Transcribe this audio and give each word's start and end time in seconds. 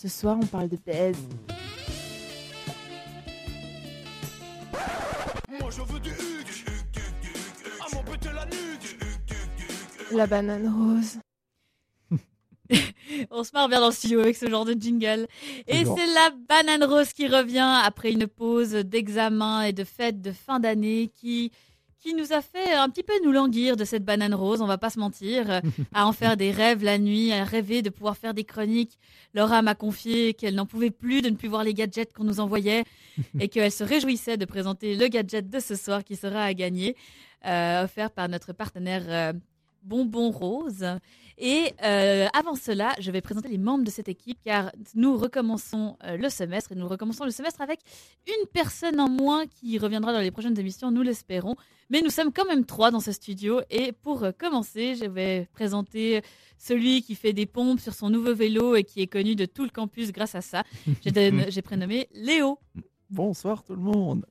Ce 0.00 0.06
soir, 0.06 0.38
on 0.40 0.46
parle 0.46 0.68
de 0.68 0.76
baise. 0.76 1.16
Moi 5.58 5.70
je 5.72 5.82
veux 5.92 5.98
du 5.98 6.10
Hugues. 6.10 7.42
Ah 7.80 7.86
mon 7.92 8.32
la 8.32 8.44
nuque. 8.44 8.96
La 10.12 10.28
banane 10.28 10.68
rose. 10.68 11.18
On 13.32 13.42
se 13.42 13.50
marre 13.52 13.68
bien 13.68 13.80
dans 13.80 13.88
le 13.88 13.92
studio 13.92 14.20
avec 14.20 14.36
ce 14.36 14.48
genre 14.48 14.64
de 14.64 14.74
jingle. 14.74 15.26
Et 15.66 15.84
c'est 15.84 16.06
la 16.14 16.30
banane 16.48 16.84
rose 16.84 17.12
qui 17.12 17.26
revient 17.26 17.80
après 17.84 18.12
une 18.12 18.28
pause 18.28 18.74
d'examen 18.74 19.62
et 19.62 19.72
de 19.72 19.82
fête 19.82 20.20
de 20.20 20.30
fin 20.30 20.60
d'année 20.60 21.10
qui 21.12 21.50
qui 22.00 22.14
nous 22.14 22.32
a 22.32 22.40
fait 22.40 22.72
un 22.74 22.88
petit 22.88 23.02
peu 23.02 23.12
nous 23.24 23.32
languir 23.32 23.76
de 23.76 23.84
cette 23.84 24.04
banane 24.04 24.34
rose, 24.34 24.62
on 24.62 24.66
va 24.66 24.78
pas 24.78 24.90
se 24.90 24.98
mentir, 24.98 25.60
à 25.94 26.06
en 26.06 26.12
faire 26.12 26.36
des 26.36 26.50
rêves 26.50 26.82
la 26.84 26.98
nuit, 26.98 27.32
à 27.32 27.44
rêver 27.44 27.82
de 27.82 27.90
pouvoir 27.90 28.16
faire 28.16 28.34
des 28.34 28.44
chroniques. 28.44 28.98
Laura 29.34 29.62
m'a 29.62 29.74
confié 29.74 30.34
qu'elle 30.34 30.54
n'en 30.54 30.66
pouvait 30.66 30.90
plus 30.90 31.22
de 31.22 31.30
ne 31.30 31.36
plus 31.36 31.48
voir 31.48 31.64
les 31.64 31.74
gadgets 31.74 32.12
qu'on 32.12 32.24
nous 32.24 32.40
envoyait 32.40 32.84
et 33.40 33.48
qu'elle 33.48 33.72
se 33.72 33.84
réjouissait 33.84 34.36
de 34.36 34.44
présenter 34.44 34.94
le 34.94 35.08
gadget 35.08 35.48
de 35.48 35.60
ce 35.60 35.74
soir 35.74 36.04
qui 36.04 36.16
sera 36.16 36.44
à 36.44 36.54
gagner, 36.54 36.96
euh, 37.46 37.84
offert 37.84 38.10
par 38.10 38.28
notre 38.28 38.52
partenaire 38.52 39.04
euh, 39.08 39.32
Bonbon 39.82 40.30
Rose. 40.30 40.84
Et 41.40 41.72
euh, 41.84 42.26
avant 42.32 42.56
cela, 42.56 42.94
je 42.98 43.12
vais 43.12 43.20
présenter 43.20 43.48
les 43.48 43.58
membres 43.58 43.84
de 43.84 43.90
cette 43.90 44.08
équipe 44.08 44.38
car 44.44 44.72
nous 44.96 45.16
recommençons 45.16 45.96
euh, 46.04 46.16
le 46.16 46.28
semestre 46.30 46.72
et 46.72 46.74
nous 46.74 46.88
recommençons 46.88 47.24
le 47.24 47.30
semestre 47.30 47.60
avec 47.60 47.80
une 48.26 48.46
personne 48.52 48.98
en 48.98 49.08
moins 49.08 49.46
qui 49.46 49.78
reviendra 49.78 50.12
dans 50.12 50.20
les 50.20 50.32
prochaines 50.32 50.58
émissions, 50.58 50.90
nous 50.90 51.02
l'espérons. 51.02 51.54
Mais 51.90 52.02
nous 52.02 52.10
sommes 52.10 52.32
quand 52.32 52.44
même 52.44 52.64
trois 52.64 52.90
dans 52.90 53.00
ce 53.00 53.12
studio 53.12 53.60
et 53.70 53.92
pour 53.92 54.24
euh, 54.24 54.32
commencer, 54.36 54.96
je 54.96 55.04
vais 55.04 55.48
présenter 55.52 56.22
celui 56.58 57.02
qui 57.02 57.14
fait 57.14 57.32
des 57.32 57.46
pompes 57.46 57.78
sur 57.78 57.94
son 57.94 58.10
nouveau 58.10 58.34
vélo 58.34 58.74
et 58.74 58.82
qui 58.82 59.00
est 59.00 59.06
connu 59.06 59.36
de 59.36 59.44
tout 59.44 59.62
le 59.62 59.70
campus 59.70 60.10
grâce 60.10 60.34
à 60.34 60.40
ça. 60.40 60.64
J'ai 61.04 61.62
prénommé 61.62 62.08
Léo. 62.14 62.58
Bonsoir 63.10 63.62
tout 63.64 63.74
le 63.74 63.80
monde. 63.80 64.26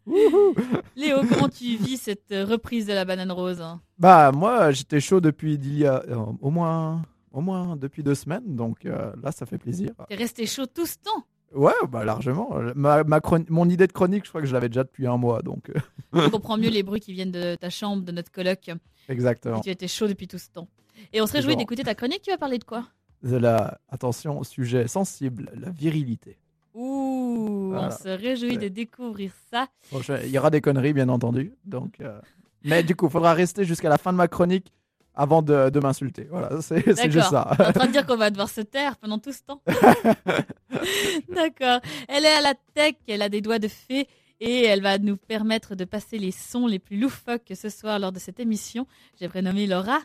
Léo, 0.96 1.18
comment 1.28 1.50
tu 1.50 1.76
vis 1.78 1.98
cette 1.98 2.32
euh, 2.32 2.46
reprise 2.46 2.86
de 2.86 2.94
la 2.94 3.06
banane 3.06 3.32
rose 3.32 3.60
hein? 3.62 3.82
Bah 3.98 4.32
moi 4.32 4.72
j'étais 4.72 5.00
chaud 5.00 5.20
depuis 5.20 5.58
d'il 5.58 5.80
y 5.80 5.86
a 5.88 6.04
euh, 6.08 6.16
au 6.42 6.52
moins 6.52 7.02
au 7.32 7.42
moins 7.42 7.76
depuis 7.76 8.04
deux 8.04 8.14
semaines 8.16 8.56
donc 8.56 8.86
euh, 8.86 9.12
là 9.24 9.32
ça 9.32 9.46
fait 9.48 9.58
plaisir. 9.58 9.92
T'es 10.08 10.16
resté 10.16 10.46
chaud 10.46 10.68
tout 10.68 10.86
ce 10.86 10.98
temps? 10.98 11.26
Ouais 11.56 11.74
bah 11.90 12.06
largement. 12.06 12.52
Ma, 12.76 13.04
ma 13.04 13.20
mon 13.50 13.68
idée 13.68 13.88
de 13.88 13.94
chronique 13.94 14.26
je 14.26 14.30
crois 14.30 14.42
que 14.42 14.48
je 14.48 14.54
l'avais 14.54 14.70
déjà 14.70 14.84
depuis 14.84 15.08
un 15.08 15.18
mois 15.18 15.42
donc 15.42 15.72
On 16.14 16.30
comprend 16.30 16.58
mieux 16.58 16.70
les 16.70 16.84
bruits 16.84 17.00
qui 17.00 17.14
viennent 17.14 17.32
de 17.32 17.56
ta 17.56 17.70
chambre, 17.72 18.04
de 18.04 18.12
notre 18.12 18.32
coloc. 18.32 18.70
exactement. 19.10 19.58
Et 19.60 19.62
tu 19.62 19.70
étais 19.72 19.88
chaud 19.88 20.08
depuis 20.08 20.28
tout 20.28 20.38
ce 20.38 20.50
temps. 20.50 20.68
Et 21.14 21.22
on 21.22 21.26
se 21.28 21.34
réjouit 21.34 21.56
d'écouter 21.56 21.84
ta 21.84 21.96
chronique. 21.96 22.22
Tu 22.24 22.32
vas 22.32 22.38
parler 22.38 22.58
de 22.60 22.64
quoi? 22.64 22.86
De 23.24 23.38
la 23.38 23.80
attention 23.90 24.44
sujet 24.44 24.88
sensible 24.88 25.50
la 25.56 25.70
virilité. 25.72 26.38
Ouh, 26.80 27.70
Voilà. 27.72 27.88
on 27.88 27.92
se 28.04 28.08
réjouit 28.10 28.58
de 28.60 28.68
découvrir 28.68 29.32
ça. 29.52 29.68
Bon, 29.92 30.00
je- 30.02 30.24
il 30.26 30.30
y 30.30 30.38
aura 30.38 30.52
des 30.52 30.62
conneries 30.62 30.94
bien 30.94 31.10
entendu 31.10 31.54
donc 31.66 32.00
euh, 32.02 32.20
mais 32.64 32.84
du 32.84 32.96
coup 32.96 33.10
faudra 33.10 33.34
rester 33.34 33.64
jusqu'à 33.66 33.90
la 33.90 33.98
fin 33.98 34.12
de 34.14 34.18
ma 34.18 34.28
chronique 34.28 34.72
avant 35.16 35.42
de, 35.42 35.72
de 35.72 35.80
m'insulter. 35.80 36.28
Voilà 36.30 36.62
c'est 36.62 36.84
c'est 36.96 37.10
juste 37.10 37.30
ça. 37.30 37.52
T'es 37.58 37.66
en 37.66 37.72
train 37.74 37.88
de 37.88 37.92
dire 37.94 38.06
qu'on 38.06 38.16
va 38.18 38.30
devoir 38.30 38.50
se 38.50 38.62
taire 38.62 38.96
pendant 38.98 39.18
tout 39.18 39.32
ce 39.32 39.42
temps. 39.42 39.62
D'accord. 41.34 41.80
Elle 42.08 42.26
est 42.26 42.34
à 42.34 42.42
la 42.42 42.54
tech, 42.74 42.96
elle 43.08 43.22
a 43.22 43.30
des 43.30 43.42
doigts 43.42 43.60
de 43.60 43.68
fée 43.68 44.08
et 44.40 44.66
elle 44.66 44.82
va 44.82 44.98
nous 45.00 45.18
permettre 45.18 45.74
de 45.76 45.84
passer 45.86 46.20
les 46.20 46.32
sons 46.32 46.68
les 46.68 46.80
plus 46.80 47.00
loufoques 47.00 47.52
ce 47.56 47.70
soir 47.70 47.98
lors 48.00 48.12
de 48.12 48.20
cette 48.20 48.40
émission. 48.40 48.86
J'ai 49.20 49.28
prénommé 49.30 49.66
Laura. 49.68 50.00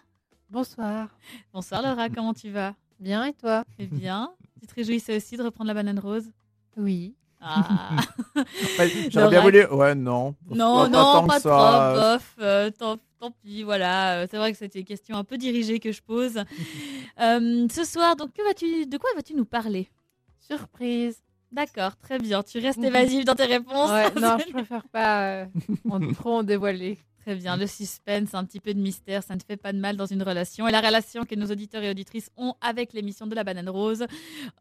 Bonsoir. 0.51 1.09
Bonsoir 1.53 1.83
Laura, 1.83 2.09
comment 2.09 2.33
tu 2.35 2.51
vas? 2.51 2.75
Bien 3.01 3.25
et 3.27 3.33
toi? 3.35 3.65
Eh 3.79 3.87
bien, 3.87 4.31
tu 4.61 4.67
te 4.67 4.75
réjouissais 4.75 5.17
aussi 5.17 5.37
de 5.37 5.43
reprendre 5.43 5.69
la 5.69 5.75
banane 5.75 5.99
rose? 5.99 6.31
Oui. 6.77 7.15
Ah. 7.41 7.97
J'aurais 9.11 9.31
bien 9.31 9.41
voulu 9.43 9.65
ouais 9.67 9.95
non. 9.97 10.35
Non, 10.49 10.83
Pas 10.83 10.89
non, 10.89 10.91
tant 10.91 11.27
pas, 11.27 11.41
trop, 11.41 11.49
ça. 11.49 11.95
bof, 11.97 12.35
euh, 12.41 12.71
tant, 12.71 12.97
tant 13.19 13.31
pis, 13.43 13.65
voilà. 13.65 14.21
euh, 14.21 14.27
C'est 14.31 14.37
vrai 14.37 14.53
que 14.53 14.59
c'était 14.59 14.79
une 14.79 14.85
question 14.85 15.17
un 15.17 15.25
peu 15.25 15.37
dirigée 15.39 15.79
que 15.81 15.93
je 15.93 16.03
pose. 16.03 16.43
Euh, 17.21 17.69
ce 17.71 17.85
soir, 17.85 18.17
donc, 18.17 18.33
que 18.33 18.43
vas-tu, 18.43 18.87
de 18.87 18.97
quoi 18.97 19.11
vas-tu 19.15 19.35
nous 19.35 19.45
parler? 19.45 19.87
Surprise. 20.41 21.19
D'accord, 21.53 21.95
très 21.99 22.19
bien. 22.19 22.43
Tu 22.43 22.59
restes 22.59 22.79
évasive 22.83 23.25
dans 23.27 23.35
tes 23.35 23.45
réponses. 23.45 23.91
Ouais, 23.91 24.11
non, 24.19 24.39
je 24.45 24.51
préfère 24.51 24.89
pas 24.89 25.23
euh, 25.43 25.47
en 25.91 26.01
trop 26.15 26.37
en 26.39 26.43
dévoiler. 26.43 26.99
Très 27.23 27.37
bien, 27.37 27.57
le 27.57 27.69
suspense, 27.69 28.35
un 28.35 28.45
petit 28.45 28.59
peu 28.59 28.75
de 28.75 28.81
mystère, 28.81 29.23
ça 29.23 29.37
ne 29.37 29.41
fait 29.41 29.57
pas 29.57 29.73
de 29.73 29.79
mal 29.79 29.97
dans 29.97 30.07
une 30.07 30.25
relation. 30.25 30.67
Et 30.67 30.73
la 30.73 30.81
relation 30.81 31.25
que 31.25 31.37
nos 31.37 31.47
auditeurs 31.47 31.85
et 31.85 31.89
auditrices 31.89 32.33
ont 32.37 32.57
avec 32.61 32.93
l'émission 32.93 33.29
de 33.29 33.35
la 33.37 33.45
banane 33.45 33.69
rose 33.69 34.05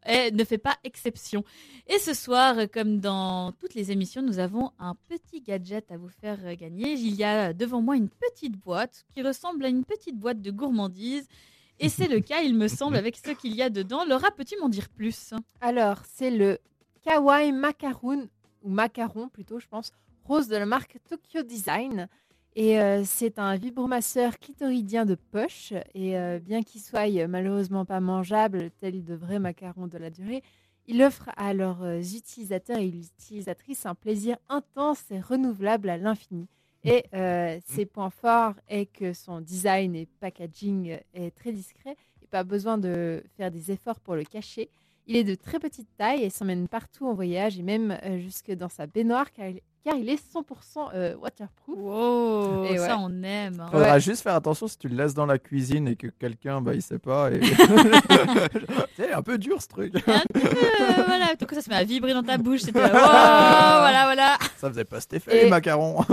eh, 0.06 0.30
ne 0.30 0.44
fait 0.44 0.58
pas 0.58 0.76
exception. 0.84 1.42
Et 1.88 1.98
ce 1.98 2.14
soir, 2.14 2.54
comme 2.72 3.00
dans 3.00 3.50
toutes 3.50 3.74
les 3.74 3.90
émissions, 3.90 4.22
nous 4.22 4.38
avons 4.38 4.70
un 4.78 4.94
petit 5.08 5.40
gadget 5.40 5.90
à 5.90 5.96
vous 5.96 6.08
faire 6.08 6.54
gagner. 6.54 6.92
Il 6.92 7.16
y 7.16 7.24
a 7.24 7.52
devant 7.52 7.82
moi 7.82 7.96
une 7.96 8.08
petite 8.08 8.56
boîte 8.56 9.06
qui 9.12 9.22
ressemble 9.22 9.64
à 9.64 9.68
une 9.68 9.84
petite 9.84 10.16
boîte 10.16 10.40
de 10.40 10.52
gourmandise. 10.52 11.26
Et 11.80 11.88
c'est 11.88 12.06
le 12.06 12.20
cas, 12.20 12.42
il 12.42 12.54
me 12.54 12.68
semble, 12.68 12.94
avec 12.94 13.16
ce 13.16 13.32
qu'il 13.32 13.56
y 13.56 13.62
a 13.62 13.70
dedans. 13.70 14.04
Laura, 14.04 14.30
peux-tu 14.30 14.56
m'en 14.60 14.68
dire 14.68 14.88
plus? 14.88 15.34
Alors, 15.60 15.98
c'est 16.08 16.30
le 16.30 16.58
Kawaii 17.02 17.50
Macaroon, 17.50 18.28
ou 18.62 18.70
Macaron 18.70 19.28
plutôt, 19.28 19.58
je 19.58 19.66
pense, 19.66 19.90
rose 20.22 20.46
de 20.46 20.54
la 20.54 20.66
marque 20.66 20.98
Tokyo 21.08 21.42
Design. 21.42 22.08
Et 22.54 22.78
euh, 22.78 23.02
c'est 23.04 23.38
un 23.38 23.56
vibromasseur 23.56 24.38
clitoridien 24.38 25.06
de 25.06 25.14
poche. 25.14 25.72
Et 25.94 26.18
euh, 26.18 26.38
bien 26.38 26.62
qu'il 26.62 26.80
soit 26.80 27.08
euh, 27.08 27.26
malheureusement 27.26 27.84
pas 27.84 28.00
mangeable, 28.00 28.70
tel 28.80 29.04
de 29.04 29.14
vrais 29.14 29.38
macarons 29.38 29.86
de 29.86 29.98
la 29.98 30.10
durée, 30.10 30.42
il 30.86 31.02
offre 31.02 31.30
à 31.36 31.54
leurs 31.54 31.84
utilisateurs 31.84 32.78
et 32.78 32.88
utilisatrices 32.88 33.86
un 33.86 33.94
plaisir 33.94 34.36
intense 34.48 35.04
et 35.10 35.20
renouvelable 35.20 35.88
à 35.88 35.96
l'infini. 35.96 36.48
Et 36.84 37.04
ses 37.64 37.86
points 37.86 38.10
forts 38.10 38.54
est 38.66 38.86
que 38.86 39.12
son 39.12 39.40
design 39.40 39.94
et 39.94 40.08
packaging 40.18 40.98
est 41.14 41.30
très 41.36 41.52
discret 41.52 41.96
et 42.20 42.26
pas 42.26 42.42
besoin 42.42 42.78
de 42.78 43.22
faire 43.36 43.52
des 43.52 43.70
efforts 43.70 44.00
pour 44.00 44.16
le 44.16 44.24
cacher. 44.24 44.70
Il 45.06 45.14
est 45.14 45.22
de 45.22 45.36
très 45.36 45.60
petite 45.60 45.86
taille 45.96 46.24
et 46.24 46.30
s'emmène 46.30 46.66
partout 46.66 47.06
en 47.06 47.14
voyage 47.14 47.60
et 47.60 47.62
même 47.62 47.96
jusque 48.18 48.50
dans 48.50 48.68
sa 48.68 48.88
baignoire 48.88 49.30
car 49.30 49.46
il, 49.46 49.60
car 49.84 49.96
il 49.96 50.08
est 50.08 50.14
100% 50.34 50.90
euh, 50.94 51.14
waterproof. 51.16 51.76
Wow, 51.78 52.64
Et 52.64 52.70
ouais. 52.72 52.78
ça 52.78 52.98
on 52.98 53.22
aime. 53.22 53.60
hein. 53.60 53.68
Faudra 53.70 53.94
Ouais. 53.94 54.00
juste 54.00 54.22
faire 54.22 54.34
attention 54.34 54.68
si 54.68 54.78
tu 54.78 54.88
le 54.88 54.96
laisses 54.96 55.14
dans 55.14 55.26
la 55.26 55.38
cuisine 55.38 55.88
et 55.88 55.96
que 55.96 56.06
quelqu'un, 56.06 56.60
bah, 56.60 56.74
il 56.74 56.82
sait 56.82 56.98
pas. 57.00 57.30
Et... 57.32 57.40
c'est 58.96 59.12
un 59.12 59.22
peu 59.22 59.38
dur 59.38 59.60
ce 59.60 59.68
truc. 59.68 59.94
Un 60.06 60.22
peu, 60.32 60.40
euh, 60.40 61.02
voilà, 61.06 61.34
tout 61.38 61.46
coup 61.46 61.54
ça 61.54 61.62
se 61.62 61.70
met 61.70 61.76
à 61.76 61.84
vibrer 61.84 62.14
dans 62.14 62.22
ta 62.22 62.38
bouche. 62.38 62.60
C'était 62.60 62.78
wow, 62.82 62.88
voilà, 62.90 64.02
voilà. 64.04 64.36
Ça 64.56 64.68
faisait 64.68 64.84
pas 64.84 65.00
cet 65.00 65.14
effet, 65.14 65.40
Et- 65.40 65.44
les 65.44 65.50
macarons. 65.50 66.04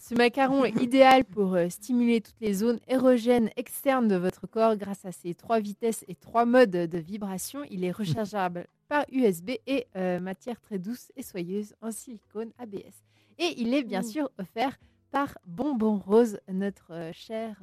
Ce 0.00 0.14
macaron 0.14 0.64
est 0.64 0.80
idéal 0.82 1.24
pour 1.24 1.54
euh, 1.54 1.68
stimuler 1.68 2.20
toutes 2.20 2.40
les 2.40 2.54
zones 2.54 2.78
érogènes 2.88 3.50
externes 3.56 4.08
de 4.08 4.16
votre 4.16 4.46
corps 4.46 4.76
grâce 4.76 5.04
à 5.04 5.12
ses 5.12 5.34
trois 5.34 5.60
vitesses 5.60 6.04
et 6.08 6.14
trois 6.14 6.44
modes 6.44 6.70
de 6.70 6.98
vibration. 6.98 7.60
Il 7.70 7.84
est 7.84 7.90
rechargeable 7.92 8.66
par 8.88 9.04
USB 9.12 9.50
et 9.66 9.86
euh, 9.96 10.20
matière 10.20 10.60
très 10.60 10.78
douce 10.78 11.10
et 11.16 11.22
soyeuse 11.22 11.74
en 11.80 11.90
silicone 11.90 12.52
ABS. 12.58 13.02
Et 13.38 13.54
il 13.58 13.74
est 13.74 13.82
bien 13.82 14.02
Ouh. 14.02 14.08
sûr 14.08 14.30
offert 14.38 14.78
par 15.10 15.36
Bonbon 15.46 15.98
Rose, 15.98 16.38
notre 16.48 16.92
euh, 16.92 17.10
cher 17.12 17.62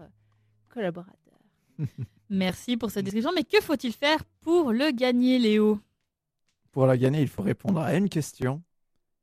collaborateur. 0.70 1.18
Merci 2.30 2.78
pour 2.78 2.92
cette 2.92 3.06
description. 3.06 3.32
Mais 3.36 3.44
que 3.44 3.62
faut-il 3.62 3.94
faire 3.94 4.24
pour 4.42 4.72
le 4.72 4.92
gagner, 4.92 5.40
Léo? 5.40 5.80
Pour 6.72 6.88
la 6.88 6.98
gagner, 6.98 7.22
il 7.22 7.28
faut 7.28 7.44
répondre 7.44 7.80
à 7.80 7.96
une 7.96 8.10
question. 8.10 8.62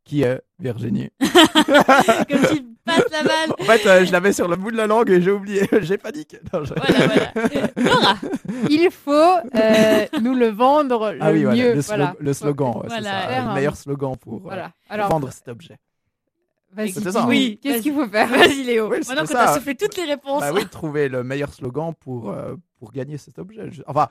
Qui 0.05 0.22
est 0.22 0.41
Virginie? 0.59 1.11
Comme 1.21 2.47
tu 2.50 2.62
passes 2.84 3.05
la 3.12 3.22
balle. 3.22 3.53
En 3.61 3.65
fait, 3.65 3.87
euh, 3.87 4.05
je 4.05 4.12
l'avais 4.12 4.33
sur 4.33 4.49
le 4.49 4.56
bout 4.56 4.71
de 4.71 4.77
la 4.77 4.87
langue 4.87 5.11
et 5.11 5.21
j'ai 5.21 5.31
oublié. 5.31 5.69
j'ai 5.83 5.99
paniqué. 5.99 6.38
Non, 6.53 6.65
je- 6.65 6.75
Voilà, 6.75 7.06
voilà. 7.06 7.33
Laura, 7.77 8.15
Il 8.69 8.91
faut 8.91 9.12
euh, 9.55 10.06
nous 10.21 10.34
le 10.34 10.49
vendre 10.49 11.12
le 11.12 11.19
Ah 11.22 11.31
oui, 11.33 11.44
voilà, 11.44 11.56
mieux. 11.62 11.75
le, 11.75 11.81
slo- 11.81 11.87
voilà. 11.88 12.16
le 12.19 12.33
slogan. 12.33 12.69
ouais, 12.77 12.87
Voilà. 12.88 13.23
c'est 13.29 13.35
ça, 13.35 13.47
le 13.49 13.55
meilleur 13.55 13.76
slogan 13.76 14.17
pour 14.17 14.37
euh, 14.37 14.41
Voilà. 14.43 14.73
Alors, 14.88 15.08
vendre 15.11 15.31
cet 15.31 15.49
objet. 15.49 15.76
vas-y, 16.73 16.93
ça, 16.93 17.20
hein. 17.23 17.26
Oui, 17.29 17.58
Qu'est-ce 17.62 17.82
qu'il 17.82 17.94
faut 17.94 18.08
faire? 18.08 18.26
Vas-y, 18.29 18.64
Léo. 18.64 18.88
Oui, 18.91 18.99
Maintenant 19.06 19.23
que 19.23 19.29
c'était 19.29 19.38
tu 19.41 19.44
as 19.44 19.46
ça. 19.49 19.55
soufflé 19.55 19.75
toutes 19.76 19.96
les 19.96 20.05
réponses. 20.05 20.41
Bah 20.41 20.53
oui, 20.53 20.67
trouver 20.67 21.08
le 21.08 21.23
meilleur 21.23 21.53
slogan 21.53 21.93
pour, 22.00 22.31
euh, 22.31 22.56
pour 22.79 22.91
gagner 22.93 23.19
cet 23.19 23.38
objet. 23.38 23.70
Je- 23.70 23.82
Enfin, 23.87 24.08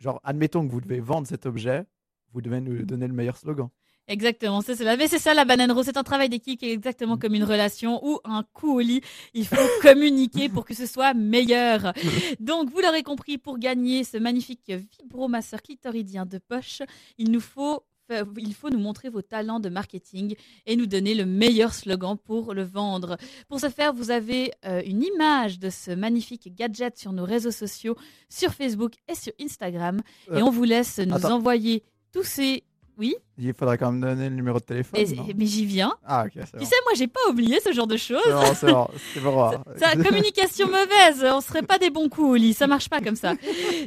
genre, 0.00 0.20
admettons 0.24 0.66
que 0.66 0.72
vous 0.72 0.80
devez 0.80 1.00
vendre 1.00 1.26
cet 1.28 1.46
objet, 1.46 1.84
vous 2.32 2.40
devez 2.40 2.60
nous 2.60 2.82
donner 2.84 3.06
le 3.06 3.14
meilleur 3.14 3.36
slogan. 3.36 3.68
Exactement, 4.06 4.60
c'est 4.60 4.76
cela. 4.76 4.96
Mais 4.96 5.08
c'est 5.08 5.18
ça 5.18 5.32
la 5.32 5.44
banane 5.46 5.72
rose, 5.72 5.86
c'est 5.86 5.96
un 5.96 6.02
travail 6.02 6.28
d'équipe 6.28 6.58
qui 6.60 6.66
est 6.66 6.72
exactement 6.72 7.16
comme 7.16 7.34
une 7.34 7.44
relation 7.44 8.04
ou 8.06 8.18
un 8.24 8.42
coup 8.52 8.74
au 8.76 8.80
lit. 8.80 9.00
Il 9.32 9.46
faut 9.46 9.56
communiquer 9.82 10.48
pour 10.50 10.64
que 10.66 10.74
ce 10.74 10.84
soit 10.86 11.14
meilleur. 11.14 11.92
Donc, 12.38 12.70
vous 12.70 12.80
l'aurez 12.80 13.02
compris, 13.02 13.38
pour 13.38 13.58
gagner 13.58 14.04
ce 14.04 14.18
magnifique 14.18 14.70
vibromasseur 15.00 15.62
clitoridien 15.62 16.26
de 16.26 16.38
poche, 16.38 16.82
il 17.18 17.30
nous 17.30 17.40
faut 17.40 17.82
fa- 18.06 18.24
il 18.36 18.52
faut 18.54 18.68
nous 18.68 18.78
montrer 18.78 19.08
vos 19.08 19.22
talents 19.22 19.58
de 19.60 19.70
marketing 19.70 20.34
et 20.66 20.76
nous 20.76 20.84
donner 20.84 21.14
le 21.14 21.24
meilleur 21.24 21.72
slogan 21.72 22.18
pour 22.22 22.52
le 22.52 22.62
vendre. 22.62 23.16
Pour 23.48 23.58
ce 23.58 23.70
faire, 23.70 23.94
vous 23.94 24.10
avez 24.10 24.52
euh, 24.66 24.82
une 24.84 25.02
image 25.02 25.58
de 25.58 25.70
ce 25.70 25.90
magnifique 25.92 26.54
gadget 26.54 26.98
sur 26.98 27.12
nos 27.14 27.24
réseaux 27.24 27.50
sociaux, 27.50 27.96
sur 28.28 28.52
Facebook 28.52 28.92
et 29.08 29.14
sur 29.14 29.32
Instagram. 29.40 30.02
Et 30.28 30.32
Euh, 30.32 30.42
on 30.44 30.50
vous 30.50 30.64
laisse 30.64 30.98
nous 30.98 31.14
attends. 31.14 31.36
envoyer 31.36 31.82
tous 32.12 32.24
ces... 32.24 32.64
Oui, 32.96 33.16
Il 33.38 33.52
faudra 33.54 33.76
quand 33.76 33.90
même 33.90 34.00
donner 34.00 34.28
le 34.28 34.36
numéro 34.36 34.58
de 34.60 34.64
téléphone. 34.64 35.00
mais 35.36 35.46
j'y 35.46 35.66
viens. 35.66 35.92
Ah, 36.04 36.24
ok, 36.26 36.32
Tu 36.32 36.38
bon. 36.58 36.64
sais, 36.64 36.76
moi, 36.84 36.92
j'ai 36.96 37.08
pas 37.08 37.20
oublié 37.28 37.58
ce 37.60 37.72
genre 37.72 37.86
de 37.88 37.96
choses. 37.96 38.20
C'est 38.24 38.32
bon, 38.32 38.54
c'est 38.54 38.72
bon. 38.72 38.88
C'est 39.14 39.20
bon. 39.20 39.50
Ça, 39.76 39.96
communication 40.08 40.66
mauvaise, 40.68 41.24
on 41.24 41.40
serait 41.40 41.62
pas 41.62 41.78
des 41.78 41.90
bons 41.90 42.08
coups 42.08 42.28
au 42.28 42.34
lit, 42.36 42.52
ça 42.54 42.66
marche 42.68 42.88
pas 42.88 43.00
comme 43.00 43.16
ça. 43.16 43.34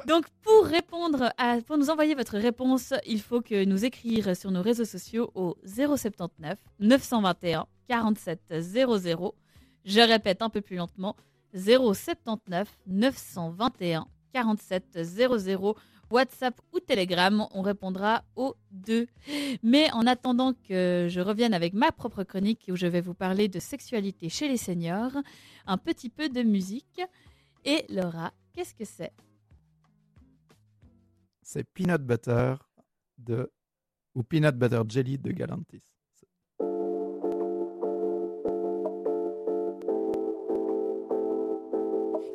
Donc 0.07 0.25
pour 0.44 0.65
répondre 0.65 1.31
à, 1.38 1.57
pour 1.65 1.77
nous 1.77 1.89
envoyer 1.89 2.15
votre 2.15 2.38
réponse, 2.38 2.94
il 3.06 3.21
faut 3.21 3.42
que 3.42 3.63
nous 3.63 3.86
écrire 3.86 4.36
sur 4.36 4.51
nos 4.51 4.62
réseaux 4.62 4.83
sociaux 4.86 5.31
au 5.36 5.56
079 5.65 6.57
921 6.80 7.65
47 7.88 8.39
00. 8.60 9.36
Je 9.86 10.01
répète 10.01 10.42
un 10.42 10.50
peu 10.50 10.60
plus 10.60 10.75
lentement 10.75 11.15
079 11.56 12.68
921 12.88 14.06
47 14.33 15.03
00. 15.03 15.75
WhatsApp 16.09 16.59
ou 16.74 16.80
Telegram, 16.80 17.48
on 17.51 17.62
répondra 17.62 18.24
aux 18.36 18.56
deux. 18.71 19.07
Mais 19.63 19.92
en 19.92 20.07
attendant 20.07 20.54
que 20.54 21.07
je 21.09 21.19
revienne 21.19 21.54
avec 21.54 21.74
ma 21.74 21.92
propre 21.92 22.24
chronique 22.24 22.65
où 22.69 22.75
je 22.75 22.88
vais 22.88 23.01
vous 23.01 23.13
parler 23.13 23.48
de 23.48 23.59
sexualité 23.59 24.30
chez 24.30 24.48
les 24.48 24.57
seniors, 24.57 25.18
un 25.65 25.77
petit 25.77 26.09
peu 26.09 26.30
de 26.30 26.44
musique. 26.44 27.01
Et 27.65 27.86
Laura, 27.89 28.31
qu'est-ce 28.54 28.74
que 28.74 28.86
c'est? 28.86 29.12
C'est 31.42 31.63
Peanut 31.74 32.01
Butter 32.01 32.56
de 33.18 33.51
ou 34.15 34.24
Peanut 34.24 34.56
Butter 34.56 34.81
Jelly 34.88 35.18
de 35.18 35.31
Galantis. 35.31 35.83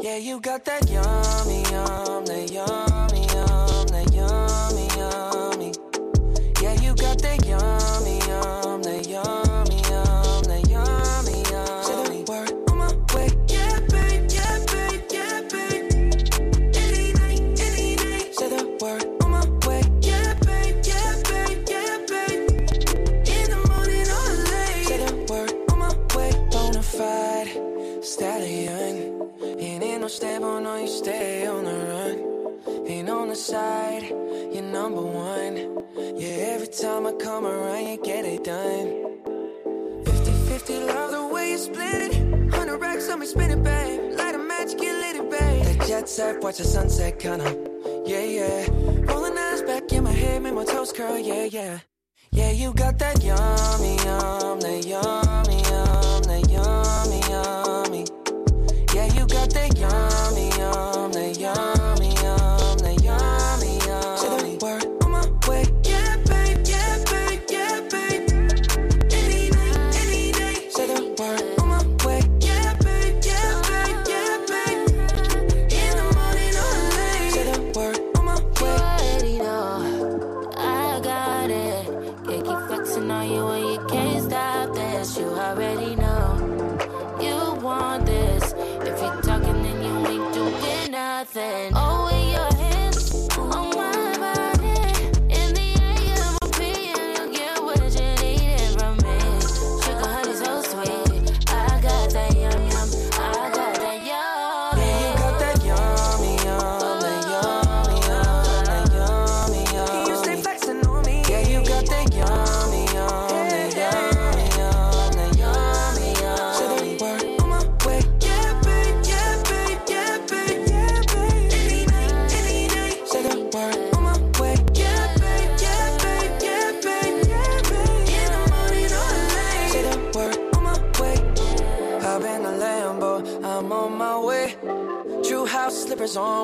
Yeah, 0.03 0.17
you 0.17 0.41
got 0.41 0.65
that 0.65 0.91
yummy, 0.91 1.63
yummy, 1.71 2.22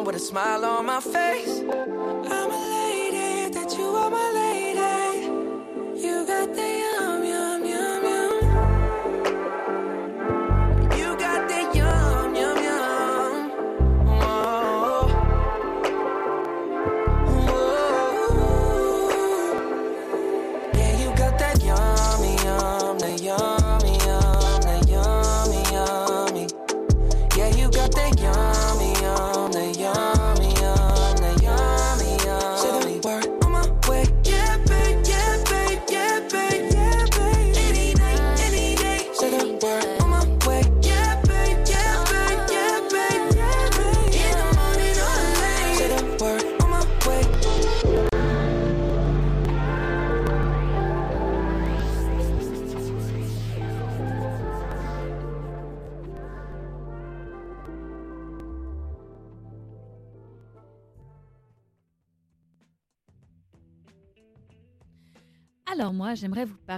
with 0.09 0.17
a 0.17 0.19
smile 0.19 0.65
on 0.65 0.87
my 0.87 1.01
face. 1.01 1.28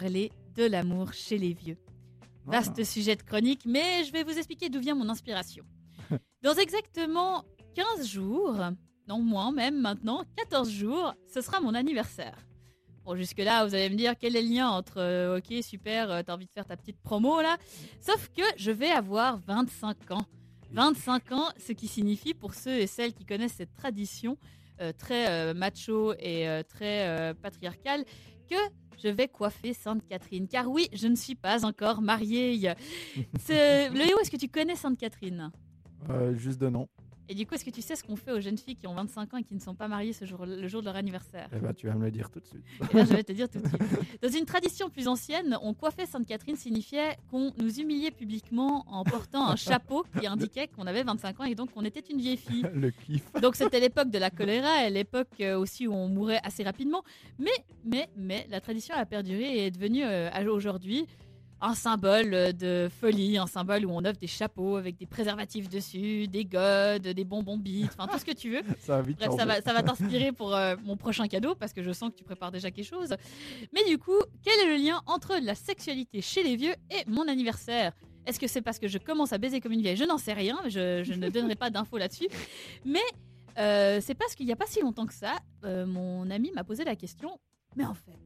Parler 0.01 0.33
de 0.57 0.65
l'amour 0.65 1.13
chez 1.13 1.37
les 1.37 1.53
vieux. 1.53 1.77
Vaste 2.47 2.83
sujet 2.85 3.17
de 3.17 3.23
chronique, 3.23 3.67
mais 3.67 4.03
je 4.05 4.13
vais 4.13 4.23
vous 4.23 4.37
expliquer 4.39 4.71
d'où 4.71 4.81
vient 4.81 4.95
mon 4.95 5.11
inspiration. 5.11 5.63
Dans 6.43 6.55
exactement 6.55 7.45
15 7.75 8.09
jours, 8.09 8.57
non 9.09 9.21
moins 9.21 9.53
même 9.53 9.79
maintenant, 9.79 10.25
14 10.37 10.71
jours, 10.71 11.15
ce 11.27 11.43
sera 11.43 11.61
mon 11.61 11.75
anniversaire. 11.75 12.39
Bon, 13.05 13.15
jusque-là, 13.15 13.67
vous 13.67 13.75
allez 13.75 13.91
me 13.91 13.95
dire 13.95 14.15
quel 14.19 14.37
est 14.37 14.43
le 14.43 14.49
lien 14.49 14.71
entre 14.71 15.01
euh, 15.01 15.39
ok, 15.39 15.63
super, 15.63 16.11
euh, 16.11 16.23
t'as 16.25 16.33
envie 16.33 16.47
de 16.47 16.53
faire 16.53 16.65
ta 16.65 16.79
petite 16.79 17.01
promo 17.03 17.43
là? 17.43 17.59
Sauf 18.01 18.31
que 18.35 18.43
je 18.57 18.71
vais 18.71 18.91
avoir 18.91 19.39
25 19.47 20.13
ans. 20.13 20.25
25 20.73 21.33
ans, 21.33 21.49
ce 21.59 21.73
qui 21.73 21.89
signifie 21.89 22.33
pour 22.33 22.55
ceux 22.55 22.79
et 22.79 22.87
celles 22.87 23.13
qui 23.13 23.27
connaissent 23.27 23.57
cette 23.59 23.75
tradition 23.75 24.39
euh, 24.81 24.93
très 24.97 25.53
macho 25.53 26.15
et 26.19 26.47
très 26.69 27.35
patriarcale 27.43 28.07
que 28.51 28.57
je 29.03 29.09
vais 29.09 29.29
coiffer 29.29 29.73
Sainte 29.73 30.07
Catherine. 30.07 30.47
Car 30.49 30.69
oui, 30.69 30.89
je 30.93 31.07
ne 31.09 31.15
suis 31.17 31.35
pas 31.35 31.65
encore 31.65 32.03
mariée. 32.03 32.73
C'est- 33.39 33.89
Léo, 33.95 34.19
est-ce 34.21 34.31
que 34.31 34.37
tu 34.37 34.49
connais 34.49 34.77
Sainte 34.77 34.99
Catherine 34.99 35.51
Euh, 36.11 36.35
juste 36.35 36.61
de 36.61 36.69
nom. 36.69 36.89
Et 37.31 37.35
du 37.35 37.47
coup, 37.47 37.55
est-ce 37.55 37.65
que 37.65 37.71
tu 37.71 37.81
sais 37.81 37.95
ce 37.95 38.03
qu'on 38.03 38.17
fait 38.17 38.33
aux 38.33 38.41
jeunes 38.41 38.59
filles 38.59 38.75
qui 38.75 38.89
ont 38.89 38.95
25 38.95 39.35
ans 39.35 39.37
et 39.37 39.45
qui 39.45 39.55
ne 39.55 39.61
sont 39.61 39.77
pas 39.77 39.87
mariées 39.87 40.13
ce 40.13 40.25
jour, 40.25 40.45
le 40.45 40.67
jour 40.67 40.81
de 40.81 40.87
leur 40.87 40.97
anniversaire? 40.97 41.49
Eh 41.55 41.61
ben, 41.61 41.73
tu 41.73 41.87
vas 41.87 41.95
me 41.95 42.07
le 42.07 42.11
dire 42.11 42.29
tout 42.29 42.41
de 42.41 42.47
suite. 42.47 42.65
Eh 42.93 42.99
je 43.07 43.15
vais 43.15 43.23
te 43.23 43.31
dire 43.31 43.49
tout 43.49 43.61
de 43.61 43.69
suite. 43.69 43.81
Dans 44.21 44.29
une 44.29 44.45
tradition 44.45 44.91
plus 44.91 45.07
ancienne, 45.07 45.57
on 45.63 45.73
coiffait 45.73 46.07
Sainte-Catherine 46.07 46.57
signifiait 46.57 47.19
qu'on 47.31 47.53
nous 47.57 47.79
humiliait 47.79 48.11
publiquement 48.11 48.85
en 48.89 49.05
portant 49.05 49.49
un 49.49 49.55
chapeau 49.55 50.05
qui 50.19 50.27
indiquait 50.27 50.67
qu'on 50.67 50.89
avait 50.89 51.05
25 51.05 51.39
ans 51.39 51.45
et 51.45 51.55
donc 51.55 51.73
qu'on 51.73 51.85
était 51.85 52.01
une 52.01 52.19
vieille 52.19 52.37
fille. 52.37 52.67
le 52.75 52.91
kiff. 52.91 53.23
Donc 53.41 53.55
c'était 53.55 53.79
l'époque 53.79 54.11
de 54.11 54.19
la 54.19 54.31
choléra 54.31 54.85
et 54.89 54.91
l'époque 54.91 55.29
euh, 55.41 55.57
aussi 55.57 55.87
où 55.87 55.93
on 55.93 56.09
mourait 56.09 56.41
assez 56.43 56.65
rapidement. 56.65 57.05
Mais, 57.39 57.51
mais, 57.85 58.09
mais, 58.17 58.45
la 58.51 58.61
tradition 58.61 58.97
a 58.97 59.07
perduré 59.07 59.45
et 59.45 59.67
est 59.67 59.71
devenue 59.71 60.03
euh, 60.05 60.31
aujourd'hui 60.53 61.07
un 61.61 61.75
symbole 61.75 62.35
euh, 62.35 62.53
de 62.53 62.89
folie, 63.01 63.39
un 63.39 63.47
symbole 63.47 63.85
où 63.87 63.91
on 63.91 64.05
offre 64.05 64.19
des 64.19 64.27
chapeaux 64.27 64.77
avec 64.77 64.97
des 64.97 65.07
préservatifs 65.07 65.69
dessus, 65.69 66.27
des 66.29 66.45
godes, 66.45 67.03
des 67.03 67.25
bonbons 67.25 67.59
bites, 67.59 67.91
enfin 67.97 68.11
tout 68.11 68.19
ce 68.19 68.25
que 68.25 68.33
tu 68.33 68.51
veux. 68.51 68.63
Ça 68.81 69.03
Bref, 69.03 69.31
ça 69.37 69.45
va, 69.45 69.61
ça 69.61 69.73
va 69.73 69.83
t'inspirer 69.85 70.33
pour 70.33 70.55
euh, 70.55 70.77
mon 70.85 70.97
prochain 70.97 71.27
cadeau 71.29 71.55
parce 71.55 71.73
que 71.73 71.83
je 71.83 71.93
sens 71.93 72.11
que 72.11 72.17
tu 72.17 72.25
prépares 72.25 72.53
déjà 72.53 72.71
quelque 72.71 72.87
chose. 72.87 73.15
Mais 73.75 73.85
du 73.89 73.99
coup, 73.99 74.19
quel 74.43 74.59
est 74.61 74.77
le 74.77 74.83
lien 74.83 75.01
entre 75.07 75.37
la 75.43 75.55
sexualité 75.55 76.21
chez 76.21 76.43
les 76.43 76.57
vieux 76.57 76.75
et 76.91 77.05
mon 77.07 77.29
anniversaire? 77.29 77.93
Est-ce 78.27 78.39
que 78.39 78.47
c'est 78.47 78.63
parce 78.63 78.79
que 78.79 78.89
je 78.89 78.99
commence 78.99 79.33
à 79.33 79.39
baiser 79.39 79.61
comme 79.61 79.73
une 79.73 79.83
vieille? 79.83 79.97
Je 79.97 80.05
n'en 80.05 80.19
sais 80.19 80.35
rien, 80.35 80.59
je, 80.67 81.03
je 81.05 81.15
ne 81.15 81.29
donnerai 81.31 81.57
pas 81.57 81.71
d'infos 81.71 81.99
là-dessus. 81.99 82.29
Mais 82.85 83.01
euh, 83.59 84.01
c'est 84.01 84.15
parce 84.15 84.35
qu'il 84.35 84.47
n'y 84.47 84.53
a 84.53 84.57
pas 84.57 84.67
si 84.67 84.81
longtemps 84.81 85.07
que 85.07 85.15
ça, 85.15 85.37
euh, 85.65 85.87
mon 85.87 86.31
ami 86.31 86.51
m'a 86.53 86.65
posé 86.65 86.85
la 86.85 86.97
question 86.97 87.39
Mais 87.77 87.85
en 87.85 87.95
fait, 87.95 88.19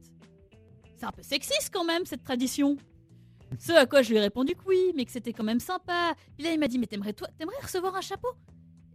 c'est 0.97 1.05
un 1.05 1.11
peu 1.11 1.23
sexiste 1.23 1.71
quand 1.73 1.85
même 1.85 2.05
cette 2.05 2.23
tradition. 2.23 2.77
Ce 3.59 3.71
à 3.71 3.85
quoi 3.85 4.01
je 4.01 4.09
lui 4.09 4.17
ai 4.17 4.21
répondu 4.21 4.55
que 4.55 4.63
oui, 4.67 4.93
mais 4.95 5.05
que 5.05 5.11
c'était 5.11 5.33
quand 5.33 5.43
même 5.43 5.59
sympa. 5.59 6.15
Puis 6.35 6.45
là, 6.45 6.51
il 6.51 6.59
m'a 6.59 6.67
dit 6.67 6.79
Mais 6.79 6.87
t'aimerais, 6.87 7.13
toi, 7.13 7.27
t'aimerais 7.37 7.61
recevoir 7.61 7.95
un 7.95 8.01
chapeau? 8.01 8.29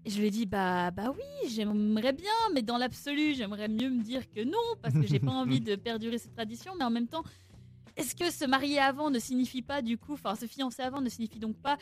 Et 0.04 0.10
je 0.10 0.18
lui 0.18 0.28
ai 0.28 0.30
dit 0.30 0.46
bah 0.46 0.90
bah 0.90 1.12
oui, 1.14 1.50
j'aimerais 1.50 2.12
bien, 2.12 2.32
mais 2.54 2.62
dans 2.62 2.78
l'absolu, 2.78 3.34
j'aimerais 3.34 3.68
mieux 3.68 3.90
me 3.90 4.02
dire 4.02 4.30
que 4.30 4.42
non 4.42 4.58
parce 4.80 4.94
que 4.94 5.06
j'ai 5.06 5.18
pas 5.18 5.30
envie 5.30 5.60
de 5.60 5.76
perdurer 5.76 6.16
cette 6.16 6.34
tradition, 6.34 6.72
mais 6.78 6.84
en 6.84 6.90
même 6.90 7.06
temps, 7.06 7.22
est-ce 7.96 8.14
que 8.14 8.30
se 8.30 8.46
marier 8.46 8.78
avant 8.78 9.10
ne 9.10 9.18
signifie 9.18 9.60
pas 9.60 9.82
du 9.82 9.98
coup, 9.98 10.14
enfin 10.14 10.34
se 10.36 10.46
fiancer 10.46 10.82
avant 10.82 11.02
ne 11.02 11.10
signifie 11.10 11.38
donc 11.38 11.56
pas 11.56 11.76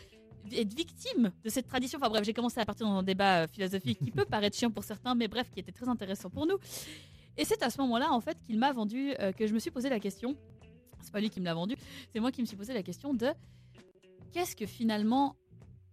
être 0.51 0.75
victime 0.75 1.31
de 1.45 1.49
cette 1.49 1.69
tradition? 1.69 2.01
Enfin 2.01 2.09
bref, 2.09 2.25
j'ai 2.25 2.33
commencé 2.33 2.59
à 2.59 2.65
partir 2.65 2.87
dans 2.87 2.97
un 2.97 3.03
débat 3.05 3.43
euh, 3.43 3.47
philosophique 3.47 4.01
qui 4.03 4.11
peut 4.11 4.25
paraître 4.25 4.57
chiant 4.57 4.71
pour 4.73 4.83
certains, 4.83 5.15
mais 5.15 5.29
bref, 5.29 5.49
qui 5.53 5.61
était 5.61 5.73
très 5.73 5.89
intéressant 5.89 6.29
pour 6.29 6.45
nous. 6.45 6.59
Et 7.37 7.45
c'est 7.45 7.63
à 7.63 7.71
ce 7.71 7.81
moment-là 7.83 8.11
en 8.11 8.21
fait 8.21 8.37
qu'il 8.41 8.59
m'a 8.59 8.73
vendu, 8.73 9.15
euh, 9.21 9.31
que 9.31 9.47
je 9.47 9.55
me 9.55 9.61
suis 9.61 9.71
posé 9.71 9.89
la 9.89 10.01
question. 10.01 10.37
C'est 11.03 11.13
pas 11.13 11.21
lui 11.21 11.31
qui 11.31 11.41
me 11.41 11.45
l'a 11.45 11.55
vendu, 11.55 11.77
c'est 12.13 12.21
moi 12.21 12.31
qui 12.33 12.41
me 12.41 12.47
suis 12.47 12.57
posé 12.57 12.75
la 12.75 12.83
question 12.83 13.15
de 13.15 13.29
qu'est-ce 14.33 14.57
que 14.57 14.67
finalement 14.67 15.37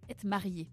être 0.08 0.24
marié? 0.24 0.68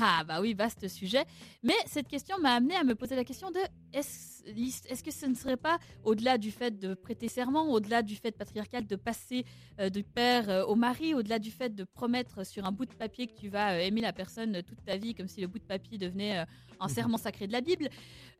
Ah 0.00 0.24
bah 0.26 0.40
oui, 0.40 0.54
vaste 0.54 0.88
sujet. 0.88 1.24
Mais 1.62 1.74
cette 1.86 2.08
question 2.08 2.36
m'a 2.40 2.54
amené 2.54 2.74
à 2.74 2.82
me 2.82 2.94
poser 2.94 3.14
la 3.14 3.24
question 3.24 3.50
de 3.50 3.60
est-ce 3.92 4.34
est-ce 4.46 5.02
que 5.02 5.10
ce 5.10 5.24
ne 5.26 5.34
serait 5.34 5.56
pas, 5.56 5.78
au-delà 6.02 6.36
du 6.36 6.50
fait 6.50 6.78
de 6.78 6.94
prêter 6.94 7.28
serment, 7.28 7.70
au-delà 7.72 8.02
du 8.02 8.16
fait 8.16 8.32
patriarcal 8.32 8.86
de 8.86 8.96
passer 8.96 9.44
euh, 9.80 9.88
du 9.88 10.02
père 10.02 10.50
euh, 10.50 10.64
au 10.64 10.74
mari, 10.74 11.14
au-delà 11.14 11.38
du 11.38 11.50
fait 11.50 11.74
de 11.74 11.84
promettre 11.84 12.44
sur 12.44 12.66
un 12.66 12.72
bout 12.72 12.84
de 12.84 12.92
papier 12.92 13.26
que 13.26 13.32
tu 13.34 13.48
vas 13.48 13.74
euh, 13.74 13.78
aimer 13.80 14.02
la 14.02 14.12
personne 14.12 14.62
toute 14.62 14.84
ta 14.84 14.96
vie, 14.98 15.14
comme 15.14 15.28
si 15.28 15.40
le 15.40 15.46
bout 15.46 15.60
de 15.60 15.64
papier 15.64 15.96
devenait 15.96 16.40
euh, 16.40 16.44
un 16.80 16.88
serment 16.88 17.16
sacré 17.16 17.46
de 17.46 17.52
la 17.52 17.60
Bible, 17.60 17.88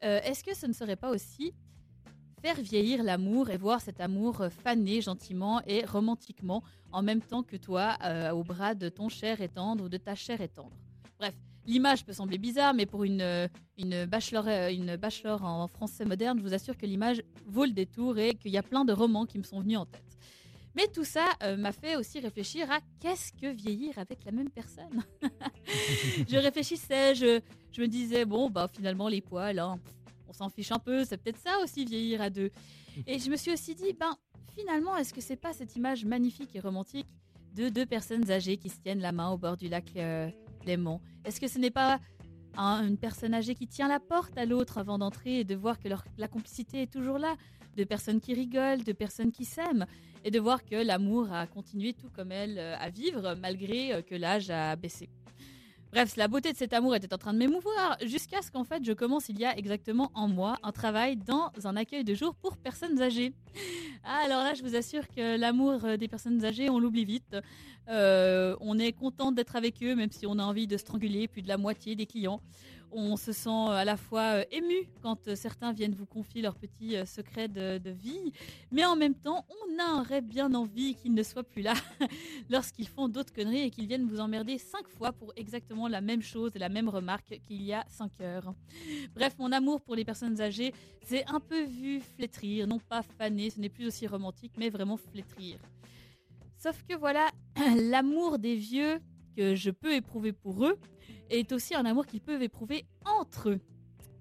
est-ce 0.02 0.44
que 0.44 0.54
ce 0.54 0.66
ne 0.66 0.74
serait 0.74 0.96
pas 0.96 1.10
aussi 1.10 1.54
faire 2.44 2.60
vieillir 2.60 3.02
l'amour 3.02 3.48
et 3.48 3.56
voir 3.56 3.80
cet 3.80 4.02
amour 4.02 4.42
euh, 4.42 4.50
faner 4.50 5.00
gentiment 5.00 5.62
et 5.66 5.82
romantiquement 5.86 6.62
en 6.92 7.00
même 7.00 7.22
temps 7.22 7.42
que 7.42 7.56
toi 7.56 7.96
euh, 8.04 8.32
au 8.32 8.44
bras 8.44 8.74
de 8.74 8.90
ton 8.90 9.08
cher 9.08 9.40
et 9.40 9.48
tendre 9.48 9.84
ou 9.84 9.88
de 9.88 9.96
ta 9.96 10.14
chère 10.14 10.42
et 10.42 10.48
tendre 10.48 10.76
Bref, 11.18 11.32
l'image 11.64 12.04
peut 12.04 12.12
sembler 12.12 12.36
bizarre, 12.36 12.74
mais 12.74 12.84
pour 12.84 13.04
une, 13.04 13.22
euh, 13.22 13.48
une, 13.78 14.04
bachelor, 14.04 14.46
une 14.46 14.96
bachelor 14.96 15.42
en 15.42 15.66
français 15.68 16.04
moderne, 16.04 16.38
je 16.38 16.42
vous 16.42 16.52
assure 16.52 16.76
que 16.76 16.84
l'image 16.84 17.22
vaut 17.46 17.64
le 17.64 17.70
détour 17.70 18.18
et 18.18 18.34
qu'il 18.34 18.50
y 18.50 18.58
a 18.58 18.62
plein 18.62 18.84
de 18.84 18.92
romans 18.92 19.24
qui 19.24 19.38
me 19.38 19.42
sont 19.42 19.60
venus 19.60 19.78
en 19.78 19.86
tête. 19.86 20.18
Mais 20.76 20.86
tout 20.88 21.04
ça 21.04 21.24
m'a 21.56 21.72
fait 21.72 21.96
aussi 21.96 22.20
réfléchir 22.20 22.70
à 22.70 22.80
qu'est-ce 23.00 23.32
que 23.32 23.46
vieillir 23.46 23.96
avec 23.96 24.24
la 24.26 24.32
même 24.32 24.50
personne 24.50 25.02
Je 26.28 26.36
réfléchissais, 26.36 27.14
je, 27.14 27.40
je 27.70 27.80
me 27.80 27.86
disais, 27.86 28.24
bon, 28.26 28.50
bah 28.50 28.68
finalement, 28.70 29.08
les 29.08 29.20
poils, 29.20 29.60
hein, 29.60 29.78
s'en 30.34 30.50
fiche 30.50 30.72
un 30.72 30.78
peu, 30.78 31.04
c'est 31.04 31.16
peut-être 31.16 31.38
ça 31.40 31.58
aussi 31.62 31.84
vieillir 31.84 32.20
à 32.20 32.30
deux. 32.30 32.50
Et 33.06 33.18
je 33.18 33.30
me 33.30 33.36
suis 33.36 33.52
aussi 33.52 33.74
dit, 33.74 33.92
ben 33.98 34.14
finalement, 34.54 34.96
est-ce 34.96 35.12
que 35.14 35.20
c'est 35.20 35.36
pas 35.36 35.52
cette 35.52 35.74
image 35.76 36.04
magnifique 36.04 36.54
et 36.54 36.60
romantique 36.60 37.06
de 37.54 37.68
deux 37.68 37.86
personnes 37.86 38.30
âgées 38.30 38.56
qui 38.56 38.68
se 38.68 38.80
tiennent 38.80 39.00
la 39.00 39.12
main 39.12 39.30
au 39.30 39.38
bord 39.38 39.56
du 39.56 39.68
lac 39.68 39.84
euh, 39.96 40.28
Léman 40.66 41.00
Est-ce 41.24 41.40
que 41.40 41.48
ce 41.48 41.58
n'est 41.58 41.70
pas 41.70 42.00
un- 42.56 42.86
une 42.86 42.96
personne 42.98 43.34
âgée 43.34 43.54
qui 43.54 43.66
tient 43.66 43.88
la 43.88 44.00
porte 44.00 44.36
à 44.38 44.44
l'autre 44.44 44.78
avant 44.78 44.98
d'entrer 44.98 45.40
et 45.40 45.44
de 45.44 45.54
voir 45.54 45.78
que 45.80 45.88
la 46.18 46.28
complicité 46.28 46.82
est 46.82 46.92
toujours 46.92 47.18
là? 47.18 47.36
De 47.76 47.82
personnes 47.82 48.20
qui 48.20 48.34
rigolent, 48.34 48.84
de 48.84 48.92
personnes 48.92 49.32
qui 49.32 49.44
s'aiment 49.44 49.86
et 50.24 50.30
de 50.30 50.38
voir 50.38 50.64
que 50.64 50.76
l'amour 50.76 51.32
a 51.32 51.46
continué 51.48 51.92
tout 51.92 52.08
comme 52.10 52.30
elle 52.30 52.56
euh, 52.58 52.76
à 52.78 52.88
vivre 52.90 53.34
malgré 53.40 53.92
euh, 53.92 54.02
que 54.02 54.14
l'âge 54.14 54.50
a 54.50 54.76
baissé. 54.76 55.08
Bref, 55.94 56.16
la 56.16 56.26
beauté 56.26 56.52
de 56.52 56.56
cet 56.56 56.72
amour 56.72 56.96
était 56.96 57.14
en 57.14 57.18
train 57.18 57.32
de 57.32 57.38
m'émouvoir 57.38 57.96
jusqu'à 58.04 58.42
ce 58.42 58.50
qu'en 58.50 58.64
fait 58.64 58.84
je 58.84 58.92
commence 58.92 59.28
il 59.28 59.38
y 59.38 59.44
a 59.44 59.56
exactement 59.56 60.10
un 60.16 60.26
mois 60.26 60.56
un 60.64 60.72
travail 60.72 61.16
dans 61.16 61.52
un 61.62 61.76
accueil 61.76 62.02
de 62.02 62.14
jour 62.14 62.34
pour 62.34 62.56
personnes 62.56 63.00
âgées. 63.00 63.32
Ah, 64.02 64.22
alors 64.24 64.42
là, 64.42 64.54
je 64.54 64.62
vous 64.64 64.74
assure 64.74 65.06
que 65.06 65.38
l'amour 65.38 65.84
euh, 65.84 65.96
des 65.96 66.08
personnes 66.08 66.44
âgées, 66.44 66.68
on 66.68 66.80
l'oublie 66.80 67.04
vite. 67.04 67.36
Euh, 67.88 68.56
on 68.60 68.78
est 68.78 68.92
content 68.92 69.30
d'être 69.30 69.54
avec 69.54 69.84
eux, 69.84 69.94
même 69.94 70.10
si 70.10 70.26
on 70.26 70.38
a 70.40 70.42
envie 70.42 70.66
de 70.66 70.76
stranguler 70.76 71.28
plus 71.28 71.42
de 71.42 71.48
la 71.48 71.58
moitié 71.58 71.94
des 71.94 72.06
clients. 72.06 72.40
On 72.96 73.16
se 73.16 73.32
sent 73.32 73.48
euh, 73.48 73.70
à 73.72 73.84
la 73.84 73.96
fois 73.96 74.36
euh, 74.36 74.44
ému 74.52 74.86
quand 75.02 75.26
euh, 75.26 75.34
certains 75.34 75.72
viennent 75.72 75.96
vous 75.96 76.06
confier 76.06 76.42
leurs 76.42 76.54
petits 76.54 76.94
secrets 77.06 77.48
de, 77.48 77.90
vie, 77.90 78.32
mais 78.70 78.84
en 78.84 78.94
même 78.94 79.16
temps, 79.16 79.44
on 79.48 79.78
a 79.80 79.84
un 79.84 80.02
rêve 80.04 80.24
bien 80.24 80.54
envie 80.54 80.94
qu'ils 80.94 81.12
ne 81.12 81.22
soient 81.24 81.42
plus 81.42 81.62
là 81.62 81.74
lorsqu'ils 82.50 82.86
font 82.86 83.08
d'autres 83.08 83.32
conneries 83.32 83.62
et 83.62 83.70
qu'ils 83.70 83.88
viennent 83.88 84.06
vous 84.06 84.20
emmerder 84.20 84.58
cinq 84.58 84.86
fois 84.86 85.12
pour 85.12 85.32
exactement 85.34 85.88
la 85.88 86.00
même 86.00 86.22
chose 86.22 86.52
et 86.54 86.60
la 86.60 86.68
même 86.68 86.88
remarque 86.88 87.40
qu'il 87.48 87.62
y 87.62 87.72
a 87.72 87.84
cinq 87.88 88.12
heures. 88.20 88.54
Bref, 89.14 89.34
mon 89.40 89.50
amour 89.50 89.80
pour 89.80 89.96
les 89.96 90.04
personnes 90.04 90.40
âgées, 90.40 90.72
c'est 91.02 91.26
un 91.28 91.40
peu 91.40 91.64
vu 91.64 92.00
flétrir, 92.00 92.68
non 92.68 92.78
pas 92.78 93.02
faner, 93.02 93.50
ce 93.50 93.58
n'est 93.58 93.68
plus 93.68 93.88
aussi 93.88 94.06
romantique, 94.06 94.52
mais 94.56 94.70
vraiment 94.70 94.96
flétrir. 94.96 95.58
Sauf 96.58 96.84
que 96.88 96.94
voilà, 96.94 97.28
l'amour 97.76 98.38
des 98.38 98.54
vieux 98.54 99.00
que 99.36 99.54
je 99.54 99.70
peux 99.70 99.94
éprouver 99.94 100.32
pour 100.32 100.66
eux 100.66 100.78
est 101.30 101.52
aussi 101.52 101.74
un 101.74 101.84
amour 101.84 102.06
qu'ils 102.06 102.20
peuvent 102.20 102.42
éprouver 102.42 102.84
entre 103.04 103.50
eux. 103.50 103.60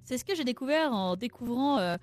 C'est 0.03 0.17
ce 0.17 0.25
que 0.25 0.35
j'ai 0.35 0.43
découvert 0.43 0.91
en 0.91 1.15
découvrant 1.15 1.77
euh, 1.79 1.95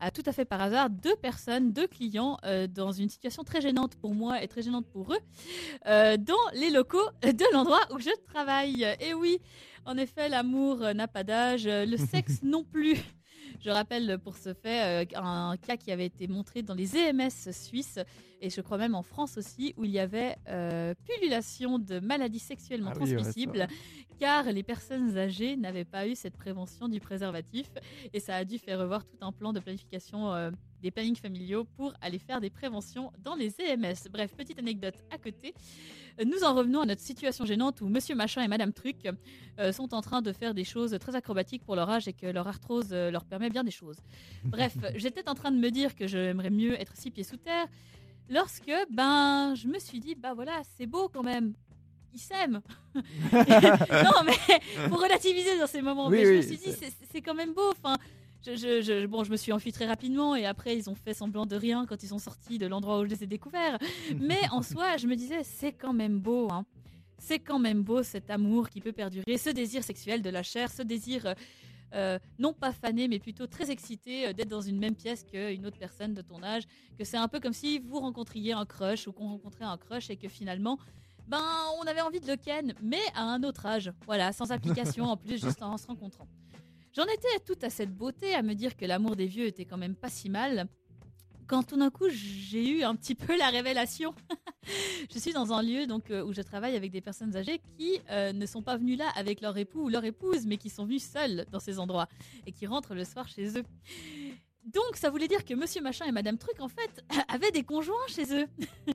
à 0.00 0.10
tout 0.10 0.22
à 0.26 0.32
fait 0.32 0.44
par 0.44 0.60
hasard 0.60 0.90
deux 0.90 1.14
personnes, 1.16 1.72
deux 1.72 1.86
clients 1.86 2.38
euh, 2.44 2.66
dans 2.66 2.92
une 2.92 3.08
situation 3.08 3.44
très 3.44 3.60
gênante 3.60 3.94
pour 3.96 4.14
moi 4.14 4.42
et 4.42 4.48
très 4.48 4.62
gênante 4.62 4.86
pour 4.86 5.12
eux, 5.12 5.20
euh, 5.86 6.16
dans 6.16 6.34
les 6.54 6.70
locaux 6.70 7.08
de 7.22 7.52
l'endroit 7.52 7.82
où 7.94 7.98
je 7.98 8.10
travaille. 8.26 8.84
Et 9.00 9.14
oui, 9.14 9.38
en 9.84 9.96
effet, 9.96 10.28
l'amour 10.28 10.78
n'a 10.94 11.06
pas 11.06 11.22
d'âge, 11.22 11.66
le 11.66 11.96
sexe 11.96 12.40
non 12.42 12.64
plus. 12.64 12.98
Je 13.60 13.70
rappelle 13.70 14.18
pour 14.18 14.36
ce 14.36 14.54
fait 14.54 15.04
euh, 15.04 15.18
un 15.18 15.56
cas 15.56 15.76
qui 15.76 15.90
avait 15.92 16.06
été 16.06 16.28
montré 16.28 16.62
dans 16.62 16.74
les 16.74 16.96
EMS 16.96 17.52
suisses 17.52 17.98
et 18.40 18.50
je 18.50 18.60
crois 18.60 18.78
même 18.78 18.94
en 18.94 19.02
France 19.02 19.38
aussi 19.38 19.74
où 19.76 19.84
il 19.84 19.90
y 19.90 19.98
avait 19.98 20.36
euh, 20.48 20.94
pullulation 21.04 21.78
de 21.78 21.98
maladies 22.00 22.38
sexuellement 22.38 22.92
Ah 22.94 22.98
oui, 23.00 23.10
ouais, 23.10 23.16
transmissibles 23.16 23.66
car 24.18 24.44
les 24.44 24.62
personnes 24.62 25.16
âgées 25.16 25.56
n'avaient 25.56 25.84
pas 25.84 26.06
eu 26.06 26.14
cette 26.14 26.36
prévention 26.36 26.88
du 26.88 27.00
préservatif. 27.00 27.70
Et 28.12 28.20
ça 28.20 28.36
a 28.36 28.44
dû 28.44 28.58
faire 28.58 28.78
revoir 28.80 29.04
tout 29.04 29.16
un 29.20 29.32
plan 29.32 29.52
de 29.52 29.60
planification 29.60 30.32
euh, 30.32 30.50
des 30.86 30.92
plannings 30.92 31.16
familiaux 31.16 31.64
pour 31.76 31.92
aller 32.00 32.20
faire 32.20 32.40
des 32.40 32.48
préventions 32.48 33.12
dans 33.24 33.34
les 33.34 33.52
EMS. 33.60 34.08
Bref, 34.12 34.32
petite 34.36 34.60
anecdote 34.60 34.94
à 35.10 35.18
côté. 35.18 35.52
Nous 36.24 36.44
en 36.44 36.54
revenons 36.54 36.82
à 36.82 36.86
notre 36.86 37.00
situation 37.00 37.44
gênante 37.44 37.80
où 37.80 37.88
Monsieur 37.88 38.14
Machin 38.14 38.40
et 38.42 38.46
Madame 38.46 38.72
Truc 38.72 39.08
euh, 39.58 39.72
sont 39.72 39.92
en 39.94 40.00
train 40.00 40.22
de 40.22 40.32
faire 40.32 40.54
des 40.54 40.62
choses 40.62 40.96
très 41.00 41.16
acrobatiques 41.16 41.64
pour 41.64 41.74
leur 41.74 41.90
âge 41.90 42.06
et 42.06 42.12
que 42.12 42.26
leur 42.26 42.46
arthrose 42.46 42.90
euh, 42.92 43.10
leur 43.10 43.24
permet 43.24 43.50
bien 43.50 43.64
des 43.64 43.72
choses. 43.72 43.96
Bref, 44.44 44.76
j'étais 44.94 45.28
en 45.28 45.34
train 45.34 45.50
de 45.50 45.58
me 45.58 45.70
dire 45.70 45.96
que 45.96 46.06
j'aimerais 46.06 46.50
mieux 46.50 46.80
être 46.80 46.96
six 46.96 47.10
pieds 47.10 47.24
sous 47.24 47.36
terre 47.36 47.66
lorsque, 48.30 48.72
ben, 48.88 49.56
je 49.56 49.66
me 49.66 49.80
suis 49.80 49.98
dit, 49.98 50.14
bah 50.14 50.34
voilà, 50.34 50.62
c'est 50.76 50.86
beau 50.86 51.08
quand 51.08 51.24
même. 51.24 51.54
Ils 52.14 52.20
s'aiment. 52.20 52.60
non, 52.94 54.22
mais 54.24 54.88
pour 54.88 55.02
relativiser 55.02 55.58
dans 55.58 55.66
ces 55.66 55.82
moments, 55.82 56.06
Oui, 56.06 56.18
mais 56.18 56.24
je 56.26 56.32
me 56.36 56.42
suis 56.42 56.58
dit, 56.58 56.72
c'est 57.10 57.20
quand 57.22 57.34
même 57.34 57.54
beau. 57.54 57.72
Enfin, 57.72 57.96
je, 58.46 58.54
je- 58.56 58.82
je- 58.82 59.06
bon, 59.06 59.24
je 59.24 59.30
me 59.30 59.36
suis 59.36 59.52
enfuie 59.52 59.72
très 59.72 59.86
rapidement 59.86 60.34
et 60.36 60.46
après, 60.46 60.76
ils 60.76 60.88
ont 60.88 60.94
fait 60.94 61.14
semblant 61.14 61.46
de 61.46 61.56
rien 61.56 61.86
quand 61.86 62.02
ils 62.02 62.08
sont 62.08 62.18
sortis 62.18 62.58
de 62.58 62.66
l'endroit 62.66 63.00
où 63.00 63.04
je 63.04 63.10
les 63.10 63.24
ai 63.24 63.26
découverts. 63.26 63.78
Mais 64.20 64.40
en 64.50 64.62
soi, 64.62 64.96
je 64.96 65.06
me 65.06 65.16
disais, 65.16 65.42
c'est 65.42 65.72
quand 65.72 65.92
même 65.92 66.18
beau. 66.20 66.48
Hein. 66.50 66.64
C'est 67.18 67.38
quand 67.38 67.58
même 67.58 67.82
beau 67.82 68.02
cet 68.02 68.30
amour 68.30 68.68
qui 68.68 68.80
peut 68.80 68.92
perdurer, 68.92 69.38
ce 69.38 69.50
désir 69.50 69.82
sexuel 69.82 70.22
de 70.22 70.30
la 70.30 70.42
chair, 70.42 70.70
ce 70.70 70.82
désir. 70.82 71.26
euh, 71.26 71.34
euh, 71.94 72.18
non 72.40 72.52
pas 72.52 72.72
fané, 72.72 73.06
mais 73.06 73.20
plutôt 73.20 73.46
très 73.46 73.70
excité 73.70 74.26
euh, 74.26 74.32
d'être 74.32 74.48
dans 74.48 74.60
une 74.60 74.76
même 74.78 74.96
pièce 74.96 75.22
qu'une 75.22 75.64
autre 75.66 75.78
personne 75.78 76.14
de 76.14 76.20
ton 76.20 76.42
âge. 76.42 76.64
Que 76.98 77.04
c'est 77.04 77.16
un 77.16 77.28
peu 77.28 77.38
comme 77.38 77.52
si 77.52 77.78
vous 77.78 78.00
rencontriez 78.00 78.52
un 78.52 78.66
crush 78.66 79.06
ou 79.06 79.12
qu'on 79.12 79.28
rencontrait 79.28 79.64
un 79.64 79.76
crush 79.78 80.10
et 80.10 80.16
que 80.16 80.28
finalement, 80.28 80.78
ben 81.28 81.40
on 81.80 81.86
avait 81.86 82.00
envie 82.00 82.20
de 82.20 82.26
le 82.26 82.36
ken, 82.36 82.74
mais 82.82 83.00
à 83.14 83.22
un 83.22 83.42
autre 83.44 83.66
âge. 83.66 83.92
Voilà, 84.04 84.32
sans 84.32 84.50
application 84.50 85.04
en 85.04 85.16
plus, 85.16 85.40
juste 85.40 85.62
en 85.62 85.76
se 85.78 85.86
rencontrant. 85.86 86.26
J'en 86.96 87.04
étais 87.04 87.28
toute 87.44 87.62
à 87.62 87.68
cette 87.68 87.94
beauté 87.94 88.32
à 88.32 88.40
me 88.40 88.54
dire 88.54 88.74
que 88.74 88.86
l'amour 88.86 89.16
des 89.16 89.26
vieux 89.26 89.44
était 89.44 89.66
quand 89.66 89.76
même 89.76 89.94
pas 89.94 90.08
si 90.08 90.30
mal. 90.30 90.66
Quand 91.46 91.62
tout 91.62 91.76
d'un 91.76 91.90
coup 91.90 92.08
j'ai 92.08 92.66
eu 92.66 92.84
un 92.84 92.96
petit 92.96 93.14
peu 93.14 93.36
la 93.36 93.50
révélation. 93.50 94.14
je 95.12 95.18
suis 95.18 95.34
dans 95.34 95.52
un 95.52 95.62
lieu 95.62 95.86
donc 95.86 96.10
euh, 96.10 96.24
où 96.24 96.32
je 96.32 96.40
travaille 96.40 96.74
avec 96.74 96.92
des 96.92 97.02
personnes 97.02 97.36
âgées 97.36 97.60
qui 97.76 98.00
euh, 98.10 98.32
ne 98.32 98.46
sont 98.46 98.62
pas 98.62 98.78
venues 98.78 98.96
là 98.96 99.10
avec 99.14 99.42
leur 99.42 99.58
époux 99.58 99.82
ou 99.82 99.88
leur 99.90 100.06
épouse, 100.06 100.46
mais 100.46 100.56
qui 100.56 100.70
sont 100.70 100.86
venues 100.86 100.98
seules 100.98 101.44
dans 101.52 101.60
ces 101.60 101.78
endroits 101.78 102.08
et 102.46 102.52
qui 102.52 102.66
rentrent 102.66 102.94
le 102.94 103.04
soir 103.04 103.28
chez 103.28 103.58
eux. 103.58 103.64
Donc 104.66 104.96
ça 104.96 105.10
voulait 105.10 105.28
dire 105.28 105.44
que 105.44 105.54
Monsieur 105.54 105.80
Machin 105.80 106.06
et 106.06 106.12
Madame 106.12 106.38
Truc 106.38 106.60
en 106.60 106.66
fait 106.68 107.04
avaient 107.28 107.52
des 107.52 107.62
conjoints 107.62 107.94
chez 108.08 108.24
eux. 108.34 108.46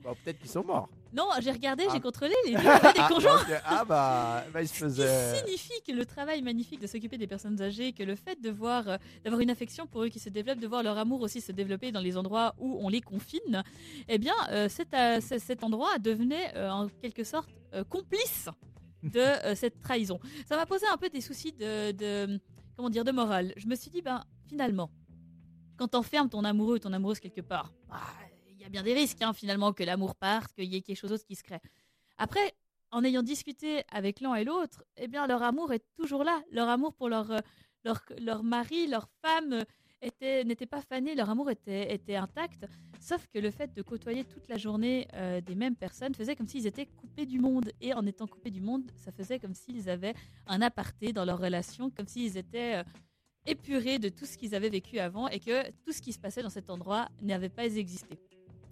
Bon, 0.04 0.14
Peut-être 0.22 0.38
qu'ils 0.38 0.50
sont 0.50 0.62
morts. 0.64 0.88
Non, 1.14 1.24
j'ai 1.40 1.50
regardé, 1.50 1.84
j'ai 1.84 1.96
Ah. 1.96 2.00
contrôlé, 2.00 2.34
les 2.44 2.52
deux 2.56 2.66
avaient 2.66 2.92
des 2.92 3.00
Ah, 3.00 3.08
conjoints. 3.10 3.40
ok. 3.40 3.60
Ah 3.64 3.84
bah, 3.86 4.44
bah, 4.52 4.64
se 4.66 4.88
Ce 4.88 5.34
qui 5.44 5.46
signifie 5.58 5.82
que 5.86 5.92
le 5.92 6.04
travail 6.04 6.42
magnifique 6.42 6.80
de 6.80 6.86
s'occuper 6.86 7.16
des 7.16 7.26
personnes 7.26 7.60
âgées, 7.62 7.92
que 7.94 8.02
le 8.02 8.16
fait 8.16 8.40
de 8.40 8.50
voir, 8.50 8.86
euh, 8.88 8.96
d'avoir 9.24 9.40
une 9.40 9.50
affection 9.50 9.86
pour 9.86 10.02
eux 10.04 10.08
qui 10.08 10.18
se 10.20 10.28
développe, 10.28 10.58
de 10.58 10.66
voir 10.66 10.82
leur 10.82 10.98
amour 10.98 11.22
aussi 11.22 11.40
se 11.40 11.52
développer 11.52 11.90
dans 11.90 12.00
les 12.00 12.16
endroits 12.18 12.54
où 12.58 12.78
on 12.82 12.88
les 12.90 13.00
confine, 13.00 13.62
eh 14.08 14.18
bien, 14.18 14.34
euh, 14.50 14.68
cet, 14.68 14.92
euh, 14.94 15.20
c- 15.22 15.38
cet 15.38 15.64
endroit 15.64 15.98
devenait 15.98 16.54
euh, 16.56 16.70
en 16.70 16.88
quelque 17.00 17.24
sorte 17.24 17.48
euh, 17.74 17.82
complice 17.84 18.48
de 19.02 19.20
euh, 19.20 19.54
cette 19.54 19.80
trahison. 19.80 20.18
Ça 20.46 20.56
m'a 20.56 20.66
posé 20.66 20.86
un 20.92 20.96
peu 20.98 21.08
des 21.08 21.20
soucis 21.22 21.52
de, 21.52 21.92
de- 21.92 22.40
comment 22.76 22.90
dire, 22.90 23.04
de 23.04 23.12
morale. 23.12 23.52
Je 23.56 23.66
me 23.66 23.74
suis 23.74 23.90
dit, 23.90 24.02
ben, 24.02 24.22
finalement, 24.48 24.90
quand 25.82 25.88
t'enfermes 25.88 26.28
ton 26.28 26.44
amoureux 26.44 26.76
ou 26.76 26.78
ton 26.78 26.92
amoureuse 26.92 27.18
quelque 27.18 27.40
part, 27.40 27.72
bah, 27.88 27.96
il 28.48 28.56
y 28.56 28.64
a 28.64 28.68
bien 28.68 28.84
des 28.84 28.94
risques, 28.94 29.20
hein, 29.20 29.32
finalement, 29.32 29.72
que 29.72 29.82
l'amour 29.82 30.14
parte, 30.14 30.52
qu'il 30.52 30.66
y 30.72 30.76
ait 30.76 30.80
quelque 30.80 30.96
chose 30.96 31.10
d'autre 31.10 31.24
qui 31.24 31.34
se 31.34 31.42
crée. 31.42 31.58
Après, 32.18 32.54
en 32.92 33.02
ayant 33.02 33.24
discuté 33.24 33.82
avec 33.90 34.20
l'un 34.20 34.36
et 34.36 34.44
l'autre, 34.44 34.84
eh 34.96 35.08
bien, 35.08 35.26
leur 35.26 35.42
amour 35.42 35.72
est 35.72 35.82
toujours 35.96 36.22
là. 36.22 36.40
Leur 36.52 36.68
amour 36.68 36.94
pour 36.94 37.08
leur, 37.08 37.32
euh, 37.32 37.38
leur, 37.84 38.00
leur 38.20 38.44
mari, 38.44 38.86
leur 38.86 39.08
femme 39.24 39.54
euh, 39.54 39.64
était- 40.02 40.44
n'était 40.44 40.66
pas 40.66 40.82
fané, 40.82 41.16
leur 41.16 41.28
amour 41.30 41.50
était, 41.50 41.92
était 41.92 42.14
intact. 42.14 42.64
Sauf 43.00 43.26
que 43.26 43.40
le 43.40 43.50
fait 43.50 43.74
de 43.74 43.82
côtoyer 43.82 44.22
toute 44.24 44.46
la 44.48 44.58
journée 44.58 45.08
euh, 45.14 45.40
des 45.40 45.56
mêmes 45.56 45.74
personnes 45.74 46.14
faisait 46.14 46.36
comme 46.36 46.46
s'ils 46.46 46.68
étaient 46.68 46.86
coupés 46.86 47.26
du 47.26 47.40
monde. 47.40 47.72
Et 47.80 47.92
en 47.92 48.06
étant 48.06 48.28
coupés 48.28 48.52
du 48.52 48.60
monde, 48.60 48.88
ça 48.94 49.10
faisait 49.10 49.40
comme 49.40 49.54
s'ils 49.54 49.90
avaient 49.90 50.14
un 50.46 50.62
aparté 50.62 51.12
dans 51.12 51.24
leur 51.24 51.40
relation, 51.40 51.90
comme 51.90 52.06
s'ils 52.06 52.36
étaient 52.36 52.84
épurés 53.46 53.98
de 53.98 54.08
tout 54.08 54.26
ce 54.26 54.36
qu'ils 54.36 54.54
avaient 54.54 54.68
vécu 54.68 54.98
avant 54.98 55.28
et 55.28 55.40
que 55.40 55.70
tout 55.84 55.92
ce 55.92 56.00
qui 56.00 56.12
se 56.12 56.18
passait 56.18 56.42
dans 56.42 56.50
cet 56.50 56.70
endroit 56.70 57.08
n'avait 57.20 57.48
pas 57.48 57.64
existé. 57.64 58.18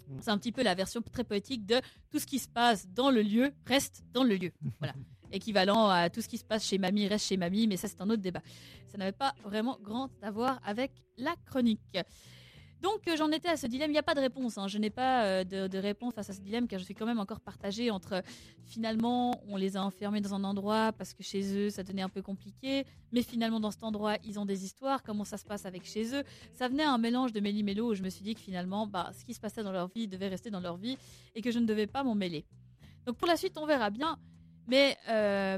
Mm. 0.08 0.18
C'est 0.20 0.30
un 0.30 0.38
petit 0.38 0.52
peu 0.52 0.62
la 0.62 0.74
version 0.74 1.00
très 1.02 1.24
poétique 1.24 1.66
de 1.66 1.80
tout 2.10 2.18
ce 2.18 2.26
qui 2.26 2.38
se 2.38 2.48
passe 2.48 2.88
dans 2.88 3.10
le 3.10 3.22
lieu 3.22 3.52
reste 3.66 4.02
dans 4.12 4.24
le 4.24 4.36
lieu. 4.36 4.52
Voilà. 4.78 4.94
Équivalent 5.32 5.88
à 5.88 6.10
tout 6.10 6.20
ce 6.20 6.28
qui 6.28 6.38
se 6.38 6.44
passe 6.44 6.66
chez 6.66 6.78
mamie 6.78 7.06
reste 7.06 7.26
chez 7.26 7.36
mamie, 7.36 7.68
mais 7.68 7.76
ça 7.76 7.86
c'est 7.86 8.00
un 8.00 8.10
autre 8.10 8.22
débat. 8.22 8.42
Ça 8.88 8.98
n'avait 8.98 9.12
pas 9.12 9.34
vraiment 9.44 9.78
grand 9.80 10.10
à 10.22 10.30
voir 10.30 10.60
avec 10.64 10.90
la 11.16 11.34
chronique. 11.46 11.98
Donc 12.82 13.06
euh, 13.08 13.16
j'en 13.16 13.30
étais 13.30 13.48
à 13.48 13.56
ce 13.56 13.66
dilemme. 13.66 13.90
Il 13.90 13.94
n'y 13.94 13.98
a 13.98 14.02
pas 14.02 14.14
de 14.14 14.20
réponse. 14.20 14.56
hein. 14.58 14.66
Je 14.68 14.78
n'ai 14.78 14.90
pas 14.90 15.24
euh, 15.24 15.44
de, 15.44 15.78
réponse 15.78 16.14
face 16.14 16.30
à 16.30 16.32
ce 16.32 16.40
dilemme 16.40 16.66
car 16.66 16.78
je 16.78 16.84
suis 16.84 16.94
quand 16.94 17.06
même 17.06 17.20
encore 17.20 17.40
partagée 17.40 17.90
entre 17.90 18.14
euh, 18.14 18.20
finalement 18.64 19.40
on 19.48 19.56
les 19.56 19.76
a 19.76 19.84
enfermés 19.84 20.20
dans 20.20 20.34
un 20.34 20.44
endroit 20.44 20.92
parce 20.92 21.12
que 21.12 21.22
chez 21.22 21.56
eux 21.56 21.70
ça 21.70 21.82
devenait 21.82 22.02
un 22.02 22.08
peu 22.08 22.22
compliqué, 22.22 22.84
mais 23.12 23.22
finalement 23.22 23.60
dans 23.60 23.70
cet 23.70 23.84
endroit 23.84 24.16
ils 24.24 24.38
ont 24.38 24.46
des 24.46 24.64
histoires. 24.64 25.02
Comment 25.02 25.24
ça 25.24 25.36
se 25.36 25.44
passe 25.44 25.66
avec 25.66 25.84
chez 25.84 26.14
eux? 26.14 26.24
Ça 26.54 26.68
venait 26.68 26.84
à 26.84 26.92
un 26.92 26.98
mélange 26.98 27.32
de 27.32 27.40
méli-mélo 27.40 27.90
où 27.90 27.94
je 27.94 28.02
me 28.02 28.08
suis 28.08 28.22
dit 28.22 28.34
que 28.34 28.40
finalement 28.40 28.86
bah, 28.86 29.10
ce 29.18 29.24
qui 29.24 29.34
se 29.34 29.40
passait 29.40 29.62
dans 29.62 29.72
leur 29.72 29.88
vie 29.88 30.08
devait 30.08 30.28
rester 30.28 30.50
dans 30.50 30.60
leur 30.60 30.76
vie 30.76 30.96
et 31.34 31.42
que 31.42 31.50
je 31.50 31.58
ne 31.58 31.66
devais 31.66 31.86
pas 31.86 32.02
m'en 32.02 32.14
mêler. 32.14 32.44
Donc 33.04 33.16
pour 33.16 33.28
la 33.28 33.36
suite 33.36 33.58
on 33.58 33.66
verra 33.66 33.90
bien. 33.90 34.16
Mais 34.68 34.96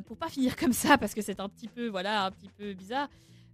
pour 0.06 0.16
pas 0.16 0.28
finir 0.30 0.56
comme 0.56 0.72
ça, 0.72 0.96
parce 0.96 1.12
que 1.12 1.20
c'est 1.20 1.38
un 1.38 1.48
petit 1.48 1.68
peu, 1.68 1.88
voilà, 1.88 2.24
un 2.24 2.30
petit 2.30 2.48
peu 2.48 2.72
bizarre, 2.72 3.08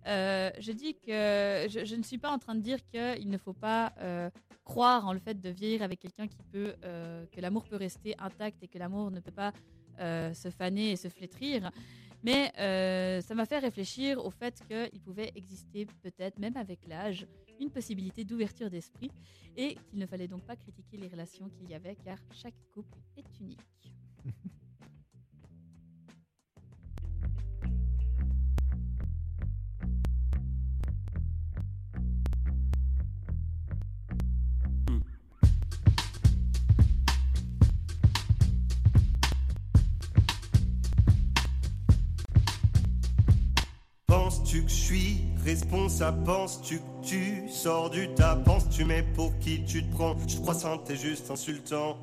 euh, 0.09 0.50
je 0.59 0.73
dis 0.73 0.95
que 0.95 1.67
je, 1.69 1.95
ne 1.95 2.03
suis 2.03 2.19
pas 2.19 2.31
en 2.31 2.38
train 2.38 2.55
de 2.55 2.61
dire 2.61 2.79
qu'il 2.87 3.29
ne 3.29 3.37
faut 3.37 3.53
pas 3.53 3.93
euh, 4.00 4.31
croire 4.65 5.07
en 5.07 5.12
le 5.12 5.19
fait 5.19 5.38
de 5.38 5.50
vieillir 5.50 5.83
avec 5.83 6.00
quelqu'un 6.00 6.27
qui 6.27 6.43
peut, 6.50 6.75
euh, 6.85 7.27
que 7.27 7.41
l'amour 7.41 7.65
peut 7.65 7.77
rester 7.77 8.15
intact 8.19 8.63
et 8.63 8.69
que 8.69 8.78
l'amour 8.78 9.11
ne 9.11 9.21
peut 9.21 9.32
pas 9.32 9.52
se 10.32 10.49
faner 10.50 10.93
et 10.93 10.97
se 10.97 11.09
flétrir. 11.09 11.73
Mais 12.23 12.52
ça 13.21 13.35
m'a 13.35 13.47
fait 13.47 13.59
réfléchir 13.59 14.25
au 14.25 14.30
fait 14.30 14.63
qu'il 14.69 15.00
pouvait 15.00 15.32
exister 15.35 15.87
peut-être, 16.02 16.39
même 16.39 16.56
avec 16.56 16.87
l'âge, 16.87 17.26
une 17.59 17.71
possibilité 17.71 18.25
d'ouverture 18.25 18.71
d'esprit 18.71 19.11
et 19.56 19.75
qu'il 19.75 19.99
ne 19.99 20.06
fallait 20.06 20.28
donc 20.28 20.45
pas 20.45 20.54
critiquer 20.54 20.99
les 20.99 21.09
relations 21.09 21.49
qu'il 21.49 21.69
y 21.69 21.75
avait 21.75 21.97
car 21.97 22.19
chaque 22.30 22.54
couple 22.73 22.97
est 23.17 23.41
unique. 23.41 23.59
Penses-tu 44.28 44.62
que 44.62 44.69
je 44.69 44.75
suis 44.75 45.25
responsable? 45.43 46.23
Penses-tu 46.25 46.80
que 46.80 47.06
tu 47.06 47.49
sors 47.49 47.88
du 47.88 48.12
tas? 48.12 48.36
Penses-tu 48.36 48.84
mais 48.84 49.02
pour 49.02 49.32
qui 49.38 49.64
tu 49.64 49.82
te 49.82 49.95
prends? 49.95 50.17
Je 50.28 50.36
crois 50.36 50.52
ça 50.52 50.76
t'es 50.84 50.97
juste 50.97 51.30
insultant 51.30 51.97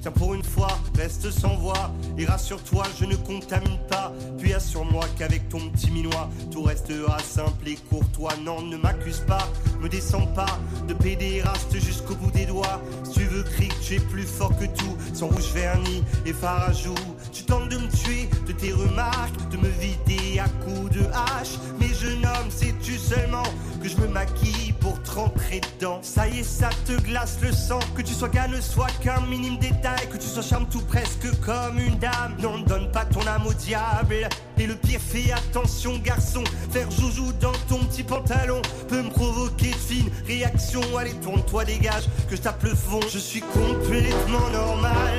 Tiens 0.00 0.12
pour 0.12 0.32
une 0.32 0.44
fois, 0.44 0.70
reste 0.96 1.30
sans 1.30 1.56
voix 1.56 1.90
Et 2.16 2.24
rassure-toi, 2.24 2.84
je 2.98 3.04
ne 3.04 3.16
contamine 3.16 3.78
pas. 3.88 4.12
Puis 4.38 4.54
assure-moi 4.54 5.04
qu'avec 5.18 5.48
ton 5.50 5.58
petit 5.68 5.90
minois 5.90 6.30
Tout 6.50 6.62
restera 6.62 7.18
simple 7.18 7.68
et 7.68 7.76
courtois 7.90 8.32
Non, 8.42 8.62
ne 8.62 8.78
m'accuse 8.78 9.20
pas, 9.26 9.46
me 9.80 9.90
descends 9.90 10.26
pas 10.28 10.58
De 10.86 10.94
pédéraste 10.94 11.74
jusqu'au 11.74 12.14
bout 12.14 12.30
des 12.30 12.46
doigts. 12.46 12.80
Si 13.04 13.18
tu 13.18 13.24
veux 13.24 13.42
crier 13.42 13.68
que 13.68 13.82
tu 13.82 13.94
es 13.96 14.00
plus 14.00 14.26
fort 14.26 14.56
que 14.56 14.64
tout 14.64 14.96
Sans 15.12 15.26
rouge 15.26 15.52
vernis 15.52 16.02
et 16.24 16.32
farajou 16.32 16.94
Tu 17.32 17.42
tentes 17.42 17.68
de 17.68 17.76
me 17.76 17.88
tuer 17.88 18.28
de 18.46 18.52
tes 18.52 18.72
remarques 18.72 19.48
De 19.50 19.56
me 19.56 19.68
vider 19.68 20.38
à 20.38 20.48
coups 20.64 20.96
de 20.96 21.04
hache. 21.12 21.58
Mais 21.80 21.88
jeune 21.88 22.24
homme, 22.24 22.50
sais-tu 22.50 22.98
seulement 22.98 23.42
Que 23.82 23.88
je 23.88 23.96
me 23.96 24.08
maquille 24.08 24.72
pour 24.80 25.00
te 25.02 25.10
rentrer 25.10 25.60
dedans? 25.78 25.98
Ça 26.02 26.28
y 26.28 26.40
est, 26.40 26.42
ça 26.42 26.70
te 26.84 26.92
glace 27.02 27.38
le 27.42 27.52
sang. 27.52 27.80
Que 27.94 28.02
tu 28.02 28.14
sois 28.14 28.28
gars 28.28 28.48
ne 28.48 28.60
soit 28.60 28.90
qu'un 29.02 29.20
minime 29.22 29.58
détail. 29.58 30.08
Que 30.10 30.16
tu 30.16 30.26
sois 30.26 30.42
charme 30.42 30.66
tout 30.68 30.82
presque 30.82 31.28
comme 31.44 31.78
une 31.78 31.98
dame. 31.98 32.36
Non, 32.40 32.58
ne 32.58 32.64
donne 32.64 32.90
pas 32.90 33.04
ton 33.04 33.26
âme 33.26 33.46
au 33.46 33.52
diable. 33.52 34.28
Et 34.58 34.66
le 34.66 34.74
pire, 34.74 35.00
fais 35.00 35.32
attention 35.32 35.98
garçon. 35.98 36.44
Faire 36.70 36.90
joujou 36.90 37.32
dans 37.40 37.52
ton 37.68 37.78
petit 37.86 38.02
pantalon 38.02 38.60
Peut 38.88 39.02
me 39.02 39.10
provoquer 39.10 39.70
de 39.70 39.76
fines 39.76 40.10
réactions. 40.26 40.96
Allez, 40.98 41.14
tourne-toi, 41.14 41.64
dégage, 41.64 42.04
que 42.28 42.36
je 42.36 42.40
tape 42.42 42.62
le 42.62 42.74
fond. 42.74 43.00
Je 43.10 43.18
suis 43.18 43.40
complètement 43.40 44.50
normal 44.52 45.18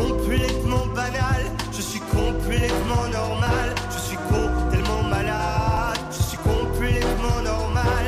Complètement 0.00 0.86
banal. 0.94 1.42
Je 1.72 1.82
suis 1.82 2.00
complètement 2.00 3.06
normal. 3.12 3.74
Je 3.94 3.98
suis 3.98 4.16
con, 4.28 4.70
tellement 4.70 5.02
malade. 5.02 5.98
Je 6.10 6.22
suis 6.22 6.38
complètement 6.38 7.40
normal. 7.44 8.04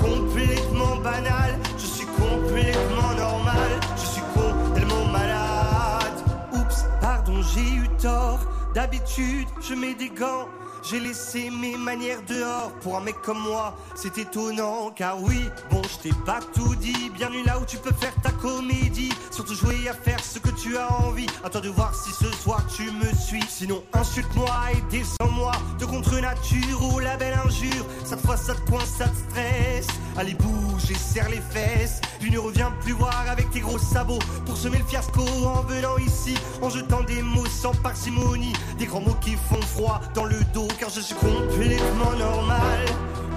Complètement 0.00 0.96
banal. 0.96 1.58
Je 1.76 1.86
suis 1.86 2.06
complètement 2.06 3.12
normal. 3.18 3.70
Je 3.96 4.06
suis 4.06 4.22
con, 4.34 4.74
tellement 4.74 5.04
malade. 5.06 6.16
Oups, 6.54 6.84
pardon, 7.00 7.42
j'ai 7.54 7.68
eu 7.82 7.88
tort. 8.00 8.40
D'habitude, 8.74 9.48
je 9.60 9.74
mets 9.74 9.94
des 9.94 10.10
gants 10.10 10.48
j'ai 10.88 11.00
laissé 11.00 11.50
mes 11.50 11.76
manières 11.76 12.22
dehors 12.28 12.72
pour 12.80 12.96
un 12.96 13.00
mec 13.00 13.16
comme 13.22 13.40
moi, 13.40 13.76
c'est 13.94 14.18
étonnant 14.18 14.90
car 14.90 15.20
oui, 15.20 15.48
bon 15.70 15.82
je 15.82 16.08
t'ai 16.08 16.14
pas 16.24 16.38
tout 16.54 16.74
dit, 16.76 17.10
bienvenue 17.14 17.42
là 17.44 17.58
où 17.58 17.64
tu 17.64 17.76
peux 17.78 17.92
faire 17.92 18.14
ta 18.22 18.30
comédie, 18.30 19.12
surtout 19.30 19.54
jouer 19.54 19.88
à 19.88 19.94
faire 19.94 20.22
ce 20.22 20.38
que 20.38 20.50
tu 20.50 20.76
as 20.76 20.92
envie, 21.02 21.26
à 21.42 21.50
toi 21.50 21.60
de 21.60 21.70
voir 21.70 21.94
si 21.94 22.12
ce 22.12 22.30
soir 22.32 22.62
tu 22.74 22.90
me 22.90 23.12
suis, 23.14 23.42
sinon 23.48 23.82
insulte-moi 23.92 24.50
et 24.72 24.80
descends-moi. 24.90 25.52
De 25.78 25.84
contre 25.86 26.20
nature 26.20 26.94
ou 26.94 26.98
la 27.00 27.16
belle 27.16 27.38
injure, 27.44 27.84
cette 28.04 28.20
fois 28.20 28.36
ça 28.36 28.54
te 28.54 28.70
coince, 28.70 28.88
ça 28.98 29.08
te 29.08 29.16
stresse, 29.30 29.88
allez 30.18 30.34
bouge 30.34 30.90
et 30.90 30.94
serre 30.94 31.28
les 31.28 31.40
fesses, 31.40 32.00
puis 32.20 32.30
ne 32.30 32.38
reviens 32.38 32.72
plus 32.80 32.92
voir 32.92 33.24
avec 33.30 33.50
tes 33.50 33.60
gros 33.60 33.78
sabots. 33.78 34.18
Pour 34.44 34.56
semer 34.56 34.78
le 34.78 34.84
fiasco 34.84 35.22
en 35.22 35.62
venant 35.62 35.98
ici, 35.98 36.34
en 36.62 36.70
jetant 36.70 37.02
des 37.02 37.22
mots 37.22 37.46
sans 37.46 37.74
parcimonie, 37.74 38.52
des 38.78 38.86
grands 38.86 39.00
mots 39.00 39.16
qui 39.20 39.32
font 39.32 39.60
froid 39.60 40.00
dans 40.14 40.24
le 40.24 40.38
dos 40.54 40.68
car 40.78 40.90
je 40.90 41.00
suis 41.00 41.14
complètement 41.14 42.12
normal, 42.18 42.80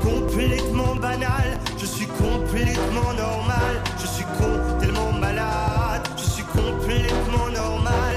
complètement 0.01 0.95
banal, 0.95 1.59
je 1.77 1.85
suis 1.85 2.07
complètement 2.07 3.13
normal, 3.13 3.83
je 4.01 4.07
suis 4.07 4.25
con, 4.37 4.79
tellement 4.79 5.11
malade, 5.13 6.07
je 6.17 6.23
suis 6.23 6.43
complètement 6.43 7.49
normal, 7.53 8.15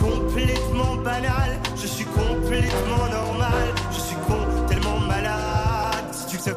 complètement 0.00 0.96
banal, 0.96 1.58
je 1.76 1.86
suis 1.86 2.04
complètement 2.04 3.06
normal, 3.10 3.74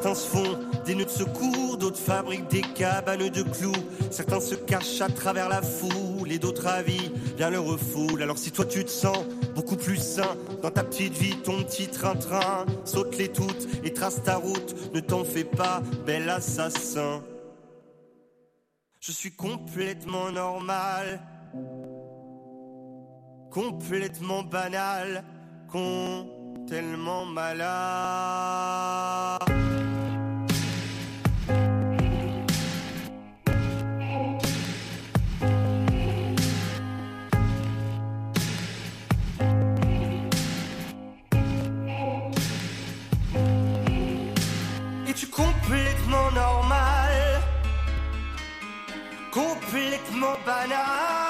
certains 0.08 0.22
se 0.22 0.28
font 0.30 0.60
des 0.86 0.96
nœuds 0.96 1.04
de 1.06 1.10
secours, 1.10 1.78
d'autres 1.78 2.00
fabriquent 2.00 2.48
des 2.50 2.62
cabanes 2.62 3.30
de 3.30 3.44
clous. 3.44 3.74
Certains 4.10 4.40
se 4.40 4.56
cachent 4.56 5.02
à 5.02 5.10
travers 5.10 5.50
la 5.50 5.62
foule 5.62 6.32
et 6.32 6.40
d'autres 6.40 6.68
avis 6.68 7.12
bien 7.36 7.50
le 7.50 7.60
refoulent. 7.60 8.22
Alors 8.22 8.38
si 8.38 8.52
toi 8.52 8.64
tu 8.66 8.86
te 8.86 8.90
sens 8.90 9.18
beaucoup 9.56 9.76
plus 9.76 9.98
sain 9.98 10.38
dans 10.62 10.72
ta 10.72 10.86
petite 10.86 11.14
vie, 11.14 11.36
ton 11.38 11.62
petit 11.64 11.88
train-train, 11.88 12.66
saute-les 12.86 13.30
toutes 13.30 13.68
et 13.84 13.92
trace 13.92 14.24
ta 14.24 14.38
route. 14.38 14.94
Ne 14.94 15.02
t'en 15.02 15.26
fais 15.26 15.44
pas, 15.44 15.82
bel 16.06 16.30
assassin. 16.30 17.22
Je 19.02 19.12
suis 19.12 19.32
complètement 19.32 20.32
normal, 20.32 21.20
complètement 23.52 24.44
banal, 24.44 25.26
con 25.70 26.30
tellement 26.68 27.26
malade. 27.26 28.28
Es-tu 45.18 45.32
complètement 45.32 46.30
normal? 46.32 47.42
Complètement 49.32 50.38
banal? 50.46 51.27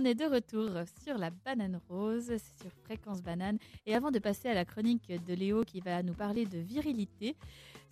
On 0.00 0.04
est 0.04 0.14
de 0.14 0.26
retour 0.26 0.70
sur 1.02 1.18
la 1.18 1.30
banane 1.30 1.80
rose, 1.88 2.26
sur 2.60 2.70
Fréquence 2.84 3.20
Banane. 3.20 3.58
Et 3.84 3.96
avant 3.96 4.12
de 4.12 4.20
passer 4.20 4.48
à 4.48 4.54
la 4.54 4.64
chronique 4.64 5.10
de 5.26 5.34
Léo 5.34 5.64
qui 5.64 5.80
va 5.80 6.04
nous 6.04 6.14
parler 6.14 6.46
de 6.46 6.58
virilité, 6.58 7.34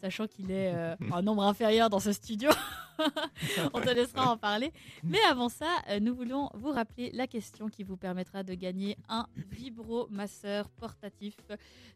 sachant 0.01 0.29
qu'il 0.29 0.53
est 0.53 0.73
euh, 0.73 0.95
un 1.13 1.23
nombre 1.23 1.43
inférieur 1.43 1.91
dans 1.91 1.99
ce 1.99 2.13
studio, 2.13 2.49
on 3.75 3.81
te 3.81 3.91
laissera 3.91 4.31
en 4.31 4.37
parler. 4.37 4.73
Mais 5.03 5.19
avant 5.29 5.49
ça, 5.49 5.67
euh, 5.89 5.99
nous 5.99 6.15
voulons 6.15 6.49
vous 6.55 6.71
rappeler 6.71 7.11
la 7.11 7.27
question 7.27 7.69
qui 7.69 7.83
vous 7.83 7.97
permettra 7.97 8.45
de 8.45 8.55
gagner 8.55 8.97
un 9.09 9.27
vibromasseur 9.51 10.69
portatif 10.69 11.35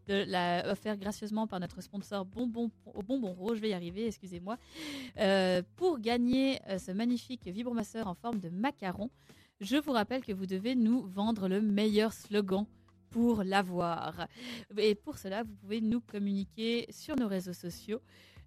de 0.09 0.25
la, 0.27 0.73
offert 0.73 0.97
gracieusement 0.97 1.47
par 1.47 1.61
notre 1.61 1.81
sponsor 1.83 2.25
Bonbon, 2.25 2.73
au 2.95 3.03
Bonbon 3.05 3.33
Rose. 3.33 3.59
Je 3.59 3.63
vais 3.63 3.71
y 3.71 3.75
arriver, 3.75 4.09
excusez-moi. 4.09 4.59
Euh, 5.19 5.63
pour 5.77 6.01
gagner 6.01 6.59
ce 6.79 6.91
magnifique 6.91 7.47
vibromasseur 7.47 8.09
en 8.09 8.15
forme 8.15 8.41
de 8.41 8.49
macaron, 8.49 9.09
je 9.61 9.77
vous 9.77 9.93
rappelle 9.93 10.25
que 10.25 10.33
vous 10.33 10.47
devez 10.47 10.75
nous 10.75 11.03
vendre 11.03 11.49
le 11.49 11.61
meilleur 11.61 12.13
slogan 12.13 12.67
pour 13.11 13.43
l'avoir. 13.43 14.27
Et 14.77 14.95
pour 14.95 15.19
cela, 15.19 15.43
vous 15.43 15.55
pouvez 15.55 15.81
nous 15.81 16.01
communiquer 16.01 16.87
sur 16.91 17.17
nos 17.17 17.29
réseaux 17.29 17.53
sociaux 17.53 18.01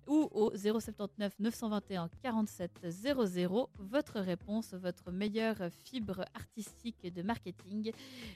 ou 0.07 0.27
au 0.31 0.51
079 0.55 1.33
921 1.39 2.09
47 2.21 2.71
00 2.89 3.69
votre 3.79 4.19
réponse, 4.19 4.73
votre 4.73 5.11
meilleure 5.11 5.69
fibre 5.85 6.25
artistique 6.33 7.13
de 7.13 7.21
marketing. 7.21 7.91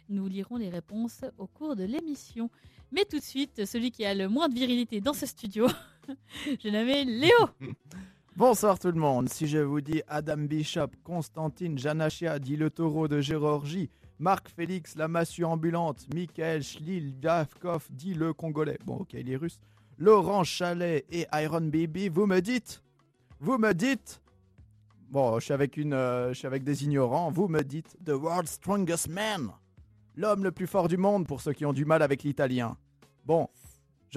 Nous 0.10 0.28
lirons 0.28 0.58
les 0.58 0.70
réponses 0.70 1.22
au 1.38 1.48
cours 1.48 1.76
de 1.76 1.84
l'émission. 1.84 2.50
Mais 2.92 3.04
tout 3.04 3.20
de 3.20 3.24
suite, 3.24 3.66
celui 3.66 3.92
qui 3.92 4.06
a 4.06 4.14
le 4.14 4.30
moins 4.30 4.48
de 4.48 4.54
virilité 4.54 5.02
dans 5.02 5.14
ce 5.14 5.26
studio, 5.26 5.68
je 6.46 6.70
nommé 6.70 7.04
Léo. 7.04 7.50
Bonsoir 8.38 8.78
tout 8.78 8.92
le 8.92 9.00
monde. 9.00 9.30
Si 9.30 9.48
je 9.48 9.58
vous 9.58 9.82
dis 9.82 10.04
Adam 10.08 10.38
Bishop, 10.38 10.90
Constantine 11.04 11.76
Janachia, 11.76 12.38
dit 12.38 12.56
le 12.56 12.70
taureau 12.70 13.08
de 13.08 13.20
Géorgie, 13.20 13.90
Marc 14.20 14.50
Félix, 14.50 14.96
la 14.96 15.08
massue 15.08 15.44
ambulante, 15.44 16.06
Michael 16.14 16.62
Schlil, 16.62 17.20
Davkov, 17.20 17.88
dit 17.90 18.14
le 18.14 18.34
congolais. 18.34 18.78
Bon, 18.86 18.98
ok, 18.98 19.14
il 19.14 19.32
est 19.32 19.38
russe. 19.38 19.60
Laurent 19.98 20.44
Chalet 20.44 21.04
et 21.10 21.26
Iron 21.34 21.62
Baby, 21.62 22.10
vous 22.10 22.28
me 22.28 22.40
dites 22.40 22.84
Vous 23.40 23.58
me 23.58 23.74
dites 23.74 24.22
Bon, 25.10 25.40
je 25.40 25.46
suis 25.46 25.54
avec, 25.56 25.76
une, 25.76 25.94
euh, 25.94 26.32
avec 26.44 26.64
des 26.64 26.84
ignorants. 26.84 27.32
Vous 27.32 27.48
me 27.48 27.64
dites 27.64 27.98
The 28.06 28.12
World's 28.12 28.52
Strongest 28.52 29.10
Man. 29.10 29.50
L'homme 30.16 30.44
le 30.44 30.52
plus 30.52 30.68
fort 30.68 30.88
du 30.88 30.98
monde 30.98 31.26
pour 31.26 31.42
ceux 31.42 31.54
qui 31.54 31.66
ont 31.66 31.74
du 31.74 31.86
mal 31.86 32.04
avec 32.04 32.22
l'italien. 32.22 32.78
Bon, 33.26 33.50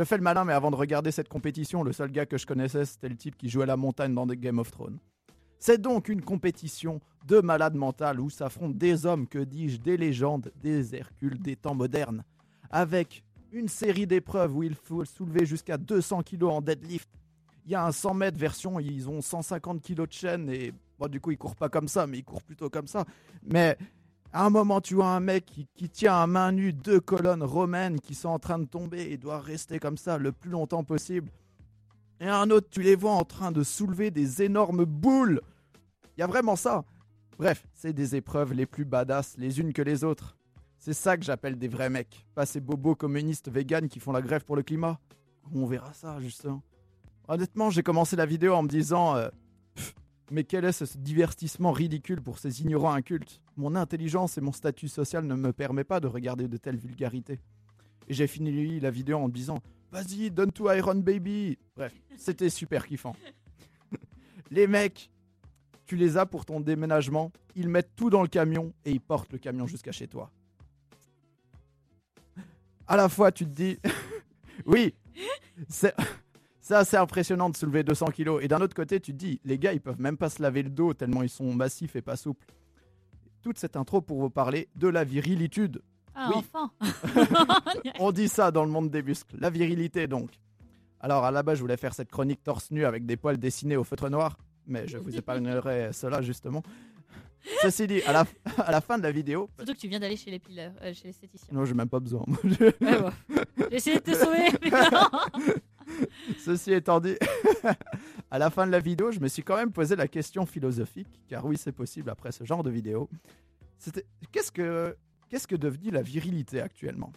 je 0.00 0.04
fais 0.06 0.16
le 0.16 0.22
malin, 0.22 0.46
mais 0.46 0.54
avant 0.54 0.70
de 0.70 0.76
regarder 0.76 1.10
cette 1.10 1.28
compétition, 1.28 1.82
le 1.82 1.92
seul 1.92 2.10
gars 2.10 2.24
que 2.24 2.38
je 2.38 2.46
connaissais, 2.46 2.86
c'était 2.86 3.10
le 3.10 3.16
type 3.16 3.36
qui 3.36 3.50
jouait 3.50 3.64
à 3.64 3.66
la 3.66 3.76
montagne 3.76 4.14
dans 4.14 4.24
Game 4.26 4.58
of 4.58 4.70
Thrones. 4.70 4.98
C'est 5.58 5.78
donc 5.78 6.08
une 6.08 6.22
compétition 6.22 7.02
de 7.26 7.40
malades 7.40 7.74
mentales 7.74 8.18
où 8.18 8.30
s'affrontent 8.30 8.74
des 8.74 9.04
hommes, 9.04 9.26
que 9.26 9.40
dis-je, 9.40 9.76
des 9.76 9.98
légendes, 9.98 10.50
des 10.62 10.94
Hercules 10.94 11.38
des 11.38 11.54
temps 11.54 11.74
modernes, 11.74 12.24
avec 12.70 13.22
une 13.52 13.68
série 13.68 14.06
d'épreuves 14.06 14.56
où 14.56 14.62
il 14.62 14.74
faut 14.74 15.04
soulever 15.04 15.44
jusqu'à 15.44 15.76
200 15.76 16.22
kg 16.22 16.44
en 16.44 16.62
deadlift. 16.62 17.10
Il 17.66 17.72
y 17.72 17.74
a 17.74 17.84
un 17.84 17.92
100 17.92 18.14
mètres 18.14 18.38
version, 18.38 18.80
ils 18.80 19.06
ont 19.06 19.20
150 19.20 19.82
kg 19.82 20.06
de 20.06 20.12
chaîne 20.12 20.48
et 20.48 20.72
bon, 20.98 21.08
du 21.08 21.20
coup 21.20 21.30
ils 21.30 21.36
courent 21.36 21.56
pas 21.56 21.68
comme 21.68 21.88
ça, 21.88 22.06
mais 22.06 22.16
ils 22.16 22.24
courent 22.24 22.42
plutôt 22.42 22.70
comme 22.70 22.86
ça. 22.86 23.04
Mais 23.42 23.76
à 24.32 24.44
un 24.44 24.50
moment, 24.50 24.80
tu 24.80 24.94
vois 24.94 25.08
un 25.08 25.20
mec 25.20 25.44
qui, 25.74 25.88
tient 25.88 26.14
à 26.14 26.26
main 26.26 26.52
nue 26.52 26.72
deux 26.72 27.00
colonnes 27.00 27.42
romaines 27.42 28.00
qui 28.00 28.14
sont 28.14 28.28
en 28.28 28.38
train 28.38 28.58
de 28.58 28.64
tomber 28.64 29.10
et 29.10 29.16
doit 29.16 29.40
rester 29.40 29.78
comme 29.80 29.96
ça 29.96 30.18
le 30.18 30.30
plus 30.30 30.50
longtemps 30.50 30.84
possible. 30.84 31.30
Et 32.20 32.28
un 32.28 32.50
autre, 32.50 32.68
tu 32.70 32.82
les 32.82 32.94
vois 32.94 33.12
en 33.12 33.24
train 33.24 33.50
de 33.50 33.64
soulever 33.64 34.10
des 34.10 34.42
énormes 34.42 34.84
boules. 34.84 35.40
Il 36.16 36.20
y 36.20 36.22
a 36.22 36.26
vraiment 36.26 36.54
ça. 36.54 36.84
Bref, 37.38 37.66
c'est 37.74 37.92
des 37.92 38.14
épreuves 38.14 38.52
les 38.52 38.66
plus 38.66 38.84
badass 38.84 39.36
les 39.38 39.58
unes 39.58 39.72
que 39.72 39.82
les 39.82 40.04
autres. 40.04 40.36
C'est 40.78 40.92
ça 40.92 41.16
que 41.16 41.24
j'appelle 41.24 41.58
des 41.58 41.68
vrais 41.68 41.90
mecs. 41.90 42.26
Pas 42.34 42.46
ces 42.46 42.60
bobos 42.60 42.94
communistes 42.94 43.50
véganes 43.50 43.88
qui 43.88 43.98
font 43.98 44.12
la 44.12 44.22
grève 44.22 44.44
pour 44.44 44.56
le 44.56 44.62
climat. 44.62 45.00
On 45.52 45.66
verra 45.66 45.92
ça, 45.92 46.20
justement. 46.20 46.62
Honnêtement, 47.26 47.70
j'ai 47.70 47.82
commencé 47.82 48.16
la 48.16 48.26
vidéo 48.26 48.54
en 48.54 48.62
me 48.62 48.68
disant 48.68 49.16
euh, 49.16 49.28
Mais 50.30 50.44
quel 50.44 50.64
est 50.64 50.72
ce 50.72 50.96
divertissement 50.96 51.72
ridicule 51.72 52.22
pour 52.22 52.38
ces 52.38 52.62
ignorants 52.62 52.92
incultes? 52.92 53.42
Mon 53.56 53.74
intelligence 53.74 54.38
et 54.38 54.40
mon 54.40 54.52
statut 54.52 54.88
social 54.88 55.24
ne 55.24 55.34
me 55.34 55.52
permettent 55.52 55.88
pas 55.88 55.98
de 55.98 56.06
regarder 56.06 56.46
de 56.46 56.56
telles 56.56 56.76
vulgarités. 56.76 57.40
Et 58.08 58.14
j'ai 58.14 58.28
fini 58.28 58.78
la 58.78 58.90
vidéo 58.90 59.18
en 59.18 59.28
disant 59.28 59.58
Vas-y, 59.90 60.30
donne 60.30 60.52
tout 60.52 60.68
à 60.68 60.76
Iron 60.76 60.94
Baby 60.94 61.58
Bref, 61.76 61.92
c'était 62.16 62.48
super 62.48 62.86
kiffant. 62.86 63.16
les 64.52 64.68
mecs, 64.68 65.10
tu 65.86 65.96
les 65.96 66.16
as 66.16 66.26
pour 66.26 66.44
ton 66.44 66.60
déménagement, 66.60 67.32
ils 67.56 67.68
mettent 67.68 67.96
tout 67.96 68.10
dans 68.10 68.22
le 68.22 68.28
camion 68.28 68.72
et 68.84 68.92
ils 68.92 69.00
portent 69.00 69.32
le 69.32 69.38
camion 69.38 69.66
jusqu'à 69.66 69.90
chez 69.90 70.06
toi. 70.06 70.30
À 72.86 72.96
la 72.96 73.08
fois, 73.08 73.32
tu 73.32 73.44
te 73.44 73.50
dis, 73.50 73.78
oui, 74.66 74.94
c'est 75.68 75.94
c'est 76.70 76.76
assez 76.76 76.96
impressionnant 76.96 77.50
de 77.50 77.56
soulever 77.56 77.82
200 77.82 78.06
kilos. 78.12 78.40
Et 78.44 78.46
d'un 78.46 78.60
autre 78.60 78.76
côté, 78.76 79.00
tu 79.00 79.10
te 79.12 79.16
dis, 79.16 79.40
les 79.44 79.58
gars, 79.58 79.72
ils 79.72 79.80
peuvent 79.80 80.00
même 80.00 80.16
pas 80.16 80.30
se 80.30 80.40
laver 80.40 80.62
le 80.62 80.70
dos 80.70 80.94
tellement 80.94 81.24
ils 81.24 81.28
sont 81.28 81.52
massifs 81.52 81.96
et 81.96 82.00
pas 82.02 82.14
souples. 82.14 82.46
Toute 83.42 83.58
cette 83.58 83.74
intro 83.74 84.00
pour 84.00 84.20
vous 84.20 84.30
parler 84.30 84.68
de 84.76 84.86
la 84.86 85.02
virilitude. 85.02 85.82
Ah, 86.14 86.30
Oui. 86.32 86.36
enfin 86.38 86.70
On 87.98 88.12
dit 88.12 88.28
ça 88.28 88.52
dans 88.52 88.64
le 88.64 88.70
monde 88.70 88.88
des 88.88 89.02
muscles. 89.02 89.36
La 89.40 89.50
virilité, 89.50 90.06
donc. 90.06 90.30
Alors, 91.00 91.24
à 91.24 91.32
la 91.32 91.42
base, 91.42 91.56
je 91.56 91.62
voulais 91.62 91.76
faire 91.76 91.92
cette 91.92 92.10
chronique 92.12 92.44
torse 92.44 92.70
nu 92.70 92.84
avec 92.84 93.04
des 93.04 93.16
poils 93.16 93.38
dessinés 93.38 93.76
au 93.76 93.82
feutre 93.82 94.08
noir, 94.08 94.38
mais 94.68 94.86
je 94.86 94.96
vous 94.96 95.16
épargnerai 95.16 95.92
cela, 95.92 96.22
justement. 96.22 96.62
Ceci 97.62 97.88
dit, 97.88 98.00
à 98.02 98.12
la, 98.12 98.24
à 98.58 98.70
la 98.70 98.80
fin 98.80 98.96
de 98.96 99.02
la 99.02 99.10
vidéo, 99.10 99.48
Surtout 99.56 99.72
que 99.72 99.78
tu 99.78 99.88
viens 99.88 99.98
d'aller 99.98 100.16
chez 100.16 100.30
l'épileur, 100.30 100.70
euh, 100.82 100.92
chez 100.94 101.08
l'esthéticien. 101.08 101.48
non, 101.50 101.64
j'ai 101.64 101.74
même 101.74 101.88
pas 101.88 101.98
besoin. 101.98 102.24
J'ai 102.60 103.76
essayé 103.76 103.96
de 103.96 104.02
te 104.02 104.14
sauver, 104.14 104.50
mais 104.62 104.70
non 104.70 105.54
Ceci 106.38 106.72
étant 106.72 107.00
dit, 107.00 107.16
à 108.30 108.38
la 108.38 108.50
fin 108.50 108.66
de 108.66 108.72
la 108.72 108.80
vidéo, 108.80 109.10
je 109.10 109.20
me 109.20 109.28
suis 109.28 109.42
quand 109.42 109.56
même 109.56 109.72
posé 109.72 109.96
la 109.96 110.08
question 110.08 110.46
philosophique, 110.46 111.20
car 111.28 111.44
oui, 111.44 111.56
c'est 111.56 111.72
possible 111.72 112.10
après 112.10 112.32
ce 112.32 112.44
genre 112.44 112.62
de 112.62 112.70
vidéo. 112.70 113.08
C'était 113.78 114.04
qu'est-ce 114.32 114.52
que 114.52 114.96
qu'est-ce 115.28 115.46
que 115.46 115.56
la 115.90 116.02
virilité 116.02 116.60
actuellement? 116.60 117.12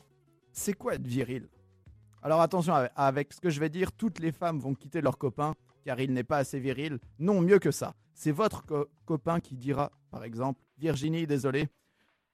C'est 0.52 0.74
quoi 0.74 0.96
être 0.96 1.08
viril? 1.08 1.48
Alors 2.22 2.42
attention 2.42 2.74
avec- 2.96 3.34
ce 3.34 3.42
que 3.42 3.50
je 3.50 3.60
vais 3.60 3.70
dire, 3.70 3.92
toutes 3.92 4.20
les 4.20 4.32
femmes 4.32 4.60
vont 4.60 4.74
quitter 4.76 5.02
leur 5.02 5.18
copain 5.18 5.56
car 5.84 6.00
il 6.00 6.14
n'est 6.14 6.24
pas 6.24 6.38
assez 6.38 6.60
viril. 6.60 7.00
Non, 7.20 7.42
mieux 7.42 7.60
que 7.60 7.72
ça. 7.72 7.94
C'est 8.14 8.32
votre 8.32 8.66
co- 8.66 8.88
copain 9.06 9.40
qui 9.42 9.56
dira, 9.56 9.92
par 10.12 10.24
exemple, 10.24 10.62
Virginie, 10.78 11.28
désolé, 11.28 11.68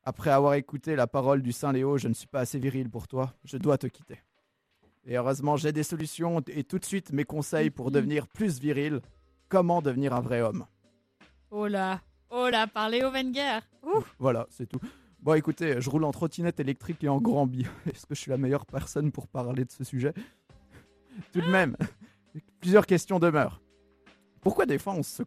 Après 0.03 0.29
avoir 0.29 0.53
écouté 0.53 0.95
la 0.95 1.07
parole 1.07 1.41
du 1.41 1.51
Saint 1.51 1.71
Léo, 1.73 1.97
je 1.97 2.07
ne 2.07 2.13
suis 2.13 2.27
pas 2.27 2.39
assez 2.41 2.57
viril 2.59 2.89
pour 2.89 3.07
toi, 3.07 3.33
je 3.43 3.57
dois 3.57 3.77
te 3.77 3.88
quitter. 3.88 4.17
Et 5.05 5.15
heureusement, 5.17 5.55
j'ai 5.57 5.71
des 5.71 5.83
solutions 5.83 6.41
et 6.47 6.63
tout 6.63 6.77
de 6.79 6.85
suite 6.85 7.12
mes 7.12 7.23
conseils 7.23 7.69
pour 7.69 7.91
devenir 7.91 8.27
plus 8.27 8.59
viril. 8.59 9.01
Comment 9.47 9.81
devenir 9.81 10.13
un 10.13 10.19
vrai 10.21 10.41
homme 10.41 10.65
Oh 11.51 11.67
là, 11.67 12.01
oh 12.29 12.47
là, 12.51 12.67
par 12.67 12.89
Léo 12.89 13.09
Wenger. 13.12 13.59
Ouh. 13.83 14.03
Voilà, 14.19 14.45
c'est 14.51 14.67
tout. 14.67 14.79
Bon, 15.21 15.33
écoutez, 15.33 15.81
je 15.81 15.89
roule 15.89 16.03
en 16.03 16.12
trottinette 16.12 16.59
électrique 16.59 17.03
et 17.03 17.09
en 17.09 17.19
grand 17.19 17.47
bi. 17.47 17.65
Est-ce 17.88 18.05
que 18.05 18.13
je 18.15 18.21
suis 18.21 18.29
la 18.31 18.38
meilleure 18.38 18.65
personne 18.65 19.12
pour 19.12 19.27
parler 19.27 19.65
de 19.65 19.71
ce 19.71 19.83
sujet? 19.83 20.13
Tout 21.33 21.41
de 21.41 21.47
même, 21.49 21.75
plusieurs 22.62 22.85
questions 22.85 23.19
demeurent. 23.19 23.62
Pourquoi 24.41 24.65
des 24.65 24.77
fois, 24.77 24.93
on 24.93 25.03
se, 25.03 25.23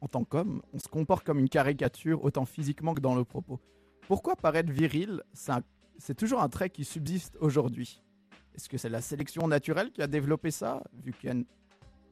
en 0.00 0.06
tant 0.08 0.24
qu'homme, 0.24 0.62
on 0.72 0.78
se 0.78 0.88
comporte 0.88 1.24
comme 1.26 1.38
une 1.38 1.48
caricature, 1.50 2.24
autant 2.24 2.44
physiquement 2.46 2.94
que 2.94 3.00
dans 3.00 3.14
le 3.14 3.24
propos? 3.24 3.60
Pourquoi 4.06 4.36
paraître 4.36 4.70
viril, 4.72 5.22
c'est 5.32 5.52
un- 5.52 5.62
c'est 5.98 6.14
toujours 6.14 6.40
un 6.40 6.48
trait 6.48 6.70
qui 6.70 6.84
subsiste 6.84 7.36
aujourd'hui? 7.40 8.00
Est-ce 8.54 8.68
que 8.68 8.78
c'est 8.78 8.88
la 8.88 9.00
sélection 9.00 9.46
naturelle 9.48 9.90
qui 9.90 10.00
a 10.02 10.06
développé 10.06 10.50
ça, 10.50 10.82
vu 11.02 11.12
qu'il 11.12 11.30
une- 11.30 11.44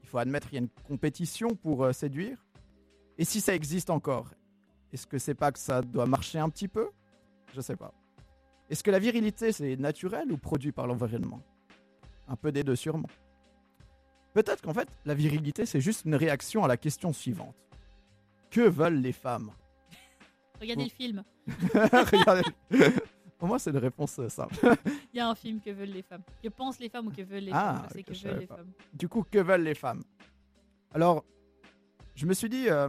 faut 0.05 0.19
admettre 0.19 0.49
qu'il 0.49 0.57
y 0.57 0.59
a 0.59 0.63
une 0.63 0.69
compétition 0.89 1.49
pour 1.51 1.85
euh, 1.85 1.93
séduire? 1.93 2.37
Et 3.19 3.25
si 3.25 3.41
ça 3.41 3.55
existe 3.55 3.91
encore, 3.91 4.31
est-ce 4.93 5.07
que 5.07 5.19
c'est 5.19 5.35
pas 5.35 5.53
que 5.53 5.59
ça 5.59 5.83
doit 5.83 6.07
marcher 6.07 6.39
un 6.39 6.49
petit 6.49 6.69
peu? 6.69 6.89
Je 7.55 7.61
sais 7.61 7.77
pas. 7.77 7.93
Est-ce 8.71 8.83
que 8.83 8.91
la 8.91 8.99
virilité 8.99 9.53
c'est 9.53 9.77
naturel 9.77 10.33
ou 10.33 10.37
produit 10.39 10.73
par 10.73 10.87
l'environnement? 10.87 11.41
Un 12.29 12.37
peu 12.37 12.51
des 12.53 12.65
deux 12.65 12.77
sûrement. 12.77 13.09
Peut-être 14.35 14.63
qu'en 14.63 14.73
fait, 14.73 14.89
la 15.05 15.15
virilité 15.15 15.67
c'est 15.67 15.81
juste 15.81 16.05
une 16.07 16.15
réaction 16.15 16.65
à 16.65 16.69
la 16.69 16.77
question 16.77 17.13
suivante. 17.13 17.55
Que 18.51 18.63
veulent 18.63 19.01
les 19.01 19.13
femmes? 19.13 19.51
Regardez 20.61 20.85
le 20.85 20.91
film. 20.91 21.23
Regardez. 21.75 22.43
Pour 23.43 23.49
moi, 23.49 23.59
c'est 23.59 23.71
une 23.71 23.79
réponse 23.79 24.21
euh, 24.21 24.29
simple. 24.29 24.55
Il 25.13 25.17
y 25.17 25.19
a 25.19 25.29
un 25.29 25.35
film 25.35 25.61
que 25.61 25.71
veulent 25.71 25.89
les 25.89 26.03
femmes. 26.03 26.23
Que 26.41 26.49
pensent 26.49 26.79
les 26.79 26.89
femmes 26.89 27.09
ou 27.09 27.11
que 27.11 27.23
veulent 27.23 27.43
les 27.43 27.51
Ah, 27.53 27.75
femmes. 27.75 27.87
Je 27.89 27.95
sais 27.95 28.03
que 28.05 28.15
je 28.15 28.29
veulent 28.29 28.39
les 28.39 28.47
pas. 28.47 28.55
femmes. 28.59 28.71
Du 28.95 29.09
coup, 29.09 29.25
que 29.29 29.39
veulent 29.41 29.65
les 29.65 29.75
femmes? 29.75 30.05
Alors, 30.95 31.25
je 32.15 32.25
me 32.25 32.35
suis 32.35 32.49
dit, 32.49 32.69
euh, 32.69 32.89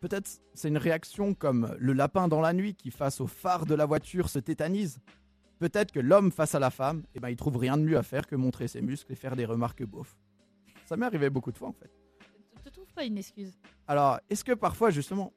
peut-être 0.00 0.28
c'est 0.54 0.66
une 0.66 0.76
réaction 0.76 1.34
comme 1.34 1.76
le 1.78 1.92
lapin 1.92 2.26
dans 2.26 2.40
la 2.40 2.52
nuit 2.52 2.74
qui, 2.74 2.90
face 2.90 3.20
au 3.20 3.28
phare 3.28 3.64
de 3.64 3.76
la 3.76 3.86
voiture, 3.86 4.28
se 4.28 4.40
tétanise. 4.40 4.98
Peut-être 5.60 5.92
que 5.92 6.00
l'homme 6.00 6.32
face 6.32 6.56
à 6.56 6.58
la 6.58 6.70
femme, 6.70 7.04
eh 7.14 7.20
ben, 7.20 7.28
il 7.28 7.36
trouve 7.36 7.56
rien 7.56 7.78
de 7.78 7.84
mieux 7.84 7.96
à 7.96 8.02
faire 8.02 8.26
que 8.26 8.34
montrer 8.34 8.66
ses 8.66 8.82
muscles 8.82 9.12
et 9.12 9.14
faire 9.14 9.36
des 9.36 9.44
remarques 9.44 9.84
beaufs. 9.84 10.18
Ça 10.84 10.96
m'est 10.96 11.06
arrivé 11.06 11.30
beaucoup 11.30 11.52
de 11.52 11.56
fois 11.58 11.68
en 11.68 11.74
fait. 11.74 11.92
Tu 12.56 12.62
te 12.64 12.70
trouves 12.70 12.92
pas 12.92 13.04
une 13.04 13.18
excuse? 13.18 13.52
Alors, 13.86 14.18
est-ce 14.28 14.42
que 14.42 14.50
parfois, 14.52 14.90
justement, 14.90 15.32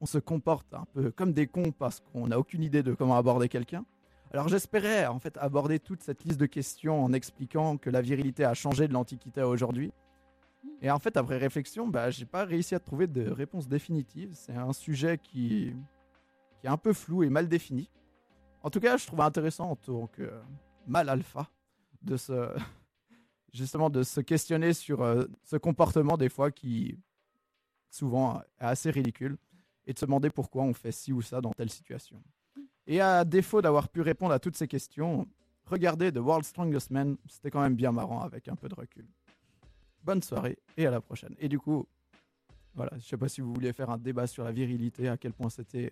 on 0.00 0.06
se 0.06 0.18
comporte 0.18 0.72
un 0.74 0.86
peu 0.92 1.10
comme 1.10 1.32
des 1.32 1.46
cons 1.46 1.72
parce 1.72 2.00
qu'on 2.00 2.28
n'a 2.28 2.38
aucune 2.38 2.62
idée 2.62 2.82
de 2.82 2.94
comment 2.94 3.16
aborder 3.16 3.48
quelqu'un 3.48 3.84
Alors, 4.32 4.48
j'espérais 4.48 5.06
en 5.06 5.18
fait 5.18 5.36
aborder 5.36 5.78
toute 5.78 6.02
cette 6.02 6.24
liste 6.24 6.40
de 6.40 6.46
questions 6.46 7.04
en 7.04 7.12
expliquant 7.12 7.76
que 7.76 7.90
la 7.90 8.00
virilité 8.00 8.44
a 8.44 8.54
changé 8.54 8.88
de 8.88 8.92
l'Antiquité 8.92 9.42
à 9.42 9.48
aujourd'hui. 9.48 9.92
Et 10.82 10.90
en 10.90 10.98
fait, 10.98 11.16
après 11.16 11.36
réflexion, 11.36 11.88
bah, 11.88 12.10
j'ai 12.10 12.24
pas 12.24 12.44
réussi 12.44 12.74
à 12.74 12.80
trouver 12.80 13.06
de 13.06 13.30
réponse 13.30 13.68
définitive. 13.68 14.30
C'est 14.34 14.54
un 14.54 14.72
sujet 14.72 15.18
qui, 15.18 15.74
est 16.64 16.68
un 16.68 16.76
peu 16.76 16.92
flou 16.92 17.22
et 17.22 17.28
mal 17.28 17.48
défini. 17.48 17.90
En 18.62 18.70
tout 18.70 18.80
cas, 18.80 18.96
je 18.96 19.06
trouve 19.06 19.20
intéressant 19.20 19.70
en 19.70 19.76
tant 19.76 20.06
que 20.06 20.30
mal 20.86 21.08
alpha 21.08 21.48
de 22.02 22.16
se, 22.16 22.54
justement 23.52 23.90
de 23.90 24.02
se 24.02 24.20
questionner 24.20 24.72
sur 24.72 25.02
euh, 25.02 25.24
ce 25.44 25.56
comportement 25.56 26.16
des 26.16 26.28
fois 26.28 26.50
qui 26.50 26.98
souvent 27.90 28.40
est 28.40 28.64
assez 28.64 28.90
ridicule 28.90 29.36
et 29.90 29.92
de 29.92 29.98
se 29.98 30.06
demander 30.06 30.30
pourquoi 30.30 30.62
on 30.62 30.72
fait 30.72 30.92
ci 30.92 31.12
ou 31.12 31.20
ça 31.20 31.40
dans 31.40 31.50
telle 31.50 31.68
situation. 31.68 32.22
Et 32.86 33.00
à 33.00 33.24
défaut 33.24 33.60
d'avoir 33.60 33.88
pu 33.88 34.02
répondre 34.02 34.32
à 34.32 34.38
toutes 34.38 34.56
ces 34.56 34.68
questions, 34.68 35.26
regardez 35.66 36.12
The 36.12 36.18
World's 36.18 36.46
Strongest 36.46 36.90
Man, 36.90 37.16
c'était 37.28 37.50
quand 37.50 37.60
même 37.60 37.74
bien 37.74 37.90
marrant 37.90 38.20
avec 38.20 38.46
un 38.46 38.54
peu 38.54 38.68
de 38.68 38.74
recul. 38.76 39.04
Bonne 40.04 40.22
soirée 40.22 40.58
et 40.76 40.86
à 40.86 40.92
la 40.92 41.00
prochaine. 41.00 41.34
Et 41.40 41.48
du 41.48 41.58
coup, 41.58 41.88
voilà, 42.72 42.92
je 42.98 43.04
sais 43.04 43.16
pas 43.16 43.28
si 43.28 43.40
vous 43.40 43.52
vouliez 43.52 43.72
faire 43.72 43.90
un 43.90 43.98
débat 43.98 44.28
sur 44.28 44.44
la 44.44 44.52
virilité, 44.52 45.08
à 45.08 45.16
quel 45.16 45.32
point 45.32 45.50
c'était. 45.50 45.90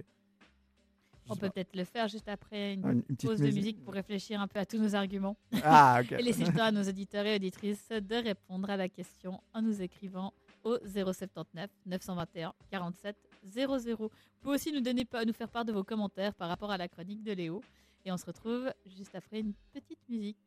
On 1.29 1.35
peut 1.35 1.51
peut-être 1.51 1.75
le 1.75 1.85
faire 1.85 2.07
juste 2.07 2.29
après 2.29 2.75
une 2.75 3.03
petite 3.03 3.29
pause 3.29 3.41
de 3.41 3.47
musique 3.47 3.83
pour 3.85 3.95
réfléchir 3.95 4.41
un 4.41 4.47
peu 4.47 4.61
à 4.61 4.65
tous 4.65 4.79
nos 4.79 4.95
arguments. 4.95 5.37
Ah. 5.65 6.01
Et 6.13 6.23
laisser 6.23 6.45
le 6.45 6.53
temps 6.53 6.65
à 6.65 6.73
nos 6.73 6.85
auditeurs 6.85 7.27
et 7.27 7.35
auditrices 7.35 7.89
de 7.89 8.15
répondre 8.15 8.71
à 8.71 8.77
la 8.77 8.89
question 8.89 9.43
en 9.53 9.61
nous 9.61 9.83
écrivant 9.83 10.33
au 10.63 10.79
079 10.87 11.69
921 11.85 12.55
47 12.71 13.28
00. 13.45 13.97
Vous 13.97 14.11
pouvez 14.41 14.55
aussi 14.55 14.73
nous, 14.73 14.81
donner, 14.81 15.07
nous 15.27 15.33
faire 15.33 15.49
part 15.49 15.65
de 15.65 15.73
vos 15.73 15.85
commentaires 15.85 16.35
par 16.35 16.49
rapport 16.49 16.71
à 16.71 16.77
la 16.77 16.89
chronique 16.89 17.23
de 17.23 17.33
Léo. 17.33 17.63
Et 18.05 18.13
on 18.13 18.17
se 18.17 18.27
retrouve 18.27 18.73
juste 18.87 19.15
après 19.15 19.41
une 19.41 19.55
petite 19.73 19.99
musique. 20.09 20.39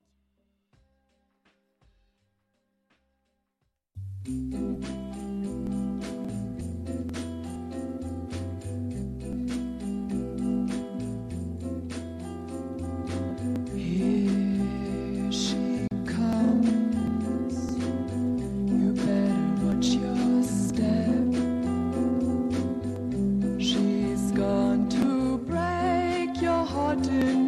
garden. 26.95 27.40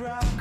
Drop 0.00 0.39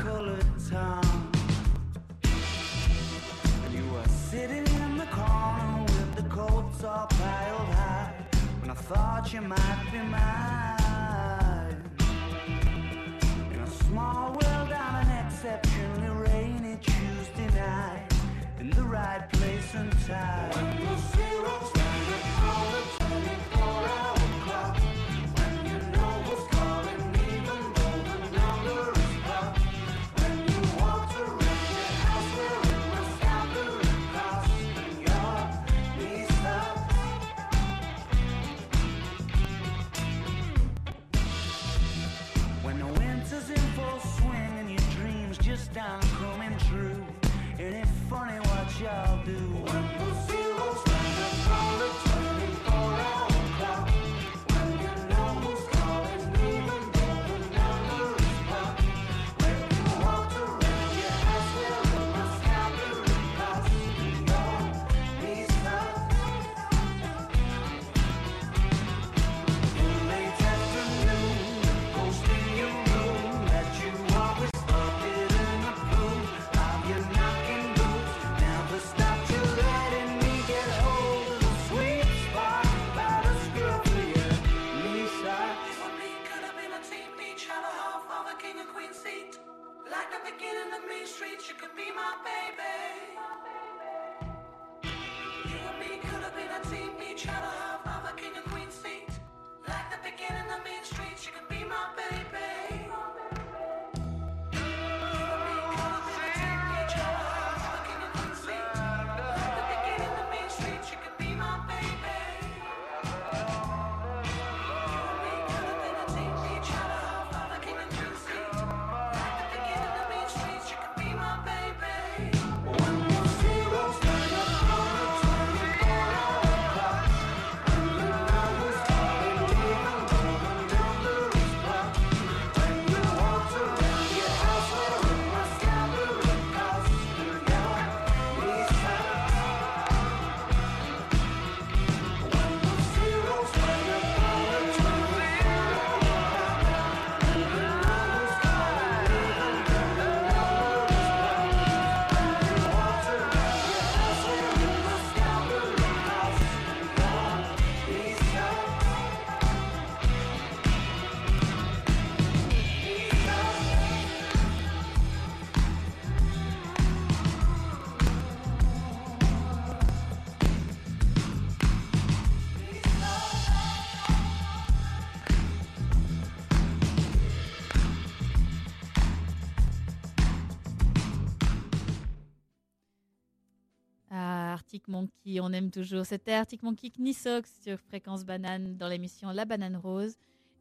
On 185.41 185.51
aime 185.53 185.69
toujours. 185.69 186.05
C'était 186.05 186.33
Arctic 186.33 186.63
Monkey 186.63 186.89
Knisox 186.89 187.61
sur 187.61 187.79
Fréquence 187.79 188.25
Banane 188.25 188.77
dans 188.77 188.87
l'émission 188.87 189.29
La 189.29 189.45
Banane 189.45 189.75
Rose. 189.75 190.15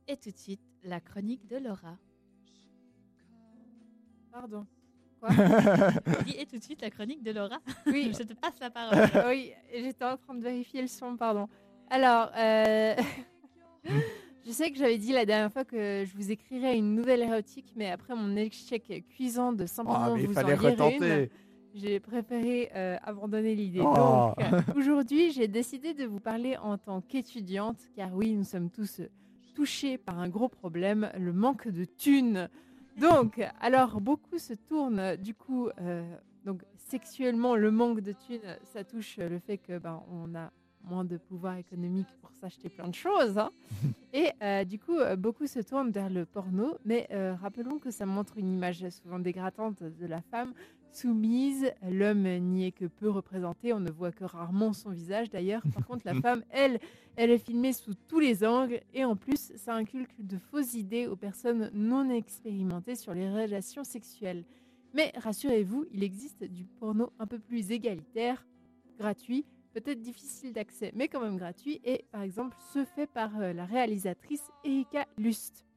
Et 0.06 0.16
tout 0.16 0.30
de 0.30 0.36
suite, 0.36 0.60
la 0.84 1.00
chronique 1.00 1.46
de 1.46 1.56
Laura. 1.56 1.96
Pardon. 4.30 4.66
Dis, 6.26 6.36
Et 6.38 6.46
tout 6.46 6.58
de 6.58 6.62
suite, 6.62 6.82
la 6.82 6.90
chronique 6.90 7.22
de 7.22 7.30
Laura. 7.30 7.58
Oui, 7.86 8.12
Je 8.18 8.24
te 8.24 8.34
passe 8.34 8.60
la 8.60 8.70
parole. 8.70 8.98
oui, 9.28 9.52
j'étais 9.72 10.04
en 10.04 10.16
train 10.16 10.34
de 10.34 10.42
vérifier 10.42 10.82
le 10.82 10.88
son, 10.88 11.16
pardon. 11.16 11.48
Alors, 11.90 12.30
euh, 12.36 12.94
je 14.44 14.50
sais 14.50 14.70
que 14.70 14.76
j'avais 14.76 14.98
dit 14.98 15.12
la 15.12 15.24
dernière 15.24 15.50
fois 15.50 15.64
que 15.64 16.04
je 16.04 16.14
vous 16.14 16.30
écrirais 16.30 16.76
une 16.76 16.94
nouvelle 16.94 17.22
érotique, 17.22 17.72
mais 17.74 17.90
après 17.90 18.14
mon 18.14 18.36
échec 18.36 19.04
cuisant 19.08 19.52
de 19.52 19.64
simplement 19.64 19.98
Ah, 19.98 20.12
mais 20.14 20.22
il 20.22 20.28
vous 20.28 20.34
fallait 20.34 20.54
en 20.54 20.60
lire 20.60 20.68
une, 20.68 20.82
retenter. 20.82 21.30
J'ai 21.78 22.00
préféré 22.00 22.70
euh, 22.74 22.96
abandonner 23.02 23.54
l'idée. 23.54 23.80
Oh. 23.82 23.94
Donc, 23.94 24.34
euh, 24.40 24.60
aujourd'hui, 24.76 25.30
j'ai 25.30 25.48
décidé 25.48 25.94
de 25.94 26.04
vous 26.04 26.20
parler 26.20 26.56
en 26.56 26.76
tant 26.78 27.00
qu'étudiante, 27.00 27.78
car 27.94 28.12
oui, 28.14 28.32
nous 28.34 28.44
sommes 28.44 28.70
tous 28.70 29.00
euh, 29.00 29.08
touchés 29.54 29.98
par 29.98 30.18
un 30.18 30.28
gros 30.28 30.48
problème, 30.48 31.10
le 31.18 31.32
manque 31.32 31.68
de 31.68 31.84
thunes. 31.84 32.48
Donc, 32.96 33.40
alors, 33.60 34.00
beaucoup 34.00 34.38
se 34.38 34.54
tournent, 34.54 35.16
du 35.16 35.34
coup, 35.34 35.68
euh, 35.80 36.02
donc 36.44 36.62
sexuellement, 36.76 37.54
le 37.54 37.70
manque 37.70 38.00
de 38.00 38.12
thunes, 38.12 38.56
ça 38.64 38.82
touche 38.84 39.18
le 39.18 39.38
fait 39.38 39.58
que 39.58 39.78
ben, 39.78 40.02
on 40.10 40.34
a 40.34 40.50
moins 40.84 41.04
de 41.04 41.16
pouvoir 41.16 41.56
économique 41.56 42.06
pour 42.20 42.32
s'acheter 42.32 42.68
plein 42.68 42.88
de 42.88 42.94
choses. 42.94 43.36
hein. 43.38 43.50
Et 44.12 44.30
euh, 44.42 44.64
du 44.64 44.78
coup, 44.78 44.96
beaucoup 45.18 45.46
se 45.46 45.60
tournent 45.60 45.90
vers 45.90 46.08
le 46.08 46.24
porno, 46.24 46.78
mais 46.84 47.06
euh, 47.12 47.34
rappelons 47.34 47.78
que 47.78 47.90
ça 47.90 48.06
montre 48.06 48.38
une 48.38 48.50
image 48.52 48.88
souvent 48.88 49.18
dégradante 49.18 49.82
de 49.82 50.06
la 50.06 50.22
femme 50.22 50.54
soumise. 50.92 51.72
L'homme 51.88 52.28
n'y 52.38 52.66
est 52.66 52.72
que 52.72 52.86
peu 52.86 53.08
représenté, 53.10 53.72
on 53.72 53.80
ne 53.80 53.90
voit 53.90 54.12
que 54.12 54.24
rarement 54.24 54.72
son 54.72 54.90
visage 54.90 55.30
d'ailleurs. 55.30 55.62
Par 55.74 55.86
contre, 55.86 56.02
la 56.04 56.14
femme, 56.20 56.42
elle, 56.50 56.80
elle 57.16 57.30
est 57.30 57.38
filmée 57.38 57.72
sous 57.72 57.94
tous 58.08 58.20
les 58.20 58.44
angles 58.44 58.80
et 58.94 59.04
en 59.04 59.16
plus, 59.16 59.52
ça 59.56 59.74
inculque 59.74 60.14
de 60.18 60.38
fausses 60.38 60.74
idées 60.74 61.06
aux 61.06 61.16
personnes 61.16 61.70
non 61.74 62.10
expérimentées 62.10 62.94
sur 62.94 63.14
les 63.14 63.28
relations 63.30 63.84
sexuelles. 63.84 64.44
Mais 64.94 65.12
rassurez-vous, 65.16 65.86
il 65.92 66.02
existe 66.02 66.44
du 66.44 66.64
porno 66.64 67.12
un 67.18 67.26
peu 67.26 67.38
plus 67.38 67.70
égalitaire, 67.70 68.46
gratuit, 68.98 69.44
peut-être 69.74 70.00
difficile 70.00 70.52
d'accès, 70.52 70.92
mais 70.94 71.08
quand 71.08 71.20
même 71.20 71.36
gratuit, 71.36 71.80
et 71.84 72.04
par 72.10 72.22
exemple 72.22 72.56
ce 72.72 72.84
fait 72.84 73.06
par 73.06 73.38
euh, 73.38 73.52
la 73.52 73.64
réalisatrice 73.64 74.50
Erika 74.64 75.06
Lust. 75.18 75.67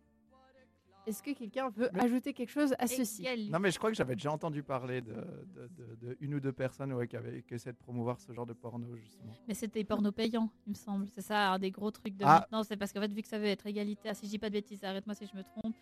Est-ce 1.07 1.23
que 1.23 1.31
quelqu'un 1.31 1.69
veut 1.69 1.89
Mais- 1.93 2.01
ajouter 2.03 2.31
quelque 2.33 2.49
chose 2.51 2.75
à 2.77 2.85
ceci? 2.85 3.25
Non, 3.49 3.59
mais 3.59 3.71
je 3.71 3.77
crois 3.79 3.89
que 3.89 3.97
j'avais 3.97 4.15
déjà 4.15 4.31
entendu 4.31 4.61
parler 4.61 5.01
de, 5.01 5.13
de- 5.13 5.67
de- 5.75 5.95
de 5.95 6.17
une 6.19 6.35
ou 6.35 6.39
deux 6.39 6.51
personnes 6.53 6.93
ouais, 6.93 7.07
qui, 7.07 7.15
avaient, 7.17 7.41
qui 7.41 7.55
essaient 7.55 7.71
de 7.73 7.77
promouvoir 7.77 8.19
ce 8.19 8.31
genre 8.33 8.45
de 8.45 8.53
porno, 8.53 8.95
justement. 8.95 9.33
Mais 9.47 9.55
c'était 9.55 9.83
porno 9.83 10.11
payant, 10.11 10.49
il 10.67 10.71
me 10.71 10.75
semble. 10.75 11.07
C'est 11.09 11.21
ça, 11.21 11.53
un 11.53 11.59
des 11.59 11.71
gros 11.71 11.89
trucs 11.89 12.15
de 12.17 12.23
Ah. 12.25 12.41
maintenant. 12.41 12.63
C'est 12.63 12.77
parce 12.77 12.93
qu'en 12.93 13.01
fait, 13.01 13.11
vu 13.11 13.21
que 13.23 13.27
ça 13.27 13.39
veut 13.39 13.45
être 13.47 13.65
égalitaire, 13.65 14.15
si 14.15 14.25
je 14.27 14.31
dis 14.31 14.37
pas 14.39 14.49
de 14.49 14.53
bêtises, 14.53 14.83
arrête-moi 14.83 15.15
si 15.15 15.25
je 15.25 15.35
me 15.35 15.43
trompe. 15.43 15.75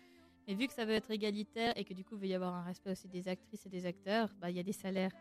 Mais 0.48 0.54
vu 0.54 0.66
que 0.66 0.72
ça 0.72 0.86
veut 0.86 0.94
être 0.94 1.10
égalitaire 1.10 1.74
et 1.76 1.84
que 1.84 1.92
du 1.92 2.02
coup, 2.02 2.14
il 2.14 2.20
veut 2.22 2.26
y 2.28 2.34
avoir 2.34 2.54
un 2.54 2.62
respect 2.62 2.90
aussi 2.92 3.06
des 3.08 3.28
actrices 3.28 3.66
et 3.66 3.68
des 3.68 3.84
acteurs, 3.84 4.30
bah, 4.40 4.48
il 4.50 4.56
y 4.56 4.60
a 4.60 4.62
des 4.64 4.72
salaires. 4.72 5.12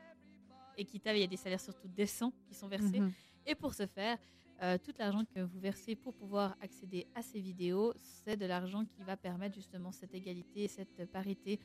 équitable. 0.77 1.17
Il 1.17 1.21
y 1.21 1.25
a 1.25 1.27
des 1.27 1.35
salaires 1.35 1.59
surtout 1.59 1.89
décents 1.89 2.31
qui 2.47 2.53
sont 2.55 2.69
versés. 2.69 3.01
Mhm. 3.01 3.11
Et 3.45 3.53
pour 3.53 3.73
ce 3.73 3.85
faire, 3.85 4.17
euh, 4.61 4.77
tout 4.77 4.93
l'argent 4.99 5.23
que 5.25 5.39
vous 5.39 5.59
versez 5.59 5.95
pour 5.95 6.13
pouvoir 6.13 6.55
accéder 6.61 7.07
à 7.15 7.21
ces 7.21 7.39
vidéos, 7.39 7.93
c'est 7.97 8.35
de 8.37 8.45
l'argent 8.45 8.83
qui 8.85 9.03
va 9.03 9.15
permettre 9.17 9.55
justement 9.55 9.91
cette 9.91 10.13
égalité, 10.13 10.67
cette 10.67 11.05
parité, 11.11 11.59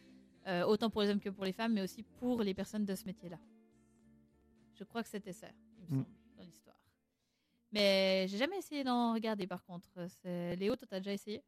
euh, 0.47 0.65
autant 0.65 0.91
pour 0.91 1.03
les 1.03 1.11
hommes 1.11 1.21
que 1.21 1.31
pour 1.31 1.45
les 1.45 1.53
femmes, 1.53 1.73
mais 1.75 1.83
aussi 1.83 2.03
pour 2.21 2.43
les 2.43 2.55
personnes 2.55 2.85
de 2.85 2.95
ce 2.95 3.05
métier-là. 3.07 3.39
Je 4.75 4.85
crois 4.85 5.03
que 5.03 5.09
c'était 5.09 5.33
ça, 5.33 5.49
il 5.91 5.97
me 5.97 6.01
Mm. 6.01 6.05
dans 6.37 6.43
l'histoire. 6.45 6.77
Mais 7.73 8.27
j'ai 8.29 8.39
jamais 8.39 8.59
essayé 8.59 8.85
d'en 8.85 9.15
regarder 9.15 9.47
par 9.47 9.65
contre. 9.65 9.89
Léo, 10.25 10.77
toi, 10.77 10.87
t'as 10.89 10.99
déjà 11.01 11.13
essayé? 11.13 11.43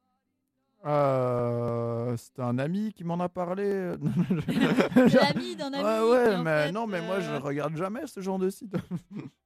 Euh, 0.85 2.17
C'était 2.17 2.43
un 2.43 2.59
ami 2.59 2.93
qui 2.93 3.03
m'en 3.05 3.19
a 3.21 3.29
parlé. 3.29 3.95
L'ami 4.97 5.57
d'un 5.57 5.73
ami. 5.73 5.85
Ouais, 5.85 6.11
ouais, 6.11 6.43
mais 6.43 6.67
fait, 6.67 6.73
non, 6.73 6.87
mais 6.87 7.01
moi 7.03 7.21
je 7.21 7.31
euh, 7.31 7.39
regarde 7.39 7.77
jamais 7.77 8.07
ce 8.07 8.21
genre 8.21 8.39
de 8.39 8.51
site. 8.51 8.77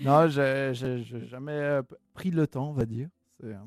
non, 0.00 0.28
j'ai 0.28 0.72
j'ai- 0.74 1.02
j'ai 1.02 1.26
jamais 1.26 1.52
euh, 1.52 1.82
pris 2.14 2.30
le 2.30 2.46
temps, 2.46 2.70
on 2.70 2.72
va 2.72 2.84
dire. 2.86 3.08
C'est, 3.36 3.44
euh, 3.46 3.58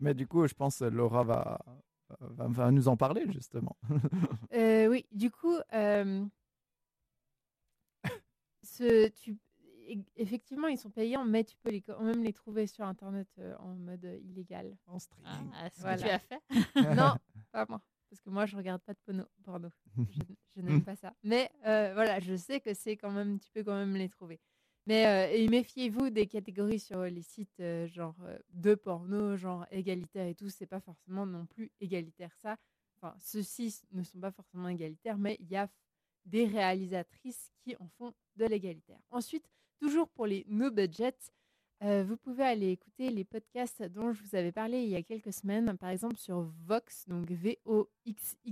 Mais 0.00 0.14
du 0.14 0.26
coup, 0.26 0.46
je 0.46 0.54
pense 0.54 0.78
que 0.78 0.84
Laura 0.84 1.24
va, 1.24 1.58
va, 2.20 2.46
va 2.48 2.70
nous 2.70 2.88
en 2.88 2.96
parler 2.96 3.24
justement. 3.32 3.76
Euh, 4.54 4.86
oui, 4.88 5.06
du 5.12 5.30
coup, 5.30 5.56
euh, 5.74 6.24
ce, 8.62 9.08
tu, 9.08 9.36
effectivement, 10.16 10.68
ils 10.68 10.78
sont 10.78 10.90
payants, 10.90 11.24
mais 11.24 11.44
tu 11.44 11.56
peux 11.58 11.70
les, 11.70 11.80
quand 11.82 12.00
même 12.02 12.22
les 12.22 12.32
trouver 12.32 12.66
sur 12.66 12.84
Internet 12.84 13.28
euh, 13.38 13.54
en 13.58 13.74
mode 13.74 14.04
illégal. 14.24 14.76
En 14.86 14.96
Ah, 14.96 14.98
streaming. 14.98 15.52
ce 15.74 15.80
Voilà. 15.80 15.96
que 15.96 16.02
tu 16.02 16.08
as 16.10 16.18
fait? 16.18 16.40
non, 17.12 17.14
pas 17.52 17.66
moi, 17.68 17.80
parce 18.10 18.20
que 18.22 18.30
moi, 18.30 18.46
je 18.46 18.56
regarde 18.56 18.82
pas 18.82 18.94
de 18.94 18.98
porno. 19.04 19.24
porno. 19.44 19.68
Je, 20.10 20.20
je 20.56 20.60
n'aime 20.62 20.82
pas 20.82 20.96
ça. 20.96 21.12
Mais 21.22 21.50
euh, 21.66 21.92
voilà, 21.94 22.20
je 22.20 22.36
sais 22.36 22.60
que 22.60 22.72
c'est 22.74 22.96
quand 22.96 23.10
même, 23.10 23.38
tu 23.38 23.50
peux 23.50 23.62
quand 23.64 23.76
même 23.76 23.94
les 23.96 24.08
trouver. 24.08 24.40
Mais 24.88 25.06
euh, 25.06 25.48
méfiez-vous 25.50 26.08
des 26.08 26.26
catégories 26.26 26.78
sur 26.80 27.02
les 27.02 27.20
sites 27.20 27.60
euh, 27.60 27.86
genre 27.88 28.16
euh, 28.24 28.38
de 28.54 28.74
porno, 28.74 29.36
genre 29.36 29.66
égalitaire 29.70 30.26
et 30.26 30.34
tout. 30.34 30.48
C'est 30.48 30.64
pas 30.64 30.80
forcément 30.80 31.26
non 31.26 31.44
plus 31.44 31.70
égalitaire 31.78 32.34
ça. 32.36 32.56
Enfin, 32.96 33.14
ceux-ci 33.18 33.82
ne 33.92 34.02
sont 34.02 34.18
pas 34.18 34.30
forcément 34.30 34.66
égalitaires, 34.66 35.18
mais 35.18 35.36
il 35.40 35.48
y 35.50 35.56
a 35.56 35.68
des 36.24 36.46
réalisatrices 36.46 37.52
qui 37.60 37.76
en 37.78 37.88
font 37.98 38.14
de 38.36 38.46
l'égalitaire. 38.46 38.98
Ensuite, 39.10 39.44
toujours 39.78 40.08
pour 40.08 40.24
les 40.26 40.46
no 40.48 40.70
budget, 40.70 41.14
euh, 41.84 42.02
vous 42.02 42.16
pouvez 42.16 42.44
aller 42.44 42.70
écouter 42.70 43.10
les 43.10 43.24
podcasts 43.24 43.82
dont 43.82 44.12
je 44.12 44.22
vous 44.22 44.34
avais 44.34 44.52
parlé 44.52 44.80
il 44.84 44.88
y 44.88 44.96
a 44.96 45.02
quelques 45.02 45.34
semaines, 45.34 45.76
par 45.76 45.90
exemple 45.90 46.16
sur 46.16 46.50
Vox, 46.64 47.06
donc 47.06 47.30
voxxx.org. 47.30 48.48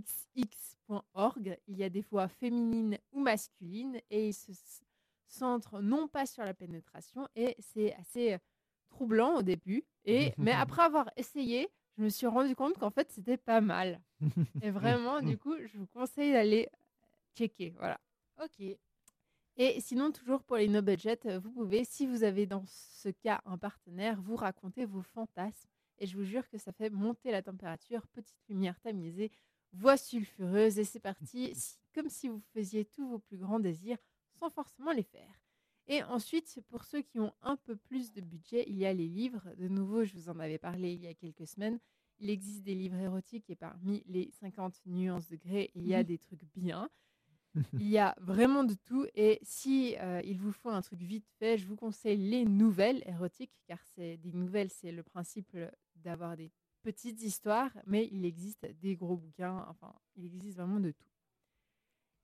Il 1.66 1.78
y 1.78 1.82
a 1.82 1.88
des 1.88 2.02
voix 2.02 2.28
féminines 2.28 2.98
ou 3.10 3.20
masculines 3.20 3.98
et 4.10 4.28
ils 4.28 4.34
se 4.34 4.52
centrent 5.28 5.80
non 5.80 6.08
pas 6.08 6.26
sur 6.26 6.44
la 6.44 6.54
pénétration 6.54 7.28
et 7.34 7.56
c'est 7.58 7.94
assez 7.94 8.34
euh, 8.34 8.38
troublant 8.88 9.36
au 9.36 9.42
début. 9.42 9.84
Et, 10.04 10.32
mais 10.38 10.52
après 10.52 10.82
avoir 10.82 11.10
essayé, 11.16 11.68
je 11.96 12.02
me 12.02 12.08
suis 12.08 12.26
rendu 12.26 12.54
compte 12.54 12.78
qu'en 12.78 12.90
fait 12.90 13.10
c'était 13.10 13.36
pas 13.36 13.60
mal. 13.60 14.00
Et 14.62 14.70
vraiment, 14.70 15.20
du 15.20 15.36
coup, 15.36 15.54
je 15.66 15.78
vous 15.78 15.86
conseille 15.86 16.32
d'aller 16.32 16.68
checker. 17.34 17.74
Voilà. 17.78 18.00
Ok. 18.42 18.76
Et 19.58 19.80
sinon, 19.80 20.12
toujours 20.12 20.42
pour 20.42 20.56
les 20.56 20.68
no 20.68 20.82
budget, 20.82 21.18
euh, 21.26 21.38
vous 21.38 21.50
pouvez, 21.50 21.84
si 21.84 22.06
vous 22.06 22.24
avez 22.24 22.46
dans 22.46 22.64
ce 22.66 23.08
cas 23.08 23.40
un 23.46 23.56
partenaire, 23.56 24.20
vous 24.20 24.36
raconter 24.36 24.84
vos 24.84 25.02
fantasmes. 25.02 25.68
Et 25.98 26.06
je 26.06 26.16
vous 26.16 26.24
jure 26.24 26.46
que 26.50 26.58
ça 26.58 26.72
fait 26.72 26.90
monter 26.90 27.30
la 27.30 27.42
température, 27.42 28.06
petite 28.08 28.36
lumière 28.50 28.78
tamisée, 28.80 29.30
voix 29.72 29.96
sulfureuse, 29.96 30.78
et 30.78 30.84
c'est 30.84 31.00
parti, 31.00 31.54
comme 31.94 32.10
si 32.10 32.28
vous 32.28 32.42
faisiez 32.52 32.84
tous 32.84 33.08
vos 33.08 33.18
plus 33.18 33.38
grands 33.38 33.60
désirs 33.60 33.98
sans 34.38 34.50
forcément 34.50 34.92
les 34.92 35.02
faire. 35.02 35.40
Et 35.88 36.02
ensuite, 36.02 36.60
pour 36.68 36.84
ceux 36.84 37.02
qui 37.02 37.20
ont 37.20 37.34
un 37.42 37.56
peu 37.56 37.76
plus 37.76 38.12
de 38.12 38.20
budget, 38.20 38.64
il 38.68 38.76
y 38.76 38.86
a 38.86 38.92
les 38.92 39.06
livres. 39.08 39.54
De 39.56 39.68
nouveau, 39.68 40.04
je 40.04 40.14
vous 40.14 40.28
en 40.28 40.38
avais 40.40 40.58
parlé 40.58 40.92
il 40.94 41.02
y 41.02 41.06
a 41.06 41.14
quelques 41.14 41.46
semaines. 41.46 41.78
Il 42.18 42.30
existe 42.30 42.62
des 42.64 42.74
livres 42.74 42.98
érotiques 42.98 43.50
et 43.50 43.56
parmi 43.56 44.02
les 44.06 44.30
50 44.32 44.80
nuances 44.86 45.28
de 45.28 45.36
gré, 45.36 45.70
il 45.74 45.86
y 45.86 45.94
a 45.94 46.02
Mhm. 46.02 46.04
des 46.04 46.18
trucs 46.18 46.44
bien. 46.54 46.88
Il 47.78 47.88
y 47.88 47.98
a 47.98 48.14
vraiment 48.18 48.64
de 48.64 48.74
tout. 48.74 49.06
Et 49.14 49.38
si 49.42 49.96
euh, 50.00 50.20
il 50.24 50.38
vous 50.38 50.52
faut 50.52 50.70
un 50.70 50.82
truc 50.82 51.00
vite 51.02 51.28
fait, 51.38 51.58
je 51.58 51.66
vous 51.66 51.76
conseille 51.76 52.18
les 52.18 52.44
nouvelles 52.44 53.02
érotiques, 53.06 53.52
car 53.66 53.78
c'est 53.84 54.16
des 54.18 54.32
nouvelles, 54.32 54.70
c'est 54.70 54.92
le 54.92 55.02
principe 55.02 55.56
d'avoir 55.96 56.36
des 56.36 56.52
petites 56.82 57.22
histoires, 57.22 57.72
mais 57.86 58.08
il 58.12 58.24
existe 58.24 58.66
des 58.80 58.96
gros 58.96 59.16
bouquins. 59.16 59.66
Enfin, 59.68 59.94
il 60.16 60.24
existe 60.26 60.56
vraiment 60.56 60.80
de 60.80 60.92
tout. 60.92 61.08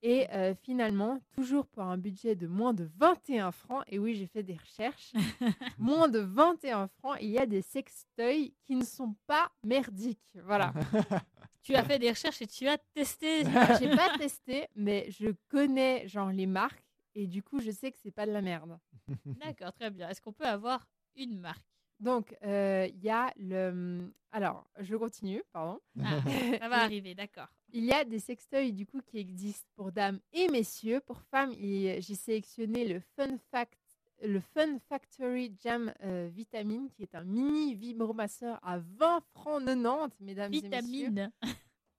Et 0.05 0.29
euh, 0.33 0.53
finalement, 0.55 1.21
toujours 1.31 1.67
pour 1.67 1.85
un 1.85 1.97
budget 1.97 2.35
de 2.35 2.49
moins 2.49 2.75
de 2.75 2.91
21 2.97 3.53
francs, 3.53 3.85
et 3.87 4.01
oui, 4.01 4.15
j'ai 4.15 4.27
fait 4.27 4.43
des 4.43 4.57
recherches, 4.57 5.13
moins 5.79 6.09
de 6.09 6.19
21 6.19 6.89
francs, 6.89 7.19
il 7.21 7.31
y 7.31 7.39
a 7.39 7.47
des 7.47 7.63
sextoys 7.63 8.53
qui 8.65 8.75
ne 8.75 8.85
sont 8.85 9.15
pas 9.29 9.51
merdiques. 9.65 10.19
Voilà. 10.45 10.73
Tu 11.63 11.77
as 11.77 11.85
fait 11.85 12.01
des 12.01 12.11
recherches 12.11 12.43
et 12.43 12.49
tu 12.49 12.67
as 12.67 12.77
testé. 12.77 13.45
J'ai 13.79 13.95
pas 13.95 14.19
testé, 14.19 14.67
mais 14.75 15.07
je 15.11 15.29
connais 15.49 16.09
genre 16.09 16.33
les 16.33 16.47
marques 16.47 16.85
et 17.15 17.29
du 17.29 17.41
coup 17.41 17.61
je 17.61 17.71
sais 17.71 17.93
que 17.93 17.99
c'est 18.03 18.11
pas 18.11 18.27
de 18.27 18.33
la 18.33 18.43
merde. 18.43 18.77
D'accord, 19.25 19.73
très 19.73 19.91
bien. 19.91 20.09
Est-ce 20.09 20.21
qu'on 20.21 20.33
peut 20.33 20.45
avoir 20.45 20.89
une 21.15 21.39
marque? 21.39 21.72
Donc 22.03 22.37
euh, 22.43 22.89
il 22.93 23.01
y 23.01 23.11
a 23.11 23.33
le, 23.37 24.13
alors 24.33 24.67
je 24.81 24.97
continue, 24.97 25.41
pardon. 25.53 25.79
Ah, 26.05 26.19
Ça 26.61 26.69
va 26.69 26.83
arriver, 26.83 27.15
d'accord. 27.15 27.47
Il 27.73 27.85
y 27.85 27.93
a 27.93 28.05
des 28.05 28.19
sextoys 28.19 28.73
du 28.73 28.87
coup 28.87 29.01
qui 29.07 29.19
existent 29.19 29.69
pour 29.77 29.93
dames 29.93 30.19
et 30.33 30.49
messieurs. 30.49 31.01
Pour 31.07 31.21
femmes, 31.21 31.53
j'ai 31.59 32.01
sélectionné 32.03 32.87
le 32.89 32.99
Fun 33.15 33.39
Fact, 33.53 33.79
le 34.21 34.41
Fun 34.41 34.79
Factory 34.89 35.55
Jam 35.63 35.93
euh, 36.03 36.29
Vitamine, 36.33 36.91
qui 36.91 37.05
est 37.05 37.15
un 37.15 37.23
mini 37.23 37.77
vibromasseur 37.77 38.59
à 38.65 38.79
20 38.79 39.21
francs 39.33 39.65
90, 39.65 40.21
mesdames 40.21 40.53
et 40.53 40.57
messieurs. 40.57 40.69
Vitamine. 41.09 41.33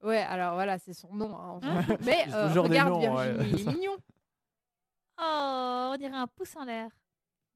Ouais, 0.04 0.18
alors 0.18 0.56
voilà, 0.56 0.78
c'est 0.80 0.94
son 0.94 1.14
nom. 1.16 1.34
hein, 1.34 1.82
fout. 1.84 1.98
Mais 2.04 2.26
euh, 2.34 2.50
regarde 2.62 2.90
noms, 3.02 3.16
ouais. 3.16 3.34
Virginie, 3.36 3.62
il 3.62 3.70
est 3.70 3.74
mignon. 3.74 3.98
Oh, 5.18 5.92
on 5.94 5.96
dirait 5.98 6.18
un 6.18 6.28
pouce 6.28 6.56
en 6.58 6.66
l'air. 6.66 6.92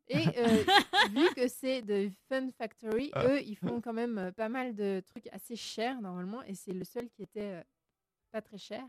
Et 0.09 0.15
euh, 0.37 0.63
vu 1.11 1.27
que 1.35 1.47
c'est 1.47 1.81
de 1.81 2.09
Fun 2.29 2.49
Factory, 2.51 3.11
eux, 3.17 3.41
ils 3.41 3.57
font 3.57 3.81
quand 3.81 3.93
même 3.93 4.17
euh, 4.17 4.31
pas 4.31 4.49
mal 4.49 4.73
de 4.75 5.01
trucs 5.05 5.27
assez 5.31 5.55
chers 5.55 6.01
normalement, 6.01 6.41
et 6.43 6.53
c'est 6.55 6.73
le 6.73 6.83
seul 6.83 7.09
qui 7.09 7.23
était 7.23 7.41
euh, 7.59 7.63
pas 8.31 8.41
très 8.41 8.57
cher. 8.57 8.85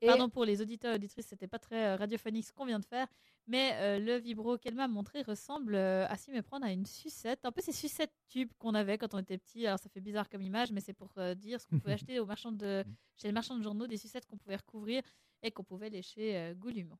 Et- 0.00 0.06
Pardon 0.06 0.28
pour 0.28 0.44
les 0.44 0.60
auditeurs 0.60 0.92
et 0.92 0.96
auditrices, 0.96 1.26
c'était 1.26 1.46
pas 1.48 1.58
très 1.58 1.86
euh, 1.86 1.96
radiophonique 1.96 2.44
ce 2.46 2.52
qu'on 2.52 2.66
vient 2.66 2.78
de 2.80 2.84
faire, 2.84 3.06
mais 3.46 3.70
euh, 3.74 3.98
le 3.98 4.16
vibro 4.18 4.58
qu'elle 4.58 4.74
m'a 4.74 4.88
montré 4.88 5.22
ressemble 5.22 5.74
euh, 5.74 6.06
à 6.08 6.16
s'y 6.16 6.30
méprendre 6.30 6.66
à 6.66 6.70
une 6.72 6.86
sucette. 6.86 7.44
Un 7.44 7.52
peu 7.52 7.60
ces 7.60 7.72
sucettes 7.72 8.12
tubes 8.28 8.50
qu'on 8.58 8.74
avait 8.74 8.98
quand 8.98 9.14
on 9.14 9.18
était 9.18 9.38
petit. 9.38 9.66
Alors 9.66 9.78
ça 9.78 9.88
fait 9.88 10.00
bizarre 10.00 10.28
comme 10.28 10.42
image, 10.42 10.70
mais 10.72 10.80
c'est 10.80 10.92
pour 10.92 11.12
euh, 11.18 11.34
dire 11.34 11.60
ce 11.60 11.66
qu'on 11.66 11.78
pouvait 11.78 11.92
acheter 12.14 12.18
au 12.20 12.26
marchand 12.26 12.52
de, 12.52 12.84
chez 13.16 13.28
les 13.28 13.32
marchands 13.32 13.56
de 13.56 13.62
journaux, 13.62 13.86
des 13.86 13.96
sucettes 13.96 14.26
qu'on 14.26 14.36
pouvait 14.38 14.56
recouvrir 14.56 15.02
et 15.42 15.50
qu'on 15.50 15.64
pouvait 15.64 15.88
lécher 15.90 16.36
euh, 16.36 16.54
goulûment. 16.54 16.98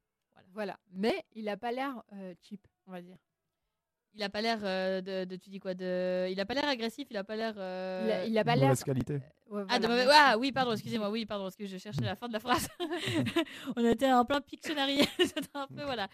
Voilà. 0.53 0.79
Mais 0.91 1.25
il 1.35 1.49
a 1.49 1.57
pas 1.57 1.73
l'air 1.73 2.03
euh, 2.15 2.35
cheap, 2.43 2.67
on 2.87 2.93
va 2.93 3.01
dire. 3.03 3.19
Il 4.15 4.23
a 4.23 4.29
pas 4.29 4.43
l'air 4.43 4.59
euh, 4.63 5.01
de, 5.01 5.25
de- 5.25 5.37
tu 5.37 5.49
dis 5.49 5.59
quoi 5.59 5.73
de, 5.75 6.29
il 6.31 6.39
a 6.39 6.45
pas 6.45 6.53
l'air 6.55 6.69
agressif, 6.69 7.07
il 7.11 7.17
a 7.17 7.25
pas 7.25 7.35
l'air. 7.37 7.55
euh, 7.57 8.03
Il 8.07 8.13
a, 8.13 8.25
il 8.27 8.39
a 8.39 8.45
pas 8.45 8.55
l'air. 8.57 8.69
Mauvaise 8.69 8.85
qualité. 8.85 9.21
Ouais, 9.47 9.65
Ah, 9.69 9.79
de 9.79 9.87
ah, 10.11 10.37
oui, 10.39 10.53
pardon, 10.53 10.73
excusez-moi, 10.73 11.11
oui, 11.11 11.25
pardon, 11.27 11.45
parce 11.45 11.57
que 11.57 11.67
je 11.67 11.77
cherchais 11.79 12.03
la 12.03 12.15
fin 12.17 12.29
de 12.29 12.33
la 12.33 12.41
phrase. 12.41 12.69
On 13.77 13.85
était 13.85 14.11
en 14.13 14.25
plein 14.25 14.41
Pictionary, 14.41 15.01
un 15.55 15.67
peu, 15.67 15.83
voilà. 15.85 16.09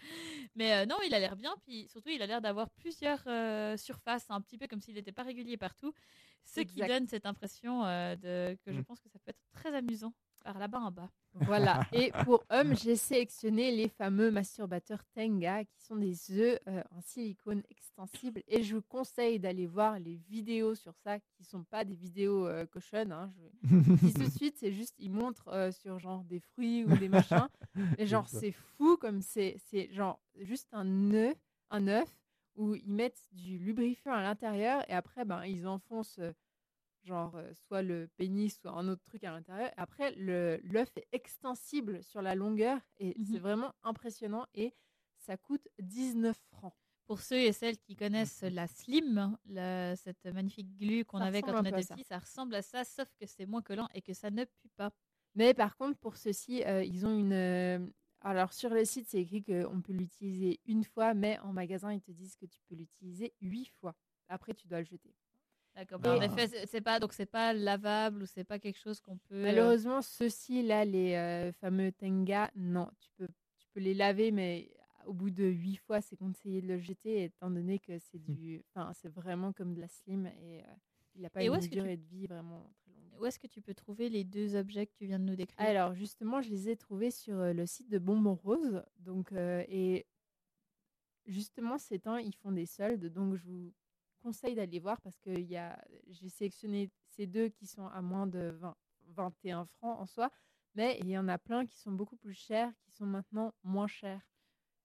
Mais 0.55 0.73
euh, 0.73 0.85
non, 0.85 0.97
il 1.05 1.13
a 1.13 1.19
l'air 1.19 1.35
bien, 1.35 1.53
puis 1.65 1.87
surtout, 1.89 2.09
il 2.09 2.21
a 2.21 2.25
l'air 2.27 2.41
d'avoir 2.41 2.69
plusieurs 2.69 3.21
euh, 3.27 3.77
surfaces, 3.77 4.25
un 4.29 4.41
petit 4.41 4.57
peu 4.57 4.67
comme 4.67 4.81
s'il 4.81 4.95
n'était 4.95 5.11
pas 5.11 5.23
régulier 5.23 5.57
partout, 5.57 5.93
ce 6.43 6.61
qui 6.61 6.81
donne 6.81 7.07
cette 7.07 7.25
impression 7.25 7.85
euh, 7.85 8.15
de, 8.15 8.57
que 8.65 8.71
je 8.73 8.79
Mm. 8.79 8.85
pense 8.85 8.99
que 9.01 9.09
ça 9.09 9.19
peut 9.19 9.29
être 9.31 9.41
très 9.51 9.73
amusant 9.75 10.13
par 10.43 10.57
là-bas 10.57 10.79
en 10.79 10.91
bas. 10.91 11.09
Voilà. 11.33 11.81
Et 11.93 12.11
pour 12.23 12.43
hommes, 12.49 12.75
j'ai 12.75 12.95
sélectionné 12.95 13.71
les 13.71 13.87
fameux 13.87 14.31
masturbateurs 14.31 15.03
Tenga, 15.15 15.63
qui 15.63 15.81
sont 15.81 15.95
des 15.95 16.31
œufs 16.31 16.59
euh, 16.67 16.83
en 16.91 17.01
silicone 17.01 17.63
extensible. 17.69 18.41
Et 18.47 18.63
je 18.63 18.75
vous 18.75 18.81
conseille 18.81 19.39
d'aller 19.39 19.67
voir 19.67 19.99
les 19.99 20.15
vidéos 20.29 20.75
sur 20.75 20.95
ça, 20.95 21.19
qui 21.19 21.43
sont 21.43 21.63
pas 21.63 21.85
des 21.85 21.95
vidéos 21.95 22.47
euh, 22.47 22.65
cochonnes. 22.65 23.11
Hein, 23.11 23.33
je 23.63 24.05
dis 24.07 24.13
tout 24.13 24.23
de 24.25 24.29
suite, 24.37 24.57
c'est 24.57 24.71
juste, 24.71 24.95
ils 24.97 25.11
montrent 25.11 25.49
euh, 25.49 25.71
sur 25.71 25.99
genre 25.99 26.23
des 26.23 26.39
fruits 26.39 26.85
ou 26.85 26.95
des 26.97 27.09
machins. 27.09 27.47
Et 27.97 28.05
genre, 28.05 28.27
c'est 28.27 28.51
fou 28.51 28.97
comme 28.97 29.21
c'est, 29.21 29.55
c'est 29.69 29.91
genre 29.91 30.19
juste 30.35 30.67
un 30.71 31.13
œuf, 31.13 31.37
un 31.69 31.87
œuf 31.87 32.09
où 32.55 32.75
ils 32.75 32.91
mettent 32.91 33.23
du 33.31 33.57
lubrifiant 33.57 34.13
à 34.13 34.21
l'intérieur 34.21 34.83
et 34.89 34.93
après, 34.93 35.23
ben, 35.23 35.45
ils 35.45 35.65
enfoncent 35.65 36.19
genre 37.03 37.35
euh, 37.35 37.53
soit 37.53 37.81
le 37.81 38.07
pénis, 38.17 38.57
soit 38.59 38.71
un 38.71 38.87
autre 38.87 39.03
truc 39.03 39.23
à 39.23 39.31
l'intérieur. 39.31 39.71
Après, 39.77 40.11
l'œuf 40.15 40.89
est 40.97 41.07
extensible 41.11 42.03
sur 42.03 42.21
la 42.21 42.35
longueur 42.35 42.79
et 42.97 43.15
Mhm. 43.17 43.25
c'est 43.31 43.39
vraiment 43.39 43.73
impressionnant 43.83 44.45
et 44.53 44.73
ça 45.17 45.37
coûte 45.37 45.67
19 45.79 46.37
francs. 46.51 46.73
Pour 47.05 47.21
ceux 47.21 47.39
et 47.39 47.53
celles 47.53 47.77
qui 47.79 47.95
connaissent 47.95 48.43
la 48.43 48.67
Slim, 48.67 49.35
la- 49.45 49.95
cette 49.95 50.25
magnifique 50.25 50.77
glu 50.77 51.03
qu'on 51.05 51.19
avait 51.21 51.41
quand 51.41 51.53
on 51.55 51.65
était 51.65 51.81
ça. 51.81 51.95
petit, 51.95 52.03
ça 52.03 52.19
ressemble 52.19 52.53
à 52.53 52.61
ça, 52.61 52.83
sauf 52.85 53.09
que 53.19 53.25
c'est 53.25 53.47
moins 53.47 53.63
collant 53.63 53.87
et 53.95 54.01
que 54.03 54.13
ça 54.13 54.29
ne 54.29 54.43
pue 54.45 54.69
pas. 54.77 54.91
Mais 55.33 55.53
par 55.55 55.75
contre, 55.75 55.97
pour 55.97 56.17
ceux-ci, 56.17 56.63
euh, 56.65 56.83
ils 56.83 57.05
ont 57.07 57.17
une. 57.17 57.33
euh, 57.33 57.79
Alors 58.21 58.53
sur 58.53 58.69
le 58.69 58.85
site, 58.85 59.07
c'est 59.07 59.21
écrit 59.21 59.43
qu'on 59.43 59.81
peut 59.81 59.93
l'utiliser 59.93 60.59
une 60.65 60.83
fois, 60.83 61.13
mais 61.15 61.39
en 61.39 61.51
magasin, 61.53 61.91
ils 61.93 62.01
te 62.01 62.11
disent 62.11 62.35
que 62.35 62.45
tu 62.45 62.59
peux 62.67 62.75
l'utiliser 62.75 63.33
huit 63.41 63.69
fois. 63.79 63.95
Après, 64.27 64.53
tu 64.53 64.67
dois 64.67 64.79
le 64.79 64.85
jeter. 64.85 65.15
D'accord. 65.75 65.99
Ah. 66.03 66.17
En 66.17 66.21
effet, 66.21 66.65
c'est- 66.65 66.81
pas 66.81 66.99
donc 66.99 67.13
c'est 67.13 67.25
pas 67.25 67.53
lavable 67.53 68.23
ou 68.23 68.25
c'est 68.25 68.43
pas 68.43 68.59
quelque 68.59 68.79
chose 68.79 68.99
qu'on 68.99 69.17
peut. 69.17 69.35
euh, 69.35 69.43
Malheureusement, 69.43 70.01
ceux-ci, 70.01 70.61
là, 70.63 70.83
les 70.85 71.13
euh, 71.15 71.51
fameux 71.53 71.91
Tenga, 71.91 72.51
non, 72.55 72.89
tu 72.99 73.09
peux, 73.17 73.27
tu 73.59 73.67
peux 73.73 73.79
les 73.79 73.93
laver, 73.93 74.31
mais 74.31 74.71
au 75.05 75.13
bout 75.13 75.29
de 75.29 75.45
huit 75.45 75.77
fois, 75.77 76.01
c'est 76.01 76.17
conseillé 76.17 76.61
de 76.61 76.67
le 76.67 76.79
jeter, 76.79 77.23
étant 77.23 77.49
donné 77.49 77.79
que 77.79 77.97
c'est 77.99 78.17
Hmm. 78.19 78.33
du, 78.33 78.63
enfin, 78.75 78.91
c'est 78.93 79.09
vraiment 79.09 79.53
comme 79.53 79.73
de 79.73 79.79
la 79.81 79.87
slim 79.87 80.25
et 80.27 80.61
euh, 80.61 80.73
il 81.15 81.21
n'a 81.21 81.29
pas 81.29 81.41
Et 81.43 81.47
une 81.47 81.59
tu- 81.59 81.69
durée 81.69 81.97
de 81.97 82.05
vie 82.05 82.27
vraiment 82.27 82.69
très 82.81 82.91
longue. 82.91 83.21
Où 83.21 83.25
est-ce 83.25 83.39
que 83.39 83.47
tu 83.47 83.61
peux 83.61 83.73
trouver 83.73 84.09
les 84.09 84.23
deux 84.23 84.55
objets 84.55 84.85
que 84.85 84.93
tu 84.93 85.05
viens 85.05 85.19
de 85.19 85.23
nous 85.25 85.35
décrire? 85.35 85.65
Alors 85.65 85.93
justement, 85.93 86.41
je 86.41 86.49
les 86.49 86.69
ai 86.69 86.75
trouvés 86.75 87.11
sur 87.11 87.37
le 87.53 87.65
site 87.65 87.89
de 87.89 87.99
Bonbon 87.99 88.35
Rose, 88.35 88.83
donc 88.99 89.31
euh, 89.31 89.63
et 89.69 90.05
justement 91.25 91.77
ces 91.77 91.99
temps, 91.99 92.17
ils 92.17 92.35
font 92.35 92.51
des 92.51 92.65
soldes, 92.65 93.05
donc 93.07 93.35
je 93.35 93.43
vous 93.43 93.73
conseille 94.19 94.55
d'aller 94.55 94.79
voir 94.79 95.01
parce 95.01 95.19
que 95.19 95.33
j'ai 95.35 96.29
sélectionné 96.29 96.91
ces 97.07 97.27
deux 97.27 97.49
qui 97.49 97.65
sont 97.65 97.87
à 97.87 98.01
moins 98.01 98.27
de 98.27 98.51
20, 98.59 98.75
21 99.07 99.65
francs 99.65 99.99
en 99.99 100.05
soi, 100.05 100.31
mais 100.75 100.97
il 101.01 101.09
y 101.09 101.17
en 101.17 101.27
a 101.27 101.37
plein 101.37 101.65
qui 101.65 101.77
sont 101.77 101.91
beaucoup 101.91 102.17
plus 102.17 102.33
chers, 102.33 102.71
qui 102.83 102.91
sont 102.91 103.05
maintenant 103.05 103.53
moins 103.63 103.87
chers. 103.87 104.21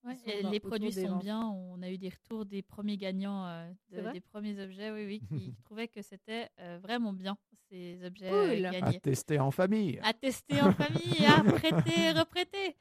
Ouais, 0.05 0.15
les 0.51 0.59
produits 0.59 0.91
sont 0.93 1.07
20. 1.15 1.17
bien. 1.19 1.41
On 1.47 1.81
a 1.81 1.89
eu 1.89 1.97
des 1.97 2.09
retours 2.09 2.45
des 2.45 2.61
premiers 2.61 2.97
gagnants 2.97 3.45
euh, 3.47 3.71
de- 3.91 4.11
des 4.13 4.21
premiers 4.21 4.59
objets, 4.63 4.91
oui, 4.91 5.05
oui, 5.05 5.21
qui, 5.39 5.53
trouvaient 5.65 5.87
que 5.87 6.01
c'était 6.01 6.49
euh, 6.59 6.77
vraiment 6.81 7.11
bien 7.13 7.37
ces 7.69 7.99
objets 8.05 8.31
euh, 8.31 8.55
Cool. 8.55 8.65
À 8.67 8.71
gagnés. 8.79 8.99
tester 8.99 9.39
en 9.39 9.49
famille. 9.49 9.99
À 10.03 10.13
tester 10.13 10.61
en 10.61 10.71
famille, 10.71 11.25
à 11.25 11.43
prêter, 11.43 12.11
reprêter. 12.19 12.75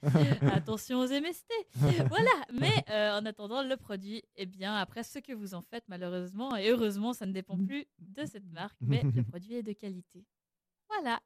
Attention 0.53 0.99
aux 1.01 1.07
MST. 1.09 1.51
Voilà. 2.11 2.31
Mais 2.53 2.73
euh, 2.91 3.19
en 3.19 3.25
attendant, 3.25 3.63
le 3.63 3.77
produit, 3.79 4.23
eh 4.37 4.45
bien, 4.45 4.75
après 4.75 5.03
ce 5.03 5.19
que 5.21 5.33
vous 5.33 5.55
en 5.55 5.63
faites, 5.63 5.85
malheureusement 5.89 6.55
et 6.57 6.69
heureusement, 6.69 7.15
ça 7.15 7.25
ne 7.25 7.33
dépend 7.33 7.57
plus 7.57 7.87
de 8.01 8.27
cette 8.27 8.51
marque, 8.53 8.77
mais 8.83 9.03
le 9.03 9.23
produit 9.23 9.55
est 9.55 9.63
de 9.63 9.73
qualité. 9.73 10.27
Voilà. 10.91 11.21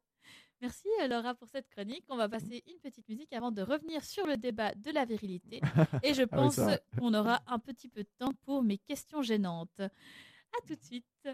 Merci 0.60 0.88
euh, 1.00 1.08
Laura 1.08 1.34
pour 1.34 1.48
cette 1.48 1.68
chronique. 1.68 2.04
On 2.08 2.16
va 2.16 2.28
passer 2.28 2.64
une 2.66 2.78
petite 2.80 3.08
musique 3.08 3.32
avant 3.32 3.52
de 3.52 3.62
revenir 3.62 4.02
sur 4.04 4.26
le 4.26 4.36
débat 4.36 4.74
de 4.74 4.90
la 4.90 5.04
virilité. 5.04 5.60
Et 6.02 6.14
je 6.14 6.22
Ah 6.22 6.26
oui, 6.32 6.38
pense 6.38 6.60
qu'on 6.98 7.14
aura 7.14 7.40
un 7.46 7.58
petit 7.58 7.88
peu 7.88 8.02
de 8.02 8.10
temps 8.18 8.32
pour 8.44 8.62
mes 8.62 8.78
questions 8.78 9.22
gênantes. 9.22 9.80
À 9.80 10.66
tout 10.66 10.74
de 10.74 10.82
suite. 10.82 11.28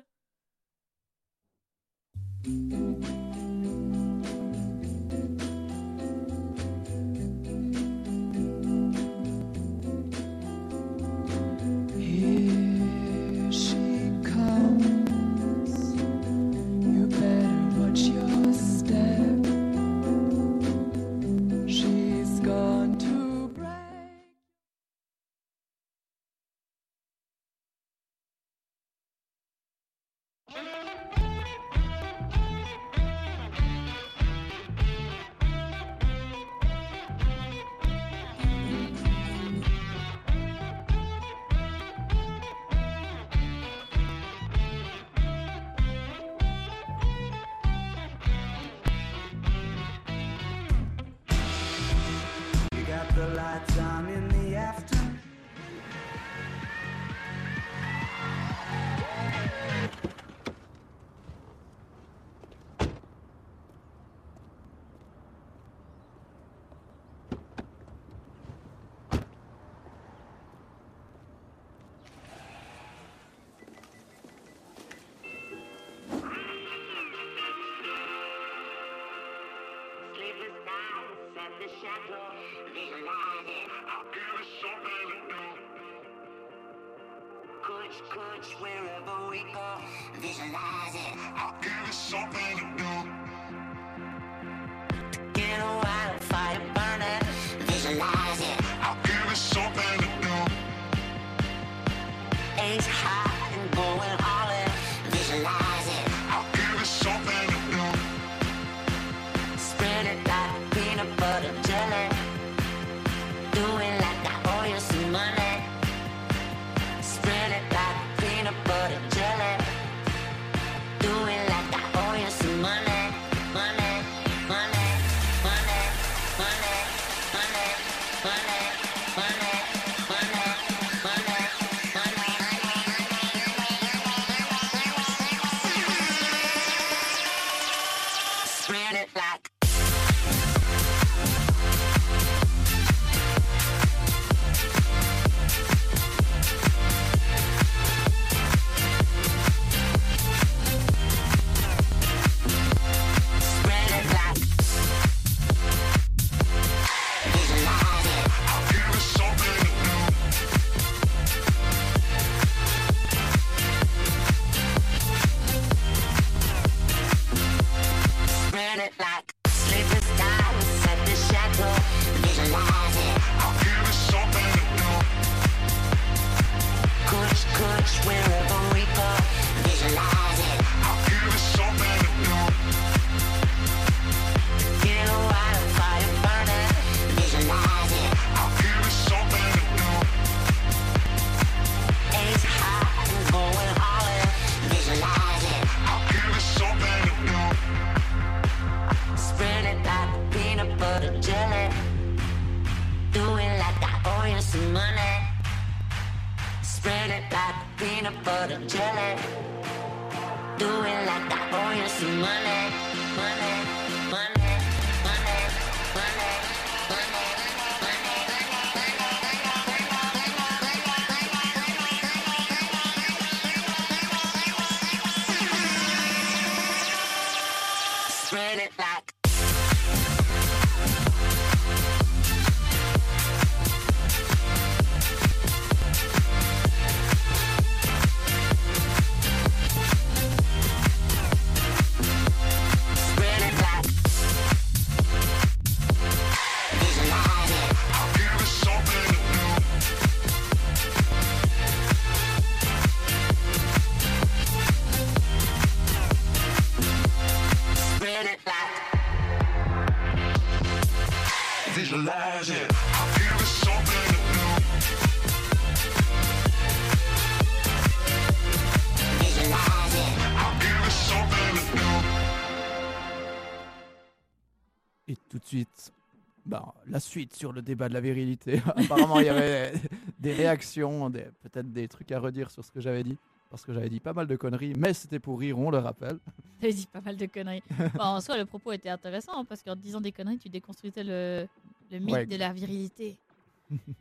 Suite 277.25 277.37
sur 277.37 277.53
le 277.53 277.63
débat 277.63 277.89
de 277.89 277.95
la 277.95 278.01
virilité. 278.01 278.61
Apparemment, 278.77 279.19
il 279.21 279.27
y 279.27 279.29
avait 279.29 279.73
des 280.19 280.33
réactions, 280.33 281.09
des- 281.11 281.27
peut-être 281.43 281.71
des 281.73 281.89
trucs 281.89 282.11
à 282.13 282.19
redire 282.21 282.51
sur 282.51 282.65
ce 282.65 282.71
que 282.71 282.81
j'avais 282.81 283.03
dit. 283.05 283.17
Parce 283.51 283.65
que 283.65 283.73
j'avais 283.73 283.89
dit 283.89 284.01
pas 284.01 284.13
mal 284.13 284.27
de 284.27 284.35
conneries, 284.37 284.75
mais 284.77 284.93
c'était 284.95 285.21
pour 285.21 285.39
rire, 285.39 285.57
on 285.59 285.71
le 285.71 285.79
rappelle. 285.79 286.19
T'avais 286.61 286.73
dit 286.73 286.87
pas 286.93 287.01
mal 287.01 287.17
de 287.17 287.27
conneries. 287.27 287.63
Bon, 287.95 288.03
en 288.03 288.21
soi, 288.21 288.37
le 288.37 288.47
propos 288.47 288.73
était 288.73 288.89
intéressant 288.89 289.33
hein, 289.39 289.45
parce 289.45 289.63
qu'en 289.63 289.77
disant 289.77 290.01
des 290.01 290.11
conneries, 290.13 290.39
tu 290.39 290.49
déconstruisais 290.49 291.05
le, 291.05 291.47
le 291.93 291.99
mythe 292.01 292.11
Ouais. 292.15 292.27
de 292.27 292.37
la 292.37 292.53
virilité. 292.53 293.17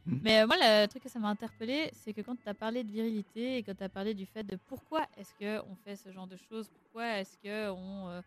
Mais 0.08 0.42
euh, 0.42 0.48
moi, 0.48 0.56
le 0.60 0.88
truc 0.88 1.04
que 1.04 1.10
ça 1.10 1.20
m'a 1.20 1.30
interpellé, 1.30 1.90
c'est 1.94 2.14
que 2.14 2.22
quand 2.22 2.36
tu 2.36 2.50
as 2.50 2.54
parlé 2.56 2.84
de 2.84 2.92
virilité 2.92 3.58
et 3.58 3.64
quand 3.64 3.76
tu 3.78 3.84
as 3.84 3.90
parlé 3.90 4.14
du 4.16 4.26
fait 4.26 4.44
de 4.44 4.58
pourquoi 4.68 5.06
est-ce 5.18 5.34
qu'on 5.40 5.76
fait 5.86 5.96
ce 5.96 6.12
genre 6.12 6.28
de 6.28 6.36
choses, 6.50 6.68
pourquoi 6.70 7.20
est-ce 7.20 7.38
qu'on 7.38 8.10
euh, 8.10 8.22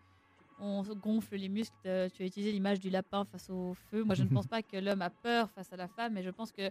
on 0.59 0.83
gonfle 0.83 1.37
les 1.37 1.49
muscles, 1.49 1.75
euh, 1.87 2.09
tu 2.15 2.23
as 2.23 2.27
utilisé 2.27 2.53
l'image 2.53 2.81
du 2.81 2.91
lapin 2.91 3.25
face 3.25 3.51
au 3.51 3.75
feu. 3.91 4.05
Moi, 4.05 4.15
je 4.15 4.23
ne 4.23 4.29
pense 4.29 4.47
pas 4.55 4.63
que 4.63 4.77
l'homme 4.77 5.03
a 5.03 5.11
peur 5.11 5.51
face 5.51 5.73
à 5.73 5.77
la 5.77 5.89
femme, 5.89 6.15
mais 6.15 6.23
je 6.23 6.31
pense 6.31 6.53
que 6.53 6.71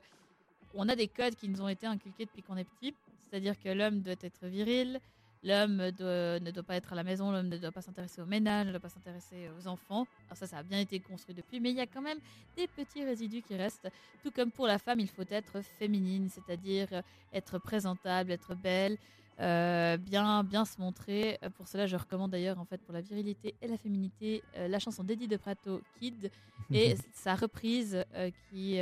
on 0.74 0.90
a 0.90 0.96
des 0.96 1.08
codes 1.08 1.36
qui 1.36 1.48
nous 1.48 1.62
ont 1.62 1.70
été 1.70 1.88
inculqués 1.88 2.26
depuis 2.26 2.42
qu'on 2.42 2.58
est 2.58 2.66
petit. 2.66 2.94
C'est-à-dire 3.30 3.60
que 3.60 3.70
l'homme 3.70 4.02
doit 4.02 4.16
être 4.22 4.46
viril, 4.46 5.00
l'homme 5.44 5.78
ne 5.78 6.52
doit 6.52 6.64
pas 6.64 6.76
être 6.76 6.94
à 6.94 6.96
la 6.96 7.04
maison, 7.04 7.32
l'homme 7.32 7.48
ne 7.48 7.58
doit 7.58 7.72
pas 7.72 7.82
s'intéresser 7.82 8.22
au 8.22 8.26
ménage, 8.26 8.68
ne 8.68 8.72
doit 8.72 8.80
pas 8.80 8.90
s'intéresser 8.90 9.50
aux 9.58 9.68
enfants. 9.68 10.06
Alors 10.28 10.38
ça, 10.38 10.48
ça 10.48 10.58
a 10.58 10.64
bien 10.64 10.80
été 10.80 11.00
construit 11.00 11.36
depuis, 11.36 11.60
mais 11.60 11.70
il 11.72 11.78
y 11.78 11.82
a 11.82 11.88
quand 11.88 12.02
même 12.02 12.20
des 12.58 12.68
petits 12.68 13.04
résidus 13.04 13.42
qui 13.42 13.56
restent. 13.56 13.90
Tout 14.24 14.32
comme 14.32 14.52
pour 14.52 14.68
la 14.68 14.80
femme, 14.80 15.00
il 15.00 15.08
faut 15.08 15.24
être 15.30 15.62
féminine, 15.62 16.30
c'est-à-dire 16.30 16.88
être 17.34 17.58
présentable, 17.60 18.32
être 18.32 18.56
belle, 18.56 18.98
euh, 19.40 19.98
bien, 19.98 20.44
bien 20.44 20.66
se 20.66 20.80
montrer. 20.80 21.38
Euh, 21.44 21.50
Pour 21.50 21.68
cela, 21.68 21.88
je 21.88 21.96
recommande 21.98 22.32
d'ailleurs 22.32 22.60
en 22.60 22.66
fait 22.66 22.82
pour 22.84 22.94
la 22.94 23.02
virilité 23.02 23.56
et 23.62 23.68
la 23.68 23.78
féminité 23.78 24.44
euh, 24.56 24.68
la 24.68 24.80
chanson 24.80 25.04
d'Eddie 25.04 25.28
de 25.28 25.38
Prato, 25.38 25.82
Kid, 26.00 26.32
et 26.72 26.96
sa 27.14 27.36
reprise 27.36 28.04
euh, 28.16 28.32
qui, 28.50 28.74
qui 28.76 28.80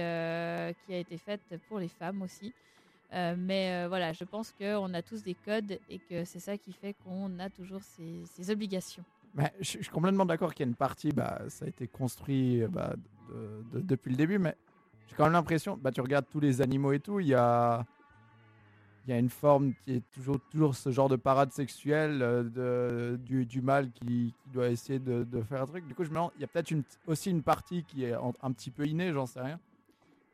a 0.93 0.97
été 0.99 1.18
faite 1.18 1.56
pour 1.68 1.80
les 1.80 1.89
femmes 1.89 2.22
aussi. 2.22 2.54
Mais 3.12 3.88
voilà, 3.88 4.12
je 4.14 4.24
pense 4.24 4.51
qu'on 4.54 4.91
a 4.95 5.01
tous 5.04 5.22
des 5.22 5.36
codes 5.36 5.78
et 5.88 5.99
que 5.99 6.26
c'est 6.26 6.39
ça 6.39 6.58
qui 6.58 6.74
fait 6.74 6.95
qu'on 6.95 7.38
a 7.38 7.47
toujours 7.51 7.84
ces, 7.84 8.24
ces 8.26 8.49
obligations. 8.49 9.06
Mais 9.36 9.54
je, 9.60 9.74
je 9.74 9.84
suis 9.84 9.89
complètement 9.91 10.26
d'accord 10.26 10.51
qu'il 10.54 10.66
y 10.66 10.68
a 10.68 10.70
une 10.70 10.76
partie, 10.76 11.12
bah, 11.12 11.43
ça 11.47 11.66
a 11.66 11.68
été 11.68 11.88
construit 11.88 12.64
bah, 12.68 12.95
de- 13.30 13.64
de- 13.72 13.82
depuis 13.82 14.10
le 14.10 14.16
début, 14.18 14.39
mais 14.39 14.56
j'ai 15.08 15.16
quand 15.16 15.26
même 15.26 15.34
l'impression, 15.34 15.78
bah, 15.78 15.91
tu 15.91 16.01
regardes 16.01 16.28
tous 16.28 16.39
les 16.39 16.62
animaux 16.62 16.91
et 16.91 16.99
tout, 16.99 17.20
il 17.20 17.28
y 17.28 17.34
a, 17.36 17.86
il 19.06 19.10
y 19.10 19.14
a 19.14 19.20
une 19.20 19.30
forme 19.30 19.74
qui 19.84 19.95
est 19.95 20.04
toujours, 20.14 20.39
toujours 20.49 20.76
ce 20.76 20.89
genre 20.91 21.10
de 21.10 21.16
parade 21.18 21.51
sexuelle 21.51 22.22
euh, 22.22 22.43
de, 22.43 23.18
du, 23.18 23.45
du 23.45 23.62
mâle 23.62 23.91
qui, 23.91 24.34
qui 24.43 24.49
doit 24.54 24.70
essayer 24.70 24.99
de, 24.99 25.24
de 25.24 25.41
faire 25.41 25.62
un 25.62 25.66
truc. 25.68 25.86
Du 25.88 25.93
coup, 25.93 26.04
je 26.06 26.10
me 26.10 26.16
demande, 26.16 26.32
il 26.38 26.41
y 26.41 26.43
a 26.45 26.47
peut-être 26.47 26.72
une- 26.72 26.84
aussi 27.08 27.30
une 27.30 27.43
partie 27.43 27.84
qui 27.84 28.06
est 28.06 28.16
en- 28.16 28.34
un 28.41 28.51
petit 28.54 28.72
peu 28.72 28.86
innée, 28.88 29.12
j'en 29.12 29.26
sais 29.26 29.41
rien. 29.41 29.60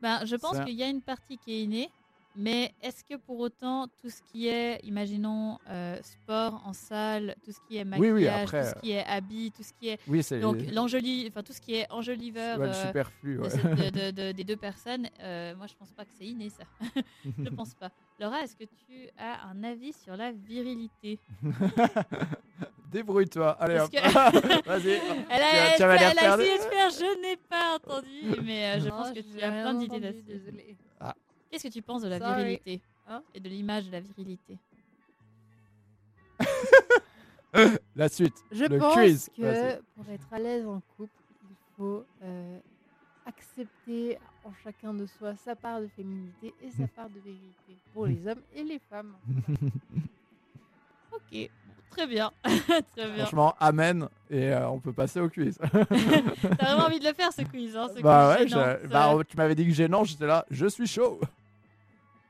Ben, 0.00 0.24
je 0.24 0.36
pense 0.36 0.52
qu'il 0.64 0.74
y 0.76 0.82
a 0.82 0.88
une 0.88 1.02
partie 1.02 1.36
qui 1.36 1.52
est 1.52 1.62
innée, 1.64 1.90
mais 2.36 2.72
est-ce 2.82 3.02
que 3.04 3.16
pour 3.16 3.38
autant 3.40 3.86
tout 4.00 4.08
ce 4.08 4.22
qui 4.22 4.46
est, 4.48 4.78
imaginons, 4.84 5.58
euh, 5.68 5.98
sport 6.02 6.62
en 6.64 6.72
salle, 6.72 7.34
tout 7.44 7.50
ce 7.52 7.58
qui 7.68 7.76
est 7.76 7.84
maquillage, 7.84 8.12
oui, 8.14 8.28
après, 8.28 8.62
tout 8.62 8.68
ce 8.76 8.80
qui 8.82 8.90
est 8.92 9.04
habit, 9.04 9.52
tout 9.52 9.62
ce 9.62 9.72
qui 9.72 9.88
est 9.88 9.98
Oui, 10.06 10.22
c'est 10.22 10.38
donc 10.40 10.58
l'enjoli, 10.72 11.26
enfin 11.28 11.42
tout 11.42 11.52
ce 11.52 11.60
qui 11.60 11.74
est 11.74 11.80
ouais, 11.80 11.86
enjoliveur 11.90 12.58
le 12.58 12.68
euh, 12.68 12.86
superflu. 12.86 13.36
de 13.36 13.40
ouais. 13.42 13.90
de- 13.90 13.90
de- 13.90 14.10
de- 14.28 14.32
des 14.32 14.44
deux 14.44 14.56
personnes, 14.56 15.08
euh, 15.20 15.54
moi 15.56 15.66
je 15.66 15.74
pense 15.74 15.90
pas 15.92 16.04
que 16.04 16.12
c'est 16.16 16.26
inné 16.26 16.50
ça. 16.50 16.64
je 17.24 17.48
pense 17.50 17.74
pas. 17.74 17.90
Laura, 18.18 18.42
est-ce 18.42 18.54
que 18.56 18.64
tu 18.64 19.08
as 19.18 19.46
un 19.48 19.62
avis 19.64 19.92
sur 19.92 20.16
la 20.16 20.30
virilité? 20.32 21.18
Débrouille-toi, 22.90 23.50
allez 23.60 23.76
Parce 23.76 23.88
hop. 23.88 23.92
que- 23.92 24.66
Vas-y. 24.68 24.90
Elle 25.30 25.42
a, 25.42 25.76
Tu 25.76 25.82
elle 25.82 26.18
a 26.18 26.34
essayé 26.34 26.58
de 26.58 26.62
faire, 26.64 26.90
je 26.90 27.20
n'ai 27.22 27.36
pas 27.36 27.76
entendu, 27.76 28.40
mais 28.42 28.64
euh, 28.66 28.80
je 28.80 28.88
Non, 28.88 28.96
pense 28.96 29.10
que 29.12 29.20
tu 29.20 29.40
as 29.40 29.50
plein 29.50 29.74
d'idées 29.74 30.00
là-dessus. 30.00 30.22
désolée. 30.26 30.76
Qu'est-ce 31.50 31.64
que 31.68 31.72
tu 31.72 31.82
penses 31.82 32.02
de 32.02 32.08
la 32.08 32.18
Sorry. 32.18 32.36
virilité 32.36 32.80
Hein 33.08 33.22
et 33.34 33.40
de 33.40 33.48
l'image 33.48 33.86
de 33.86 33.92
la 33.92 34.00
virilité 34.00 34.56
La 37.96 38.08
suite. 38.08 38.34
Je 38.52 38.64
le 38.64 38.78
pense 38.78 38.94
quiz. 38.94 39.30
que 39.36 39.80
pour 39.96 40.08
être 40.08 40.32
à 40.32 40.38
l'aise 40.38 40.66
en 40.66 40.80
couple, 40.96 41.12
il 41.50 41.56
faut 41.76 42.04
euh, 42.22 42.58
accepter 43.26 44.18
en 44.44 44.52
chacun 44.62 44.94
de 44.94 45.04
soi 45.06 45.34
sa 45.36 45.56
part 45.56 45.80
de 45.80 45.88
féminité 45.88 46.54
et 46.62 46.70
sa 46.70 46.86
part 46.96 47.08
de 47.10 47.18
virilité 47.18 47.76
pour 47.92 48.06
les 48.06 48.24
hommes 48.28 48.42
et 48.54 48.62
les 48.64 48.78
femmes. 48.78 49.14
Ok, 51.12 51.50
très 51.90 52.06
bien, 52.06 52.30
très 52.44 53.10
bien. 53.10 53.24
Franchement, 53.24 53.54
amen. 53.58 54.08
Et 54.30 54.52
euh, 54.52 54.68
on 54.70 54.78
peut 54.78 54.92
passer 54.92 55.18
au 55.20 55.28
quiz. 55.28 55.58
T'as 55.58 55.66
vraiment 55.84 56.86
envie 56.86 57.00
de 57.00 57.04
le 57.04 57.12
faire 57.12 57.32
ce 57.32 57.42
quiz, 57.42 57.76
hein, 57.76 57.88
ce 57.94 58.00
bah 58.00 58.36
quiz 58.36 58.44
ouais, 58.44 58.48
gênant, 58.48 58.76
je- 58.82 58.88
ça- 58.88 59.16
bah, 59.16 59.24
tu 59.28 59.36
m'avais 59.36 59.54
dit 59.56 59.66
que 59.66 59.72
gênant, 59.72 60.04
j'étais 60.04 60.26
là, 60.26 60.46
je 60.50 60.66
suis 60.66 60.86
chaud. 60.86 61.20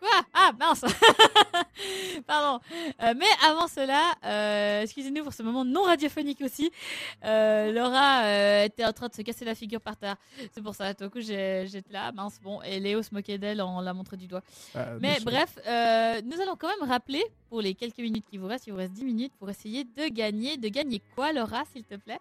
Quoi? 0.01 0.09
Ah, 0.33 0.53
mince 0.59 0.81
Pardon. 2.27 2.61
Euh, 3.03 3.15
mais 3.17 3.27
avant 3.47 3.69
cela, 3.69 4.13
euh, 4.25 4.83
excusez-nous 4.83 5.23
pour 5.23 5.33
ce 5.33 5.43
moment 5.43 5.65
non 5.65 5.83
radiophonique 5.83 6.41
aussi, 6.41 6.71
euh, 7.25 7.71
Laura 7.73 8.23
euh, 8.25 8.65
était 8.65 8.85
en 8.85 8.93
train 8.93 9.09
de 9.09 9.15
se 9.15 9.23
casser 9.23 9.45
la 9.45 9.55
figure 9.55 9.81
par 9.81 9.97
terre. 9.97 10.17
C'est 10.53 10.63
pour 10.63 10.75
ça, 10.75 10.95
tout 10.95 11.09
coup, 11.11 11.21
j'ai- 11.21 11.67
j'étais 11.69 11.93
là, 11.93 12.13
mince, 12.13 12.41
bon, 12.43 12.63
et 12.63 12.81
Léo 12.81 13.03
se 13.03 13.15
moquait 13.15 13.39
d'elle 13.39 13.61
en 13.61 13.81
la 13.81 13.93
montrant 13.93 14.17
du 14.17 14.27
doigt. 14.27 14.43
Euh, 14.77 14.99
Mais 15.01 15.19
bref, 15.25 15.59
euh, 15.67 16.21
nous 16.25 16.41
allons 16.41 16.57
quand 16.57 16.69
même 16.69 16.89
rappeler, 16.89 17.23
pour 17.49 17.61
les 17.61 17.75
quelques 17.75 17.99
minutes 17.99 18.25
qui 18.31 18.39
vous 18.39 18.47
restent, 18.47 18.67
il 18.67 18.73
vous 18.73 18.79
reste 18.79 18.93
10 18.93 19.05
minutes, 19.05 19.33
pour 19.39 19.51
essayer 19.51 19.85
de 19.85 20.09
gagner. 20.09 20.57
De 20.57 20.69
gagner 20.69 21.03
quoi, 21.15 21.33
Laura, 21.33 21.63
s'il 21.73 21.85
te 21.85 21.95
plaît? 21.97 22.19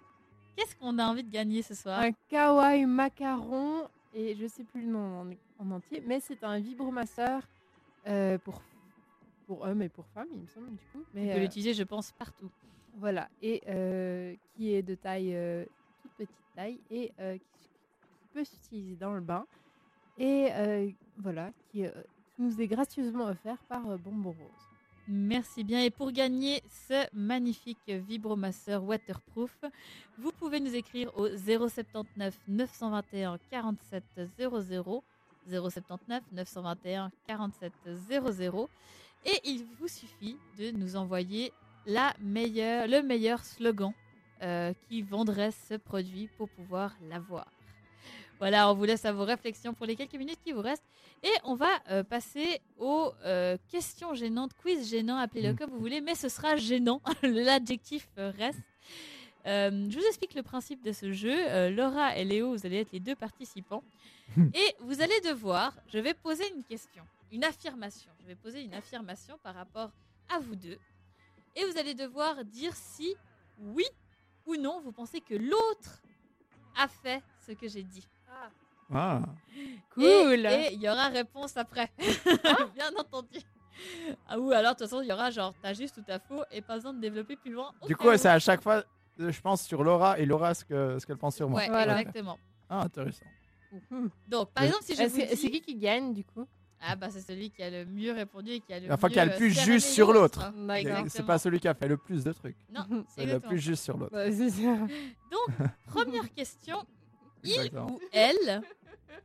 Qu'est-ce 0.55 0.75
qu'on 0.75 0.97
a 0.99 1.05
envie 1.05 1.23
de 1.23 1.31
gagner 1.31 1.61
ce 1.61 1.73
soir? 1.75 1.99
Un 1.99 2.11
kawaii 2.29 2.85
macaron, 2.85 3.87
et 4.13 4.35
je 4.35 4.47
sais 4.47 4.63
plus 4.63 4.81
le 4.81 4.87
nom 4.87 5.21
en, 5.59 5.63
en 5.65 5.71
entier, 5.75 6.03
mais 6.05 6.19
c'est 6.19 6.43
un 6.43 6.59
vibromasseur 6.59 7.41
euh, 8.07 8.37
pour, 8.37 8.61
pour 9.47 9.61
hommes 9.61 9.81
et 9.81 9.89
pour 9.89 10.05
femmes, 10.07 10.27
il 10.33 10.41
me 10.41 10.47
semble, 10.47 10.71
du 10.71 10.85
coup. 10.91 10.99
On 10.99 11.05
Mais, 11.13 11.31
peut 11.31 11.37
euh, 11.37 11.41
l'utiliser, 11.41 11.73
je 11.73 11.83
pense, 11.83 12.11
partout. 12.11 12.49
Voilà, 12.97 13.29
et 13.41 13.61
euh, 13.67 14.35
qui 14.55 14.73
est 14.73 14.81
de 14.81 14.95
taille, 14.95 15.37
toute 16.01 16.11
petite 16.13 16.35
taille, 16.55 16.79
et 16.91 17.11
qui, 17.17 17.69
peut 18.33 18.43
s'utiliser 18.43 18.95
dans 18.95 19.13
le 19.13 19.21
bain. 19.21 19.45
Et 20.17 20.49
voilà, 21.17 21.51
qui, 21.71 21.83
qui 21.83 22.41
nous 22.41 22.61
est 22.61 22.67
gracieusement 22.67 23.25
offert 23.25 23.57
par 23.69 23.97
Bonbon 23.97 24.31
Rose. 24.31 24.69
Merci 25.11 25.63
bien. 25.63 25.81
Et 25.81 25.89
pour 25.89 26.11
gagner 26.11 26.61
ce 26.69 27.07
magnifique 27.13 27.89
vibromasseur 27.89 28.83
waterproof, 28.83 29.65
vous 30.19 30.31
pouvez 30.31 30.59
nous 30.59 30.75
écrire 30.75 31.11
au 31.17 31.27
079 31.35 32.37
921 32.47 33.39
47 33.49 34.03
00. 34.37 35.03
079 35.47 36.23
921 36.31 37.11
47 37.27 37.73
00. 37.85 38.69
Et 39.25 39.39
il 39.43 39.65
vous 39.79 39.87
suffit 39.87 40.37
de 40.57 40.71
nous 40.71 40.95
envoyer 40.95 41.51
la 41.85 42.13
meilleure, 42.21 42.87
le 42.87 43.01
meilleur 43.01 43.43
slogan 43.43 43.91
euh, 44.41 44.73
qui 44.87 45.01
vendrait 45.01 45.51
ce 45.51 45.75
produit 45.75 46.29
pour 46.37 46.47
pouvoir 46.49 46.95
l'avoir. 47.09 47.45
Voilà, 48.39 48.71
on 48.71 48.73
vous 48.73 48.85
laisse 48.85 49.03
à 49.03 49.11
vos 49.11 49.25
réflexions 49.25 49.73
pour 49.73 49.85
les 49.85 49.97
quelques 49.97 50.15
minutes 50.15 50.39
qui 50.45 50.53
vous 50.53 50.61
restent. 50.61 50.85
Et 51.23 51.31
on 51.43 51.55
va 51.55 51.67
euh, 51.89 52.03
passer 52.05 52.61
aux 52.77 53.11
euh, 53.25 53.57
questions 53.67 54.13
gênantes, 54.13 54.51
quiz 54.53 54.89
gênant, 54.89 55.17
appelez-le 55.17 55.51
Mm. 55.51 55.57
comme 55.57 55.69
vous 55.71 55.79
voulez, 55.79 55.99
mais 55.99 56.15
ce 56.15 56.29
sera 56.29 56.55
gênant. 56.55 57.01
L'adjectif 57.23 58.07
reste. 58.15 58.61
Euh, 59.45 59.87
je 59.89 59.97
vous 59.97 60.05
explique 60.05 60.33
le 60.33 60.43
principe 60.43 60.83
de 60.83 60.91
ce 60.91 61.11
jeu. 61.11 61.35
Euh, 61.47 61.69
Laura 61.69 62.15
et 62.17 62.25
Léo, 62.25 62.51
vous 62.51 62.65
allez 62.65 62.77
être 62.77 62.91
les 62.91 62.99
deux 62.99 63.15
participants. 63.15 63.83
et 64.37 64.75
vous 64.81 65.01
allez 65.01 65.19
devoir, 65.21 65.73
je 65.91 65.97
vais 65.97 66.13
poser 66.13 66.43
une 66.55 66.63
question, 66.63 67.03
une 67.31 67.43
affirmation. 67.43 68.11
Je 68.21 68.27
vais 68.27 68.35
poser 68.35 68.61
une 68.61 68.73
affirmation 68.73 69.37
par 69.43 69.55
rapport 69.55 69.91
à 70.29 70.39
vous 70.39 70.55
deux. 70.55 70.77
Et 71.55 71.65
vous 71.65 71.77
allez 71.77 71.95
devoir 71.95 72.43
dire 72.45 72.75
si, 72.75 73.15
oui 73.59 73.85
ou 74.45 74.55
non, 74.55 74.81
vous 74.81 74.91
pensez 74.91 75.21
que 75.21 75.33
l'autre 75.33 76.01
a 76.77 76.87
fait 76.87 77.21
ce 77.45 77.51
que 77.53 77.67
j'ai 77.67 77.83
dit. 77.83 78.07
Ah. 78.91 79.21
Cool. 79.93 80.45
Et 80.45 80.69
il 80.73 80.81
y 80.81 80.89
aura 80.89 81.09
réponse 81.09 81.57
après. 81.57 81.91
Bien 82.75 82.91
entendu. 82.97 83.39
Ah, 84.27 84.39
ou 84.39 84.51
alors, 84.51 84.73
de 84.73 84.79
toute 84.79 84.89
façon, 84.89 85.01
il 85.01 85.07
y 85.07 85.13
aura 85.13 85.29
genre, 85.29 85.53
t'as 85.61 85.73
juste 85.73 85.97
ou 85.97 86.01
t'as 86.01 86.19
faux 86.19 86.43
et 86.51 86.61
pas 86.61 86.75
besoin 86.75 86.93
de 86.93 86.99
développer 86.99 87.35
plus 87.35 87.51
loin. 87.51 87.71
Du 87.87 87.95
coup, 87.95 88.09
c'est 88.17 88.29
à 88.29 88.39
chaque 88.39 88.61
fois, 88.61 88.83
je 89.19 89.41
pense 89.41 89.63
sur 89.63 89.83
Laura 89.83 90.17
et 90.19 90.25
Laura 90.25 90.53
ce 90.53 90.63
que 90.65 90.97
ce 90.99 91.05
qu'elle 91.05 91.17
pense 91.17 91.35
sur 91.35 91.49
moi. 91.49 91.59
Ouais, 91.61 91.67
Voilà. 91.69 91.99
exactement. 92.01 92.37
Ah, 92.69 92.83
intéressant. 92.83 93.25
Donc, 94.27 94.51
par 94.51 94.63
Oui. 94.63 94.67
exemple, 94.69 94.83
si 94.85 94.95
je 94.95 95.03
vous 95.03 95.17
que- 95.17 95.35
C'est 95.35 95.49
qui 95.51 95.61
qui 95.61 95.75
gagne 95.75 96.13
du 96.13 96.23
coup? 96.23 96.47
Ah 96.81 96.95
bah, 96.95 97.09
c'est 97.11 97.19
celui 97.21 97.51
qui 97.51 97.61
a 97.61 97.69
le 97.69 97.85
mieux 97.85 98.13
répondu 98.13 98.51
et 98.51 98.59
qui 98.61 98.73
a 98.73 98.79
le 98.79 98.91
Enfin, 98.91 99.07
mieux 99.07 99.13
qui 99.13 99.19
a 99.19 99.25
le 99.25 99.31
euh, 99.33 99.37
plus 99.37 99.53
cerné 99.53 99.73
juste 99.73 99.89
sur 99.89 100.13
l'autre. 100.13 100.51
D'accord. 100.65 101.05
C'est 101.09 101.25
pas 101.25 101.37
celui 101.37 101.59
qui 101.59 101.67
a 101.67 101.73
fait 101.73 101.89
le 101.89 101.97
plus 101.97 102.23
de 102.23 102.31
trucs. 102.31 102.55
Non, 102.73 102.85
c'est 102.89 102.95
C'est 103.09 103.21
le 103.21 103.23
exactement 103.33 103.49
plus 103.49 103.59
juste 103.59 103.83
sur 103.83 103.97
l'autre. 103.97 104.15
C'est 104.31 104.49
ça. 104.49 104.77
Première 105.87 106.33
question. 106.33 106.77
Il 107.43 107.51
Exactement. 107.51 107.87
ou 107.91 107.99
elle, 108.13 108.61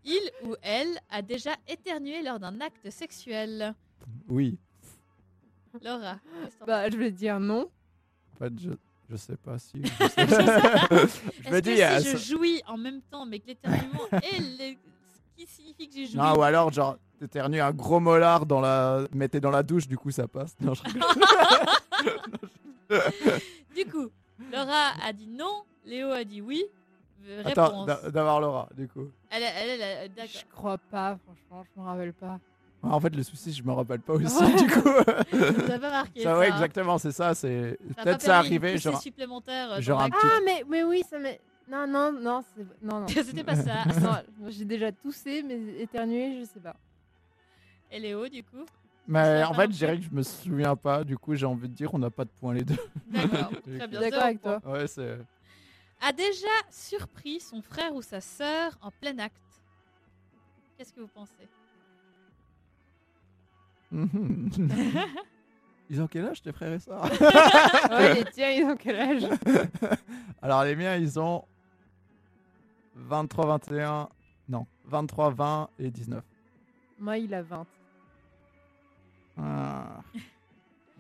il 0.05 0.31
ou 0.45 0.55
elle 0.63 0.99
a 1.11 1.23
déjà 1.23 1.53
éternué 1.69 2.23
lors 2.23 2.39
d'un 2.41 2.61
acte 2.61 2.91
sexuel? 2.91 3.75
Oui. 4.29 4.59
Laura. 5.83 6.19
qu'est-ce 6.43 6.55
que 6.55 6.59
t'en 6.61 6.67
Bah, 6.67 6.91
je 6.91 6.97
vais 6.97 7.11
dire 7.11 7.39
non. 7.41 7.71
En 8.35 8.37
fait, 8.37 8.53
je, 8.61 8.71
je 9.15 9.19
sais 9.19 9.37
pas 9.37 9.59
si. 9.59 9.81
Je, 9.85 10.07
sais- 10.09 10.27
je 10.27 11.51
me 11.51 11.57
Est-ce 11.57 11.61
dis. 11.61 11.77
que 11.77 11.83
euh, 11.83 12.01
si 12.01 12.11
je 12.11 12.17
jouis 12.37 12.63
en 12.67 12.77
même 12.77 13.01
temps, 13.03 13.25
mais 13.27 13.39
que 13.39 13.47
l'éternuement 13.47 14.01
est 14.13 14.39
le- 14.41 14.75
ce 14.77 15.37
qui 15.37 15.47
signifie 15.47 15.89
que 15.89 15.95
j'ai 15.95 16.07
joui 16.07 16.17
Non, 16.17 16.35
ou 16.37 16.43
alors, 16.43 16.73
genre, 16.73 16.97
t'éternues 17.21 17.61
un 17.61 17.73
gros 17.73 18.01
molar 18.01 18.45
dans 18.47 18.61
la. 18.61 19.07
Mettez 19.13 19.39
dans 19.41 19.51
la 19.53 19.63
douche, 19.63 19.87
du 19.87 19.97
coup, 19.97 20.11
ça 20.11 20.27
passe. 20.27 20.57
Non, 20.61 20.75
je 20.75 20.83
rigole. 20.83 21.03
Du 23.75 23.85
coup, 23.91 24.09
Laura 24.53 24.93
a 25.05 25.13
dit 25.13 25.27
non, 25.27 25.63
Léo 25.85 26.11
a 26.11 26.25
dit 26.25 26.41
oui. 26.41 26.63
Euh, 27.27 27.43
Attends, 27.45 27.65
Réponse. 27.69 27.87
d'a- 27.87 28.11
d'avoir 28.11 28.41
Laura, 28.41 28.69
du 28.77 28.87
coup. 28.89 29.11
Elle, 29.31 29.43
elle, 29.43 29.71
elle, 29.71 29.81
elle- 29.81 30.13
d'accord. 30.15 30.31
Je 30.33 30.55
crois 30.55 30.79
pas, 30.79 31.19
franchement, 31.25 31.65
je 31.75 31.81
me 31.81 31.87
rappelle 31.87 32.13
pas. 32.13 32.39
Ah, 32.85 32.95
En 32.95 33.01
fait, 33.01 33.15
le 33.15 33.23
souci, 33.23 33.53
je 33.53 33.63
me 33.63 33.73
rappelle 33.73 34.01
pas 34.01 34.15
aussi, 34.15 34.55
du 34.57 34.67
coup. 34.71 34.89
Ça 35.31 35.69
n'a 35.69 35.79
pas 35.79 35.91
marqué. 35.91 36.21
ça, 36.23 36.31
Ça, 36.31 36.39
ouais, 36.39 36.51
hein. 36.51 36.55
exact 36.55 36.81
c'est 36.99 37.13
ça. 37.13 37.35
C'est 37.35 37.79
Ça 37.81 37.93
a 37.93 37.95
pas 37.95 38.03
peut-être 38.05 38.23
ça 38.23 38.39
arrivé, 38.39 38.79
genre. 38.79 39.01
supplémentaire. 39.01 39.81
genre 39.81 40.01
un 40.03 40.11
petit- 40.11 40.19
Ah, 40.23 40.39
mais, 40.45 40.63
mais 40.69 40.85
oui, 40.85 41.03
ça 41.09 41.19
m'est. 41.19 41.41
Non, 41.69 41.87
non, 41.87 42.13
non, 42.13 42.43
c'est. 42.55 42.67
Non, 42.83 43.01
non. 43.01 43.07
C'était 43.09 43.45
pas 43.45 43.57
ça. 43.57 43.85
j'ai 44.49 44.65
déjà 44.65 44.93
toussé, 44.93 45.43
mais 45.43 45.81
éternué, 45.81 46.41
je 46.41 46.45
sais 46.45 46.61
pas. 46.61 46.77
Et 47.91 47.99
Léo, 47.99 48.29
du 48.29 48.43
coup? 48.43 48.65
Mais 49.07 49.45
en 49.45 49.53
fait, 49.55 49.71
je 49.71 49.77
dirais 49.77 49.97
que 49.99 50.05
je 50.05 50.11
me 50.11 50.23
souviens 50.23 50.77
pas. 50.77 51.05
Du 51.05 51.17
coup, 51.19 51.35
j'ai 51.35 51.47
envie 51.47 51.69
de 51.69 51.75
dire, 51.75 51.93
on 51.95 51.99
n'a 51.99 52.11
pas 52.11 52.25
de 52.25 52.31
points 52.41 52.55
les 52.55 52.65
deux. 52.65 52.77
D'accord. 53.09 53.51
Je 53.67 53.77
Très 53.79 53.89
bien. 53.89 54.01
D'accord 54.01 54.23
avec 54.23 54.43
toi. 54.43 54.61
Ouais, 54.65 54.87
c'est. 54.87 55.19
A 56.01 56.13
déjà 56.13 56.47
surpris 56.71 57.41
son 57.41 57.63
frère 57.63 57.95
ou 57.95 58.03
sa 58.03 58.21
sœur 58.21 58.77
en 58.83 58.91
plein 58.91 59.19
acte. 59.19 59.37
Qu'est-ce 60.77 60.93
que 60.93 61.01
vous 61.01 61.07
pensez? 61.09 61.33
Ils 65.91 66.01
ont 66.01 66.07
quel 66.07 66.25
âge, 66.27 66.41
tes 66.43 66.53
frères 66.53 66.73
et 66.73 66.79
sœurs? 66.79 67.05
Ouais, 67.91 68.15
les 68.15 68.25
tiens, 68.33 68.51
ils 68.51 68.65
ont 68.65 68.77
quel 68.77 68.97
âge? 68.97 69.23
Alors, 70.43 70.65
les 70.65 70.75
miens, 70.75 70.97
ils 70.97 71.21
ont 71.21 71.45
23, 72.97 73.47
21. 73.47 74.09
Non, 74.49 74.67
23, 74.87 75.31
20 75.31 75.69
et 75.79 75.91
19. 75.91 76.25
Moi, 76.99 77.19
il 77.19 77.35
a 77.35 77.43
20. 77.43 77.67
Ah. 79.37 80.01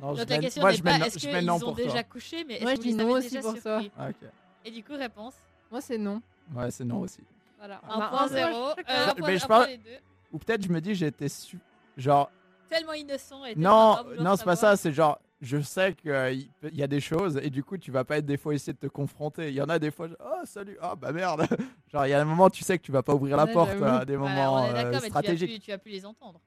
Non, 0.00 0.08
Donc 0.08 0.16
je 0.18 0.20
la 0.24 0.36
mets- 0.36 0.40
question 0.42 0.60
moi, 0.62 0.70
n'est 0.72 0.76
je 0.76 0.82
mets 0.82 0.90
pas 0.90 0.98
non- 0.98 1.04
est-ce 1.06 1.18
je 1.18 1.26
mets 1.28 1.38
qu'ils 1.38 1.46
non 1.46 1.54
ont 1.54 1.60
pour 1.60 1.72
déjà 1.74 1.90
toi. 1.92 2.02
couché, 2.04 2.44
mais 2.44 2.58
Moi, 2.60 2.72
est-ce 2.72 2.82
je 2.82 2.86
que 2.86 2.92
dis 2.92 2.96
les 2.98 3.04
non 3.04 3.10
avez 3.14 3.24
aussi 3.26 3.28
déjà 3.34 3.40
pour 3.40 3.56
ça. 3.56 3.80
surpris 3.80 3.92
Ah, 3.96 4.08
ok. 4.10 4.28
Et 4.66 4.70
du 4.70 4.82
coup, 4.84 4.92
réponse? 4.94 5.34
Moi, 5.70 5.80
c'est 5.80 5.98
non. 5.98 6.20
Ouais, 6.54 6.70
c'est 6.70 6.84
non 6.84 7.00
aussi. 7.00 7.20
Voilà. 7.58 7.80
Un 7.88 7.98
Bah, 7.98 8.08
point 8.10 8.28
zéro. 8.28 8.66
Euh, 8.70 8.72
un 8.78 9.06
Mais 9.14 9.20
point- 9.20 9.36
je 9.36 9.44
un 9.44 9.46
pense- 9.46 9.46
point 9.46 9.66
les 9.68 9.78
deux. 9.78 9.98
Ou 10.32 10.38
peut-être 10.38 10.62
je 10.62 10.68
me 10.68 10.80
dis, 10.80 10.94
j'étais 10.94 11.28
su... 11.28 11.58
Genre, 11.96 12.28
Tellement 12.74 12.92
innocent. 12.92 13.44
Et 13.44 13.54
non, 13.54 13.96
non, 14.18 14.36
c'est 14.36 14.44
pas 14.44 14.56
ça, 14.56 14.76
c'est 14.76 14.92
genre, 14.92 15.18
je 15.40 15.60
sais 15.60 15.94
qu'il 15.94 16.48
y 16.72 16.82
a 16.82 16.86
des 16.86 17.00
choses 17.00 17.38
et 17.42 17.50
du 17.50 17.62
coup, 17.62 17.78
tu 17.78 17.90
vas 17.90 18.04
pas 18.04 18.18
être 18.18 18.26
des 18.26 18.36
fois 18.36 18.54
essayer 18.54 18.72
de 18.72 18.78
te 18.78 18.86
confronter. 18.86 19.48
Il 19.48 19.54
y 19.54 19.62
en 19.62 19.68
a 19.68 19.78
des 19.78 19.90
fois, 19.90 20.08
oh 20.18 20.40
salut, 20.44 20.76
ah 20.80 20.94
bah 20.96 21.12
merde. 21.12 21.46
Genre, 21.92 22.06
il 22.06 22.10
y 22.10 22.12
a 22.12 22.20
un 22.20 22.24
moment, 22.24 22.50
tu 22.50 22.64
sais 22.64 22.76
que 22.76 22.82
tu 22.82 22.90
vas 22.90 23.04
pas 23.04 23.14
ouvrir 23.14 23.36
la 23.36 23.46
porte 23.46 23.80
à 23.80 24.04
des 24.04 24.16
Ouais, 24.16 24.18
moments 24.18 24.64
euh, 24.64 24.90
mais 24.90 24.98
tu 24.98 25.06
stratégiques. 25.06 25.62
tu 25.62 25.70
as 25.70 25.78
pu 25.78 25.90
les 25.90 26.04
entendre. 26.04 26.40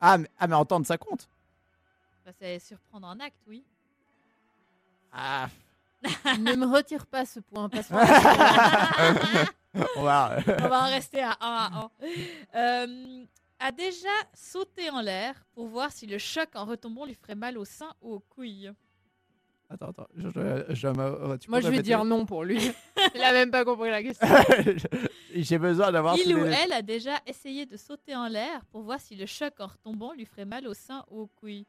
Ah 0.00 0.18
mais, 0.18 0.28
ah, 0.38 0.46
mais 0.46 0.56
entendre, 0.56 0.84
ça 0.84 0.98
compte. 0.98 1.26
Bah, 2.26 2.32
c'est 2.38 2.58
surprendre 2.58 3.08
un 3.08 3.18
acte, 3.20 3.40
oui. 3.46 3.64
Ah, 5.12 5.48
ne 6.38 6.54
me 6.54 6.66
retire 6.66 7.06
pas 7.06 7.24
ce 7.24 7.40
point. 7.40 7.70
On 9.96 10.02
va. 10.02 10.36
On 10.46 10.68
va 10.68 10.82
en 10.82 10.90
rester 10.90 11.22
à 11.22 11.34
1 11.40 11.88
à 12.52 12.82
1. 12.84 12.86
A 13.60 13.72
déjà 13.72 14.08
sauté 14.34 14.88
en 14.90 15.00
l'air 15.00 15.44
pour 15.52 15.66
voir 15.66 15.90
si 15.90 16.06
le 16.06 16.18
choc 16.18 16.48
en 16.54 16.64
retombant 16.64 17.04
lui 17.04 17.14
ferait 17.14 17.34
mal 17.34 17.58
au 17.58 17.64
sein 17.64 17.92
ou 18.00 18.14
aux 18.14 18.20
couilles. 18.20 18.70
Attends, 19.70 19.88
attends, 19.90 20.06
je, 20.16 20.28
je- 20.30 20.74
je 20.74 20.88
me- 20.88 21.36
tu 21.38 21.50
Moi, 21.50 21.60
je 21.60 21.68
vais 21.68 21.82
dire 21.82 22.04
non 22.04 22.24
pour 22.24 22.44
lui. 22.44 22.58
il 23.14 23.20
a 23.22 23.32
même 23.32 23.50
pas 23.50 23.64
compris 23.64 23.90
la 23.90 24.02
question. 24.02 24.26
J'ai 25.34 25.58
besoin 25.58 25.92
d'avoir 25.92 26.16
Il 26.16 26.34
ou 26.36 26.44
les- 26.44 26.52
elle 26.52 26.72
a 26.72 26.80
déjà 26.82 27.20
essayé 27.26 27.66
de 27.66 27.76
sauter 27.76 28.16
en 28.16 28.28
l'air 28.28 28.64
pour 28.66 28.80
voir 28.82 28.98
si 29.00 29.14
le 29.14 29.26
choc 29.26 29.54
en 29.60 29.66
retombant 29.66 30.12
lui 30.14 30.24
ferait 30.24 30.46
mal 30.46 30.66
au 30.66 30.72
sein 30.72 31.04
ou 31.10 31.20
aux 31.22 31.26
couilles. 31.26 31.66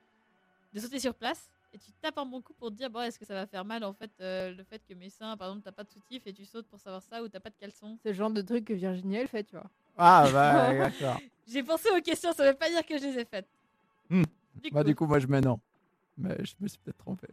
De 0.71 0.79
sauter 0.79 0.99
sur 0.99 1.13
place 1.15 1.49
et 1.73 1.77
tu 1.79 1.91
tapes 1.93 2.17
un 2.19 2.25
bon 2.25 2.41
coup 2.41 2.53
pour 2.53 2.69
te 2.69 2.75
dire 2.75 2.89
bon 2.89 3.01
est-ce 3.01 3.19
que 3.19 3.25
ça 3.25 3.33
va 3.33 3.45
faire 3.47 3.65
mal 3.65 3.83
en 3.83 3.91
fait 3.93 4.11
euh, 4.21 4.51
le 4.53 4.63
fait 4.63 4.81
que 4.87 4.93
mes 4.93 5.09
seins 5.09 5.35
par 5.35 5.47
exemple 5.49 5.63
t'as 5.65 5.71
pas 5.71 5.83
de 5.83 5.89
soutif 5.91 6.25
et 6.25 6.33
tu 6.33 6.45
sautes 6.45 6.67
pour 6.67 6.79
savoir 6.79 7.01
ça 7.03 7.21
ou 7.23 7.27
t'as 7.27 7.39
pas 7.39 7.49
de 7.49 7.55
caleçon? 7.57 7.97
C'est 8.03 8.09
le 8.09 8.15
genre 8.15 8.29
de 8.31 8.41
truc 8.41 8.65
que 8.65 8.73
Virginie, 8.73 9.15
elle 9.17 9.27
fait, 9.27 9.43
tu 9.43 9.55
vois. 9.55 9.69
Ah 9.97 10.27
bah 10.31 10.73
d'accord. 10.73 11.19
J'ai 11.51 11.63
pensé 11.63 11.89
aux 11.97 12.01
questions 12.01 12.31
ça 12.33 12.45
veut 12.45 12.55
pas 12.57 12.69
dire 12.69 12.85
que 12.85 12.97
je 12.97 13.03
les 13.05 13.19
ai 13.19 13.25
faites. 13.25 13.47
Hmm. 14.09 14.23
Du 14.63 14.69
Bah 14.71 14.81
coup, 14.81 14.87
du 14.89 14.95
coup, 14.95 15.05
moi 15.07 15.19
je 15.19 15.27
mets 15.27 15.41
non. 15.41 15.59
Mais 16.17 16.35
je 16.43 16.53
me 16.59 16.67
suis 16.67 16.77
peut-être 16.79 16.97
trompé. 16.97 17.27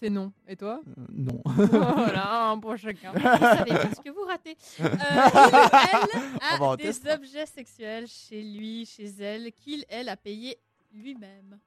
C'est 0.00 0.10
non. 0.10 0.32
Et 0.48 0.56
toi? 0.56 0.80
Euh, 0.86 1.02
non. 1.10 1.40
Voilà, 1.44 2.48
un 2.50 2.58
pour 2.58 2.76
chacun. 2.76 3.12
vous 3.12 3.20
savez 3.20 3.70
pas 3.70 3.94
ce 3.94 4.00
que 4.00 4.10
vous 4.10 4.24
ratez. 4.26 4.56
Euh, 4.80 4.88
elle 6.56 6.62
a 6.62 6.76
des 6.76 6.82
tester. 6.84 7.12
objets 7.12 7.46
sexuels 7.46 8.06
chez 8.08 8.42
lui, 8.42 8.84
chez 8.86 9.06
elle, 9.20 9.52
qu'il, 9.52 9.84
elle 9.88 10.08
a 10.08 10.16
payé 10.16 10.58
lui-même. 10.92 11.58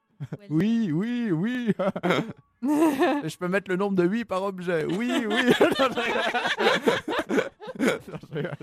Oui, 0.49 0.91
oui, 0.91 1.31
oui. 1.31 1.73
je 2.61 3.37
peux 3.37 3.47
mettre 3.47 3.69
le 3.69 3.77
nombre 3.77 3.95
de 3.95 4.03
8 4.03 4.25
par 4.25 4.43
objet. 4.43 4.83
Oui, 4.85 5.25
oui. 5.27 5.35
Non, 5.79 5.87
je 5.93 5.99
rigole. 6.01 7.51
Non, 7.79 8.19
je 8.29 8.35
rigole. 8.35 8.55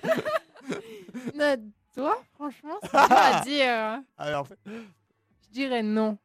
Toi, 1.94 2.20
franchement, 2.34 2.76
c'est 2.82 2.90
dur 2.90 3.00
à 3.16 3.40
dire. 3.44 4.02
Alors, 4.18 4.48
fait, 4.48 4.58
Je 4.66 5.48
dirais 5.52 5.82
non. 5.82 6.18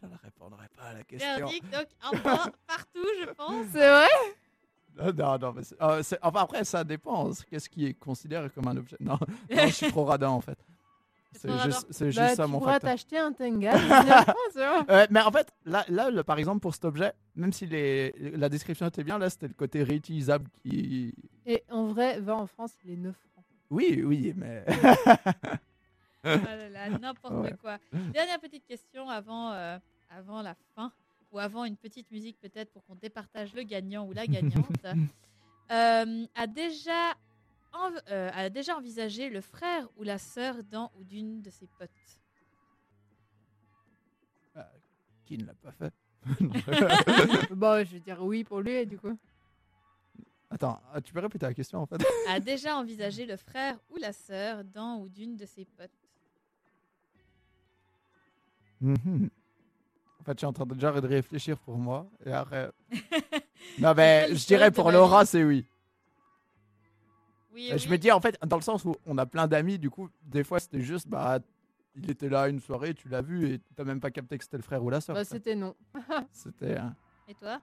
je 0.00 0.06
ne 0.06 0.12
répondrai 0.22 0.66
pas 0.76 0.82
à 0.84 0.92
la 0.94 1.04
question. 1.04 1.36
Verdict, 1.36 1.64
donc 1.72 1.86
un 2.02 2.10
point 2.18 2.52
partout, 2.66 3.06
je 3.20 3.30
pense. 3.32 3.66
C'est 3.72 3.88
vrai? 3.90 4.08
Non, 4.94 5.12
non, 5.14 5.38
non, 5.38 5.52
mais 5.54 5.62
c'est- 5.64 5.80
euh, 5.80 6.02
c'est- 6.02 6.18
enfin, 6.20 6.40
après, 6.42 6.64
ça 6.64 6.84
dépend. 6.84 7.30
Qu'est-ce 7.48 7.70
qui 7.70 7.86
est 7.86 7.94
considéré 7.94 8.50
comme 8.50 8.68
un 8.68 8.76
objet 8.76 8.96
Non, 9.00 9.18
non 9.50 9.66
je 9.66 9.72
suis 9.72 9.88
trop 9.90 10.04
radin 10.04 10.28
en 10.28 10.42
fait. 10.42 10.58
C'est 11.34 11.58
juste, 11.60 11.86
c'est 11.90 12.06
juste 12.06 12.18
Bah, 12.18 12.34
ça 12.34 12.44
tu 12.44 12.50
mon 12.50 12.58
pourras 12.58 12.72
facteur. 12.74 12.90
t'acheter 12.90 13.18
un 13.18 13.32
Tenga. 13.32 13.72
tu. 14.52 14.58
Euh, 14.58 15.06
mais 15.10 15.20
en 15.20 15.32
fait, 15.32 15.48
là, 15.64 15.84
là 15.88 16.10
le- 16.10 16.22
par 16.22 16.38
exemple, 16.38 16.60
pour 16.60 16.74
cet 16.74 16.84
objet, 16.84 17.12
même 17.36 17.52
si 17.52 17.66
les, 17.66 18.12
la 18.36 18.48
description 18.48 18.86
était 18.86 19.02
bien, 19.02 19.18
là, 19.18 19.30
c'était 19.30 19.48
le 19.48 19.54
côté 19.54 19.82
réutilisable 19.82 20.48
qui. 20.62 21.14
Et 21.46 21.64
en 21.70 21.86
vrai, 21.86 22.20
va 22.20 22.36
en 22.36 22.46
France, 22.46 22.72
il 22.84 22.92
est 22.92 22.96
9 22.96 23.14
francs. 23.32 23.44
Oui, 23.70 24.02
oui, 24.04 24.32
mais. 24.36 24.64
Ah 26.24 26.36
là 26.36 26.68
là, 26.68 26.88
n'importe 27.00 27.34
Ouais. 27.34 27.54
quoi. 27.60 27.78
Dernière 28.12 28.38
petite 28.38 28.66
question 28.66 29.08
avant, 29.08 29.50
euh, 29.52 29.78
avant 30.10 30.42
la 30.42 30.54
fin, 30.76 30.92
ou 31.32 31.38
avant 31.38 31.64
une 31.64 31.76
petite 31.76 32.10
musique 32.10 32.38
peut-être 32.40 32.70
pour 32.72 32.84
qu'on 32.84 32.94
départage 32.94 33.54
le 33.54 33.62
gagnant 33.62 34.06
ou 34.06 34.12
la 34.12 34.26
gagnante. 34.26 34.66
Euh, 35.70 36.26
a, 36.34 36.46
déjà 36.46 37.14
env- 37.72 38.02
euh, 38.10 38.30
a 38.34 38.50
déjà 38.50 38.76
envisagé 38.76 39.28
le 39.30 39.40
frère 39.40 39.88
ou 39.96 40.02
la 40.02 40.18
sœur 40.18 40.62
d'un 40.64 40.90
ou 40.98 41.04
d'une 41.04 41.40
de 41.42 41.50
ses 41.50 41.66
potes 41.78 41.90
qui 45.24 45.38
ne 45.38 45.46
l'a 45.46 45.54
pas 45.54 45.72
fait? 45.72 45.92
Bon, 47.54 47.84
je 47.84 47.92
vais 47.92 48.00
dire 48.00 48.22
oui 48.22 48.44
pour 48.44 48.60
lui, 48.60 48.84
du 48.86 48.98
coup. 48.98 49.18
Attends, 50.50 50.80
ah, 50.92 51.00
tu 51.00 51.12
peux 51.12 51.20
répéter 51.20 51.46
la 51.46 51.54
question 51.54 51.78
en 51.80 51.86
fait? 51.86 51.96
A 52.28 52.38
déjà 52.38 52.76
envisagé 52.76 53.24
le 53.24 53.36
frère 53.36 53.78
ou 53.88 53.96
la 53.96 54.12
sœur 54.12 54.62
d'un 54.64 54.96
ou 54.96 55.08
d'une 55.08 55.36
de 55.36 55.46
ses 55.46 55.64
potes 55.64 55.90
Mhm. 58.80 59.30
En 60.20 60.24
fait, 60.24 60.32
je 60.32 60.38
suis 60.38 60.46
en 60.46 60.52
train 60.52 60.66
de 60.66 60.74
déjà 60.74 60.92
de 61.00 61.06
réfléchir 61.06 61.56
pour 61.58 61.78
moi. 61.78 62.10
Et 62.26 62.32
après. 62.32 62.70
non, 63.78 63.94
mais 63.94 64.34
je 64.34 64.44
dirais 64.46 64.70
pour 64.72 64.90
Laura, 64.90 65.24
c'est 65.24 65.44
oui. 65.44 65.64
Oui, 67.52 67.70
Euh, 67.72 67.78
Je 67.78 67.84
oui. 67.86 67.92
me 67.92 67.98
dis, 67.98 68.10
en 68.10 68.20
fait, 68.20 68.38
dans 68.46 68.56
le 68.56 68.62
sens 68.62 68.84
où 68.84 68.94
on 69.06 69.18
a 69.18 69.26
plein 69.26 69.46
d'amis, 69.46 69.78
du 69.78 69.90
coup, 69.90 70.08
des 70.22 70.44
fois, 70.44 70.58
c'était 70.60 70.80
juste, 70.80 71.08
bah, 71.08 71.38
il 71.94 72.10
était 72.10 72.28
là 72.28 72.48
une 72.48 72.60
soirée, 72.60 72.94
tu 72.94 73.08
l'as 73.08 73.20
vu, 73.22 73.46
et 73.52 73.60
t'as 73.76 73.84
même 73.84 74.00
pas 74.00 74.10
capté 74.10 74.38
que 74.38 74.44
c'était 74.44 74.56
le 74.56 74.62
frère 74.62 74.82
ou 74.82 74.88
la 74.90 75.00
soeur. 75.00 75.14
Bah, 75.14 75.24
c'était 75.24 75.54
non. 75.54 75.74
C'était. 76.32 76.78
euh, 76.78 76.88
Et 77.28 77.34
toi? 77.34 77.60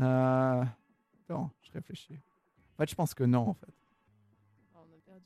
Euh... 0.00 0.64
Attends, 1.28 1.50
je 1.62 1.72
réfléchis. 1.72 2.20
En 2.74 2.76
fait, 2.82 2.90
je 2.90 2.94
pense 2.94 3.14
que 3.14 3.24
non, 3.24 3.48
en 3.48 3.54
fait. 3.54 3.72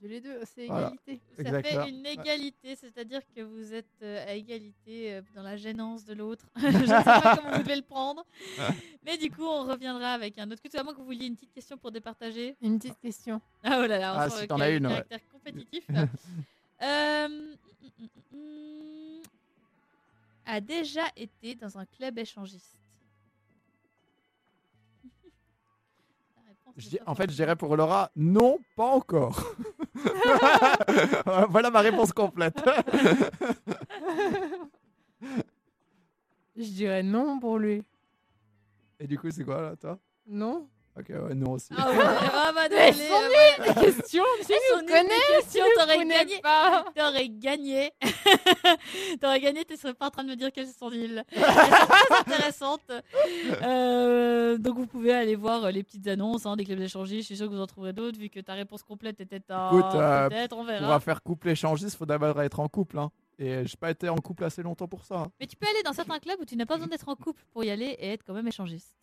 Perdu 0.01 0.09
les 0.15 0.21
deux, 0.21 0.41
c'est 0.45 0.67
Voilà. 0.67 0.89
égalité. 0.89 1.21
Ça 1.37 1.43
Exactement. 1.43 1.85
fait 1.85 1.91
une 1.91 2.07
égalité, 2.07 2.77
c'est-à-dire 2.77 3.21
que 3.35 3.41
vous 3.41 3.75
êtes 3.75 3.87
euh, 4.03 4.27
à 4.29 4.35
égalité 4.35 5.15
euh, 5.15 5.23
dans 5.35 5.43
la 5.43 5.57
gênance 5.57 6.05
de 6.05 6.15
l'autre. 6.15 6.47
Je 6.57 6.67
ne 6.67 6.73
sais 6.87 7.05
pas 7.05 7.37
comment 7.37 7.57
vous 7.57 7.63
devez 7.63 7.77
le 7.77 7.83
prendre. 7.83 8.25
Mais 9.05 9.17
du 9.19 9.31
coup, 9.31 9.45
on 9.45 9.65
reviendra 9.65 10.13
avec 10.13 10.39
un 10.39 10.51
autre 10.51 10.63
quiz. 10.63 10.75
À 10.77 10.85
moins 10.85 10.93
que 10.93 10.99
vous 10.99 11.05
vouliez 11.07 11.27
une 11.27 11.35
petite 11.35 11.53
question 11.53 11.77
pour 11.77 11.91
départager? 11.91 12.57
Une 12.63 12.79
petite 12.79 12.99
question. 13.01 13.41
Ah 13.65 13.81
oh 13.83 13.87
là 13.87 13.99
là, 13.99 14.15
on 14.15 14.19
Ah, 14.19 14.31
sent 14.31 14.37
si 14.37 14.43
le 14.43 14.49
t'en 14.49 14.61
as 14.61 14.71
une, 14.71 14.87
ouais. 14.87 14.93
caractère 14.93 15.21
compétitif. 15.33 15.85
Euh, 16.81 17.27
mm, 17.29 17.57
mm, 17.99 18.37
mm, 18.39 19.23
a 20.47 20.61
déjà 20.61 21.07
été 21.17 21.57
dans 21.57 21.77
un 21.77 21.85
club 21.85 22.17
échangiste. 22.21 22.78
Je 26.79 26.97
en 27.07 27.15
fait, 27.17 27.29
je 27.29 27.35
dirais 27.35 27.57
pour 27.57 27.77
Laura, 27.77 28.11
non, 28.15 28.59
pas 28.77 28.87
encore. 28.87 29.53
voilà 31.51 31.71
ma 31.71 31.81
réponse 31.81 32.13
complète. 32.13 32.63
Je 36.57 36.71
dirais 36.71 37.03
non 37.03 37.41
pour 37.41 37.59
lui. 37.59 37.83
Et 39.01 39.07
du 39.09 39.19
coup, 39.19 39.31
c'est 39.31 39.45
quoi 39.45 39.61
là, 39.61 39.77
toi? 39.77 39.99
Non 40.27 40.69
Ok, 40.99 41.11
ouais, 41.11 41.35
non 41.35 41.53
aussi. 41.53 41.69
Ah 41.77 41.91
ouais, 41.91 41.97
ah 42.01 42.53
bah 42.55 42.69
désolé, 42.69 42.93
sont 43.09 43.21
nulles, 43.23 43.67
les 43.69 43.75
questions. 43.93 44.25
Tu 44.47 44.53
nous 44.75 44.87
connais, 44.87 45.05
nous 45.55 45.65
t'aurais 45.77 46.05
gagné. 46.07 46.39
pas. 46.41 46.85
T'aurais 46.95 47.29
gagné. 47.29 47.93
T'aurais 49.21 49.41
gagné, 49.41 49.65
tu 49.65 49.77
serais 49.77 49.95
pas 49.95 50.07
en 50.07 50.11
train 50.11 50.25
de 50.25 50.31
me 50.31 50.37
dire 50.37 50.51
qu'elles 50.53 50.67
sont 50.67 50.91
nulles. 50.91 51.23
Elles 51.33 51.41
sont 51.43 51.47
très 51.47 52.19
intéressantes. 52.21 52.91
Euh, 53.63 54.59
donc 54.59 54.77
vous 54.77 54.87
pouvez 54.87 55.13
aller 55.13 55.37
voir 55.37 55.65
euh, 55.65 55.71
les 55.71 55.83
petites 55.83 56.07
annonces 56.09 56.47
hein, 56.47 56.57
des 56.57 56.65
clubs 56.65 56.79
d'échangistes. 56.79 57.23
Je 57.23 57.27
suis 57.27 57.37
sûr 57.37 57.47
que 57.49 57.55
vous 57.55 57.61
en 57.61 57.67
trouverez 57.67 57.93
d'autres 57.93 58.19
vu 58.19 58.29
que 58.29 58.41
ta 58.41 58.55
réponse 58.55 58.83
complète 58.83 59.21
était 59.21 59.43
un. 59.51 59.69
Écoute, 59.71 59.95
euh, 59.95 60.29
Peut-être, 60.29 60.57
on 60.57 60.65
va 60.65 61.01
faire 61.01 61.23
couple 61.23 61.49
échangiste, 61.51 61.97
faut 61.97 62.07
d'abord 62.07 62.41
être 62.43 62.61
en 62.61 62.69
couple. 62.69 62.99
Hein. 62.99 63.11
Et 63.39 63.65
j'ai 63.67 63.77
pas 63.77 63.91
été 63.91 64.09
en 64.09 64.17
couple 64.17 64.45
assez 64.45 64.63
longtemps 64.63 64.89
pour 64.89 65.05
ça. 65.05 65.17
hein. 65.19 65.27
Mais 65.41 65.47
tu 65.47 65.57
peux 65.57 65.67
aller 65.69 65.83
dans 65.85 65.93
certains 65.93 66.19
clubs 66.19 66.41
où 66.41 66.45
tu 66.45 66.57
n'as 66.57 66.67
pas 66.67 66.75
besoin 66.75 66.89
d'être 66.89 67.09
en 67.09 67.15
couple 67.15 67.43
pour 67.53 67.63
y 67.63 67.71
aller 67.71 67.97
et 68.01 68.13
être 68.15 68.25
quand 68.27 68.35
même 68.35 68.49
échangiste. 68.49 68.97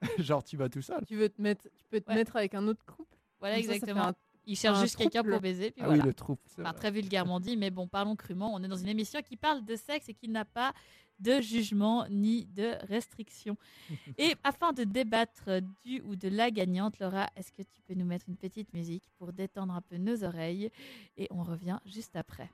Genre, 0.18 0.42
tu 0.44 0.56
vas 0.56 0.68
tout 0.68 0.82
seul. 0.82 1.04
Tu 1.06 1.16
veux 1.16 1.28
te 1.28 1.40
mettre, 1.40 1.64
tu 1.76 1.84
peux 1.90 2.00
te 2.00 2.08
Ouais. 2.10 2.14
mettre 2.16 2.36
avec 2.36 2.54
un 2.54 2.66
autre 2.68 2.84
couple. 2.84 3.16
Voilà, 3.40 3.56
Comme 3.56 3.64
ça, 3.64 3.68
ça 3.68 3.72
fait 3.72 3.76
exactement. 3.90 4.08
un- 4.08 4.14
Il 4.46 4.56
cherche 4.56 4.78
un 4.78 4.82
juste 4.82 4.96
quelqu'un 4.96 5.18
trouble. 5.20 5.32
pour 5.32 5.40
baiser. 5.42 5.70
Puis 5.72 5.82
Ah 5.82 5.86
voilà. 5.88 6.02
oui, 6.02 6.08
le 6.08 6.14
troupe. 6.14 6.40
c'est 6.46 6.60
Enfin, 6.62 6.70
vrai. 6.70 6.78
très 6.78 6.90
vulgairement 6.90 7.38
dit, 7.40 7.56
mais 7.56 7.70
bon, 7.70 7.86
parlons 7.86 8.16
crûment. 8.16 8.54
On 8.54 8.62
est 8.62 8.68
dans 8.68 8.76
une 8.76 8.88
émission 8.88 9.20
qui 9.22 9.36
parle 9.36 9.64
de 9.64 9.76
sexe 9.76 10.08
et 10.08 10.14
qui 10.14 10.28
n'a 10.28 10.44
pas 10.46 10.72
de 11.18 11.40
jugement 11.40 12.06
ni 12.08 12.46
de 12.46 12.74
restriction. 12.86 13.56
et 14.18 14.34
afin 14.44 14.72
de 14.72 14.84
débattre 14.84 15.50
du 15.84 16.00
ou 16.02 16.16
de 16.16 16.28
la 16.28 16.50
gagnante, 16.50 16.98
Laura, 17.00 17.28
est-ce 17.36 17.50
que 17.52 17.62
tu 17.62 17.80
peux 17.86 17.94
nous 17.94 18.06
mettre 18.06 18.26
une 18.28 18.36
petite 18.36 18.72
musique 18.72 19.04
pour 19.18 19.32
détendre 19.32 19.74
un 19.74 19.82
peu 19.82 19.96
nos 19.96 20.22
oreilles? 20.24 20.70
Et 21.16 21.26
on 21.30 21.42
revient 21.42 21.78
juste 21.84 22.14
après. 22.16 22.48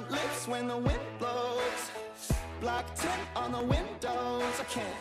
Burnt 0.00 0.12
lips 0.12 0.48
when 0.48 0.68
the 0.68 0.76
wind 0.76 1.00
blows. 1.18 1.90
Black 2.60 2.94
tint 2.94 3.12
on 3.36 3.52
the 3.52 3.60
windows. 3.60 4.60
I 4.60 4.64
can't 4.68 4.96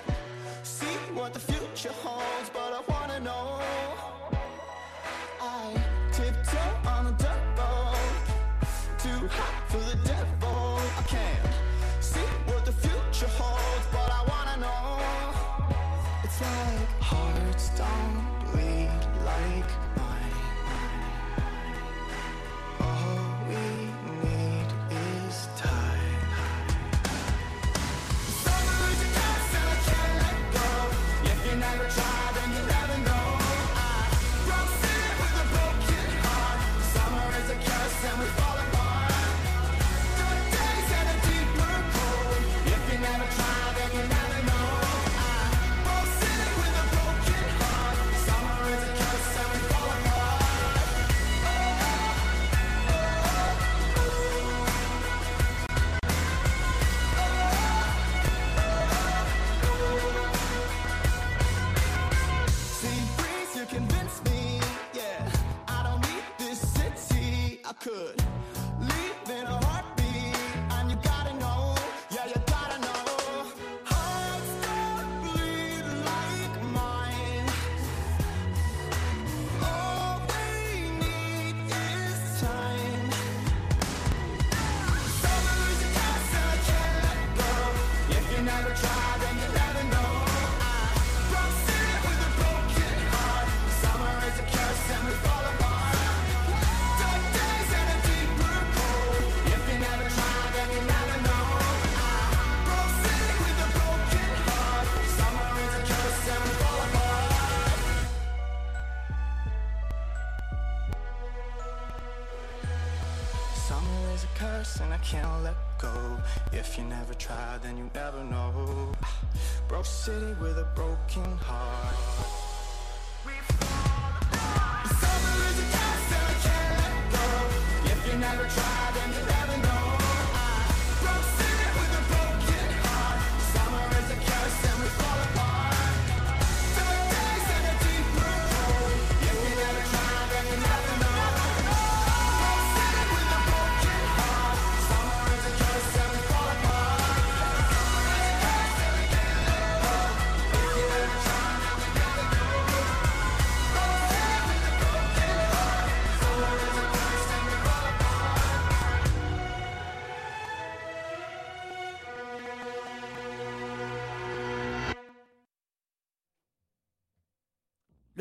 see 0.63 0.85
what 1.13 1.33
the 1.33 1.39
future 1.39 1.93
holds, 2.03 2.49
but 2.53 2.68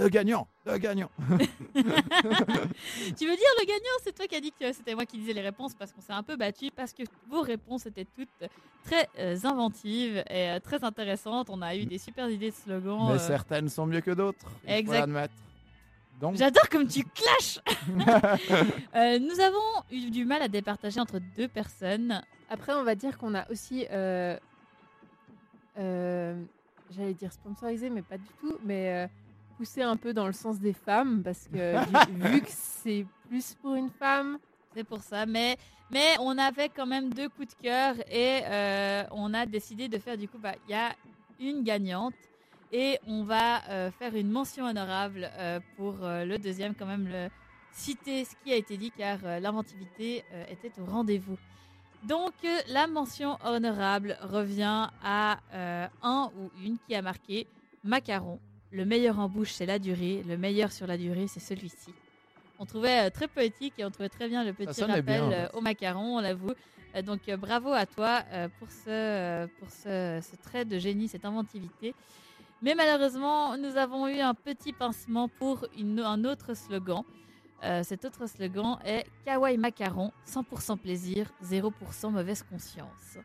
Le 0.08 0.10
gagnant, 0.10 0.48
le 0.64 0.78
gagnant. 0.78 1.10
tu 1.28 1.34
veux 1.82 3.36
dire 3.36 3.52
le 3.60 3.66
gagnant? 3.66 3.98
C'est 4.02 4.14
toi 4.14 4.26
qui 4.26 4.36
as 4.36 4.40
dit 4.40 4.52
que 4.58 4.72
c'était 4.72 4.94
moi 4.94 5.04
qui 5.04 5.18
disais 5.18 5.34
les 5.34 5.42
réponses 5.42 5.74
parce 5.74 5.92
qu'on 5.92 6.00
s'est 6.00 6.14
un 6.14 6.22
peu 6.22 6.34
battu, 6.36 6.70
parce 6.74 6.94
que 6.94 7.02
vos 7.28 7.42
réponses 7.42 7.84
étaient 7.84 8.06
toutes 8.16 8.48
très 8.84 9.06
euh, 9.18 9.36
inventives 9.44 10.24
et 10.30 10.48
euh, 10.48 10.60
très 10.60 10.82
intéressantes. 10.82 11.50
On 11.50 11.60
a 11.60 11.76
eu 11.76 11.84
des 11.84 11.98
super 11.98 12.30
idées 12.30 12.52
de 12.52 12.54
slogans. 12.54 13.08
Mais 13.08 13.16
euh, 13.16 13.18
certaines 13.18 13.68
sont 13.68 13.84
mieux 13.84 14.00
que 14.00 14.12
d'autres. 14.12 14.50
Exact. 14.66 15.30
J'adore 16.32 16.70
comme 16.70 16.86
tu 16.86 17.04
clashes 17.04 17.60
Euh, 18.96 19.18
Nous 19.18 19.40
avons 19.40 19.84
eu 19.90 20.08
du 20.10 20.24
mal 20.24 20.40
à 20.40 20.48
départager 20.48 21.00
entre 21.00 21.20
deux 21.36 21.48
personnes. 21.48 22.22
Après, 22.48 22.72
on 22.72 22.82
va 22.82 22.94
dire 22.94 23.18
qu'on 23.18 23.34
a 23.34 23.46
aussi 23.50 23.86
euh, 23.90 24.38
euh, 25.78 26.42
j'allais 26.96 27.12
dire 27.12 27.30
sponsorisé, 27.30 27.90
mais 27.90 28.00
pas 28.00 28.16
du 28.16 28.24
tout, 28.40 28.56
mais 28.64 29.10
poussé 29.58 29.82
un 29.82 29.96
peu 29.96 30.14
dans 30.14 30.26
le 30.26 30.32
sens 30.32 30.58
des 30.58 30.72
femmes, 30.72 31.22
parce 31.22 31.48
que 31.52 31.76
vu 32.32 32.40
que 32.40 32.48
c'est 32.50 33.04
plus 33.28 33.54
pour 33.60 33.74
une 33.74 33.90
femme, 33.90 34.38
C'est 34.74 34.84
pour 34.84 35.02
ça. 35.02 35.26
Mais, 35.26 35.58
mais 35.90 36.16
on 36.20 36.38
avait 36.38 36.68
quand 36.68 36.86
même 36.86 37.12
deux 37.12 37.28
coups 37.28 37.48
de 37.56 37.62
cœur 37.62 37.94
et 38.10 38.40
euh, 38.44 39.04
on 39.10 39.34
a 39.34 39.44
décidé 39.46 39.88
de 39.88 39.98
faire 39.98 40.16
du 40.16 40.28
coup, 40.28 40.38
bah, 40.38 40.54
il 40.68 40.72
y 40.72 40.74
a 40.74 40.94
une 41.40 41.62
gagnante 41.62 42.14
et 42.72 42.98
on 43.06 43.24
va 43.24 43.68
euh, 43.68 43.90
faire 43.90 44.14
une 44.14 44.30
mention 44.30 44.64
honorable 44.66 45.28
euh, 45.38 45.60
pour 45.76 45.94
euh, 46.02 46.24
le 46.24 46.38
deuxième, 46.38 46.74
quand 46.74 46.86
même, 46.86 47.08
le, 47.08 47.28
citer 47.72 48.24
ce 48.24 48.34
qui 48.42 48.52
a 48.52 48.56
été 48.56 48.76
dit 48.76 48.90
car 48.90 49.18
euh, 49.24 49.40
l'inventivité 49.40 50.24
euh, 50.32 50.44
était 50.50 50.72
au 50.80 50.84
rendez-vous. 50.84 51.38
Donc 52.04 52.32
euh, 52.44 52.58
la 52.68 52.86
mention 52.86 53.38
honorable 53.44 54.16
revient 54.22 54.88
à 55.02 55.38
euh, 55.52 55.86
un 56.02 56.30
ou 56.36 56.50
une 56.64 56.76
qui 56.86 56.94
a 56.94 57.02
marqué 57.02 57.46
macaron. 57.82 58.38
Le 58.70 58.84
meilleur 58.84 59.18
en 59.18 59.28
bouche, 59.28 59.52
c'est 59.52 59.66
la 59.66 59.78
durée. 59.78 60.22
Le 60.26 60.36
meilleur 60.36 60.72
sur 60.72 60.86
la 60.86 60.96
durée, 60.98 61.26
c'est 61.26 61.40
celui-ci. 61.40 61.92
On 62.58 62.66
trouvait 62.66 63.06
euh, 63.06 63.10
très 63.10 63.28
poétique 63.28 63.74
et 63.78 63.84
on 63.84 63.90
trouvait 63.90 64.08
très 64.08 64.28
bien 64.28 64.44
le 64.44 64.52
petit 64.52 64.66
rappel 64.96 65.04
bien, 65.04 65.32
euh, 65.32 65.48
au 65.54 65.60
macaron, 65.60 66.18
on 66.18 66.20
l'avoue. 66.20 66.52
Euh, 66.96 67.02
donc 67.02 67.20
bravo 67.38 67.72
à 67.72 67.86
toi 67.86 68.22
pour, 68.58 68.68
ce, 68.70 69.46
pour 69.58 69.70
ce, 69.70 70.20
ce 70.22 70.36
trait 70.42 70.64
de 70.64 70.78
génie, 70.78 71.08
cette 71.08 71.24
inventivité. 71.24 71.94
Mais 72.60 72.74
malheureusement, 72.74 73.56
nous 73.56 73.76
avons 73.76 74.08
eu 74.08 74.18
un 74.20 74.34
petit 74.34 74.72
pincement 74.72 75.28
pour 75.28 75.66
une- 75.78 76.00
un 76.00 76.24
autre 76.24 76.54
slogan. 76.54 77.04
Euh, 77.64 77.82
cet 77.84 78.04
autre 78.04 78.26
slogan 78.28 78.78
est 78.84 79.06
Kawaii 79.24 79.56
Macaron, 79.58 80.12
100% 80.26 80.76
plaisir, 80.76 81.30
0% 81.42 82.10
mauvaise 82.10 82.42
conscience. 82.42 83.18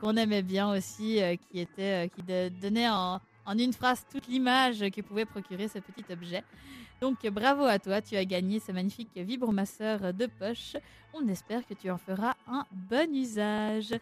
Qu'on 0.00 0.16
aimait 0.16 0.42
bien 0.42 0.70
aussi, 0.70 1.22
euh, 1.22 1.36
qui, 1.50 1.60
était, 1.60 2.06
euh, 2.06 2.08
qui 2.08 2.22
de- 2.22 2.50
donnait 2.60 2.88
en, 2.88 3.20
en 3.48 3.56
une 3.56 3.72
phrase 3.72 4.04
toute 4.10 4.28
l'image 4.28 4.80
que 4.90 5.00
pouvait 5.00 5.24
procurer 5.24 5.68
ce 5.68 5.78
petit 5.78 6.04
objet. 6.12 6.44
Donc 7.00 7.26
bravo 7.28 7.64
à 7.64 7.78
toi, 7.78 8.02
tu 8.02 8.16
as 8.16 8.24
gagné 8.24 8.60
ce 8.60 8.72
magnifique 8.72 9.16
vibromasseur 9.16 10.12
de 10.12 10.26
poche. 10.26 10.76
On 11.14 11.26
espère 11.28 11.66
que 11.66 11.72
tu 11.72 11.90
en 11.90 11.96
feras 11.96 12.34
un 12.46 12.64
bon 12.70 13.10
usage. 13.14 13.92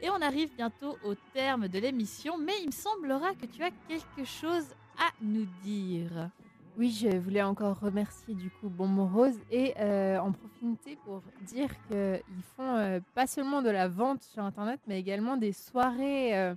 Et 0.00 0.08
on 0.08 0.22
arrive 0.22 0.50
bientôt 0.54 0.96
au 1.04 1.14
terme 1.34 1.66
de 1.66 1.78
l'émission, 1.80 2.38
mais 2.38 2.52
il 2.60 2.66
me 2.66 2.72
semblera 2.72 3.34
que 3.34 3.46
tu 3.46 3.62
as 3.64 3.70
quelque 3.88 4.24
chose 4.24 4.66
à 4.98 5.10
nous 5.20 5.46
dire. 5.64 6.30
Oui, 6.78 6.90
je 6.90 7.16
voulais 7.18 7.42
encore 7.42 7.80
remercier 7.80 8.34
du 8.34 8.50
coup 8.50 8.68
Bonbon 8.68 9.06
Rose 9.06 9.38
et 9.50 9.74
euh, 9.78 10.18
en 10.18 10.32
profiter 10.32 10.96
pour 11.04 11.22
dire 11.42 11.68
qu'ils 11.88 12.44
font 12.56 12.76
euh, 12.76 13.00
pas 13.14 13.26
seulement 13.26 13.60
de 13.60 13.68
la 13.68 13.88
vente 13.88 14.22
sur 14.22 14.42
Internet, 14.42 14.80
mais 14.86 14.98
également 14.98 15.36
des 15.36 15.52
soirées 15.52 16.38
euh, 16.38 16.54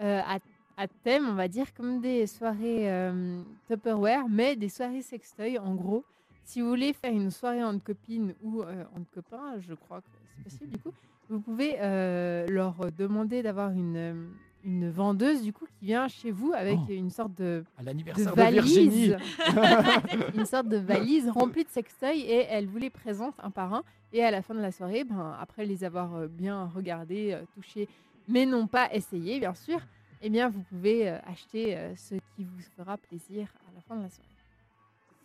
euh, 0.00 0.20
à, 0.26 0.38
à 0.76 0.86
thème, 0.88 1.28
on 1.28 1.34
va 1.34 1.48
dire, 1.48 1.72
comme 1.74 2.00
des 2.00 2.26
soirées 2.26 2.90
euh, 2.90 3.40
Tupperware, 3.68 4.28
mais 4.28 4.56
des 4.56 4.68
soirées 4.68 5.02
sextoy 5.02 5.58
en 5.58 5.74
gros. 5.74 6.04
Si 6.44 6.60
vous 6.60 6.68
voulez 6.68 6.92
faire 6.92 7.12
une 7.12 7.30
soirée 7.30 7.64
entre 7.64 7.82
copines 7.82 8.34
ou 8.42 8.62
euh, 8.62 8.84
entre 8.94 9.10
copains, 9.14 9.54
je 9.60 9.74
crois 9.74 10.00
que 10.00 10.06
c'est 10.36 10.44
possible 10.44 10.70
du 10.70 10.78
coup, 10.78 10.92
vous 11.28 11.40
pouvez 11.40 11.76
euh, 11.80 12.46
leur 12.48 12.74
demander 12.96 13.42
d'avoir 13.42 13.70
une, 13.72 13.96
euh, 13.96 14.26
une 14.64 14.88
vendeuse 14.90 15.42
du 15.42 15.52
coup 15.52 15.64
qui 15.80 15.86
vient 15.86 16.06
chez 16.06 16.30
vous 16.30 16.52
avec 16.54 16.78
Oh. 16.88 16.92
une 16.92 17.10
sorte 17.10 17.34
de 17.34 17.64
À 17.78 17.80
de 17.80 17.86
l'anniversaire 17.86 18.36
de, 18.36 18.42
Virginie. 18.42 19.08
valise, 19.08 19.16
une 20.36 20.46
sorte 20.46 20.68
de 20.68 20.76
valise 20.76 21.28
remplie 21.30 21.64
de 21.64 21.68
sextoys 21.70 22.20
et 22.20 22.46
elle 22.48 22.66
vous 22.66 22.78
les 22.78 22.90
présente 22.90 23.34
un 23.42 23.50
par 23.50 23.74
un. 23.74 23.82
Et 24.12 24.22
à 24.22 24.30
la 24.30 24.40
fin 24.40 24.54
de 24.54 24.60
la 24.60 24.70
soirée, 24.70 25.02
ben, 25.02 25.36
après 25.40 25.66
les 25.66 25.82
avoir 25.82 26.14
euh, 26.14 26.28
bien 26.28 26.70
regardés, 26.72 27.36
touchés, 27.54 27.88
mais 28.28 28.46
non 28.46 28.68
pas 28.68 28.88
essayés, 28.94 29.40
bien 29.40 29.54
sûr, 29.54 29.80
eh 30.22 30.30
bien 30.30 30.48
vous 30.48 30.62
pouvez 30.62 31.08
euh, 31.08 31.18
acheter 31.26 31.76
euh, 31.76 31.94
ce 31.96 32.14
qui 32.14 32.44
vous 32.44 32.60
fera 32.76 32.96
plaisir 32.96 33.48
à 33.68 33.74
la 33.74 33.80
fin 33.82 33.96
de 33.96 34.02
la 34.02 34.10
soirée. 34.10 34.28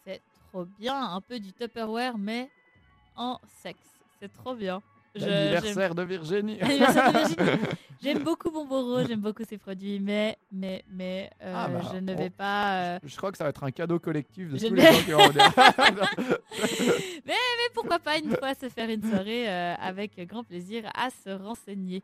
C'est 0.06 0.22
trop 0.50 0.66
bien, 0.66 1.02
un 1.02 1.22
peu 1.22 1.40
du 1.40 1.54
Tupperware, 1.54 2.18
mais 2.18 2.50
en 3.16 3.40
sexe. 3.48 4.00
C'est 4.20 4.34
trop 4.34 4.56
bien. 4.56 4.82
L'anniversaire 5.16 5.94
de 5.96 6.04
Virginie. 6.04 6.62
Anniversaire 6.62 7.12
de 7.12 7.18
Virginie. 7.18 7.60
J'aime 8.02 8.24
beaucoup 8.24 8.50
Bonbon 8.50 8.82
Rose, 8.84 9.06
j'aime 9.08 9.20
beaucoup 9.20 9.44
ses 9.48 9.58
produits, 9.60 10.00
mais, 10.00 10.38
mais, 10.52 10.84
mais 10.90 11.30
euh, 11.44 11.54
Ah 11.56 11.68
bah, 11.68 11.82
je 11.94 12.00
ne 12.00 12.14
on- 12.14 12.18
vais 12.18 12.30
pas. 12.32 12.96
euh, 12.96 13.00
Je 13.04 13.16
crois 13.16 13.32
que 13.32 13.38
ça 13.38 13.44
va 13.44 13.52
être 13.52 13.64
un 13.64 13.70
cadeau 13.72 14.00
collectif 14.00 14.50
de 14.50 14.58
Je 14.58 14.68
tous 14.68 14.74
vais- 14.74 14.82
les 14.90 14.98
gens 14.98 15.04
qui 15.04 15.12
vont 15.12 15.20
mais, 17.26 17.34
mais 17.34 17.70
pourquoi 17.74 18.00
pas 18.00 18.18
une 18.18 18.36
fois 18.36 18.54
se 18.56 18.70
faire 18.70 18.90
une 18.90 19.04
soirée 19.04 19.48
euh, 19.50 19.76
avec 19.80 20.20
grand 20.28 20.44
plaisir 20.44 20.90
à 20.96 21.10
se 21.10 21.30
renseigner. 21.30 22.02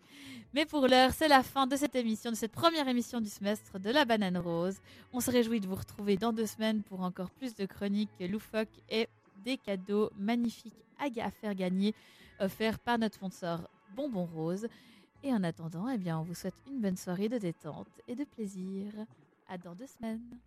Mais 0.54 0.66
pour 0.66 0.88
l'heure, 0.88 1.12
c'est 1.14 1.28
la 1.28 1.44
fin 1.44 1.66
de 1.68 1.76
cette 1.76 1.96
émission, 1.96 2.32
de 2.32 2.36
cette 2.36 2.52
première 2.52 2.88
émission 2.88 3.20
du 3.22 3.30
semestre 3.30 3.80
de 3.80 3.90
la 3.90 4.06
Banane 4.06 4.38
Rose. 4.38 4.78
On 5.14 5.20
se 5.20 5.32
réjouit 5.32 5.60
de 5.60 5.68
vous 5.68 5.76
retrouver 5.76 6.16
dans 6.18 6.34
deux 6.34 6.46
semaines 6.46 6.84
pour 6.84 7.02
encore 7.02 7.32
plus 7.32 7.56
de 7.56 7.66
chroniques 7.66 8.10
loufoques 8.20 8.68
et 8.90 9.08
des 9.44 9.58
cadeaux 9.58 10.12
magnifiques 10.18 10.74
à 11.00 11.30
faire 11.32 11.54
gagner 11.54 11.94
offerts 12.40 12.80
par 12.80 12.98
notre 12.98 13.16
sponsor 13.16 13.70
Bonbon 13.96 14.26
Rose. 14.26 14.68
Et 15.24 15.34
en 15.34 15.44
attendant, 15.44 15.90
eh 15.90 15.98
bien, 15.98 16.20
on 16.20 16.24
vous 16.24 16.36
souhaite 16.36 16.56
une 16.70 16.80
bonne 16.80 16.98
soirée 16.98 17.30
de 17.30 17.38
détente 17.38 17.88
et 18.08 18.16
de 18.16 18.24
plaisir. 18.24 18.94
À 19.50 19.58
dans 19.58 19.76
deux 19.76 19.88
semaines. 19.88 20.38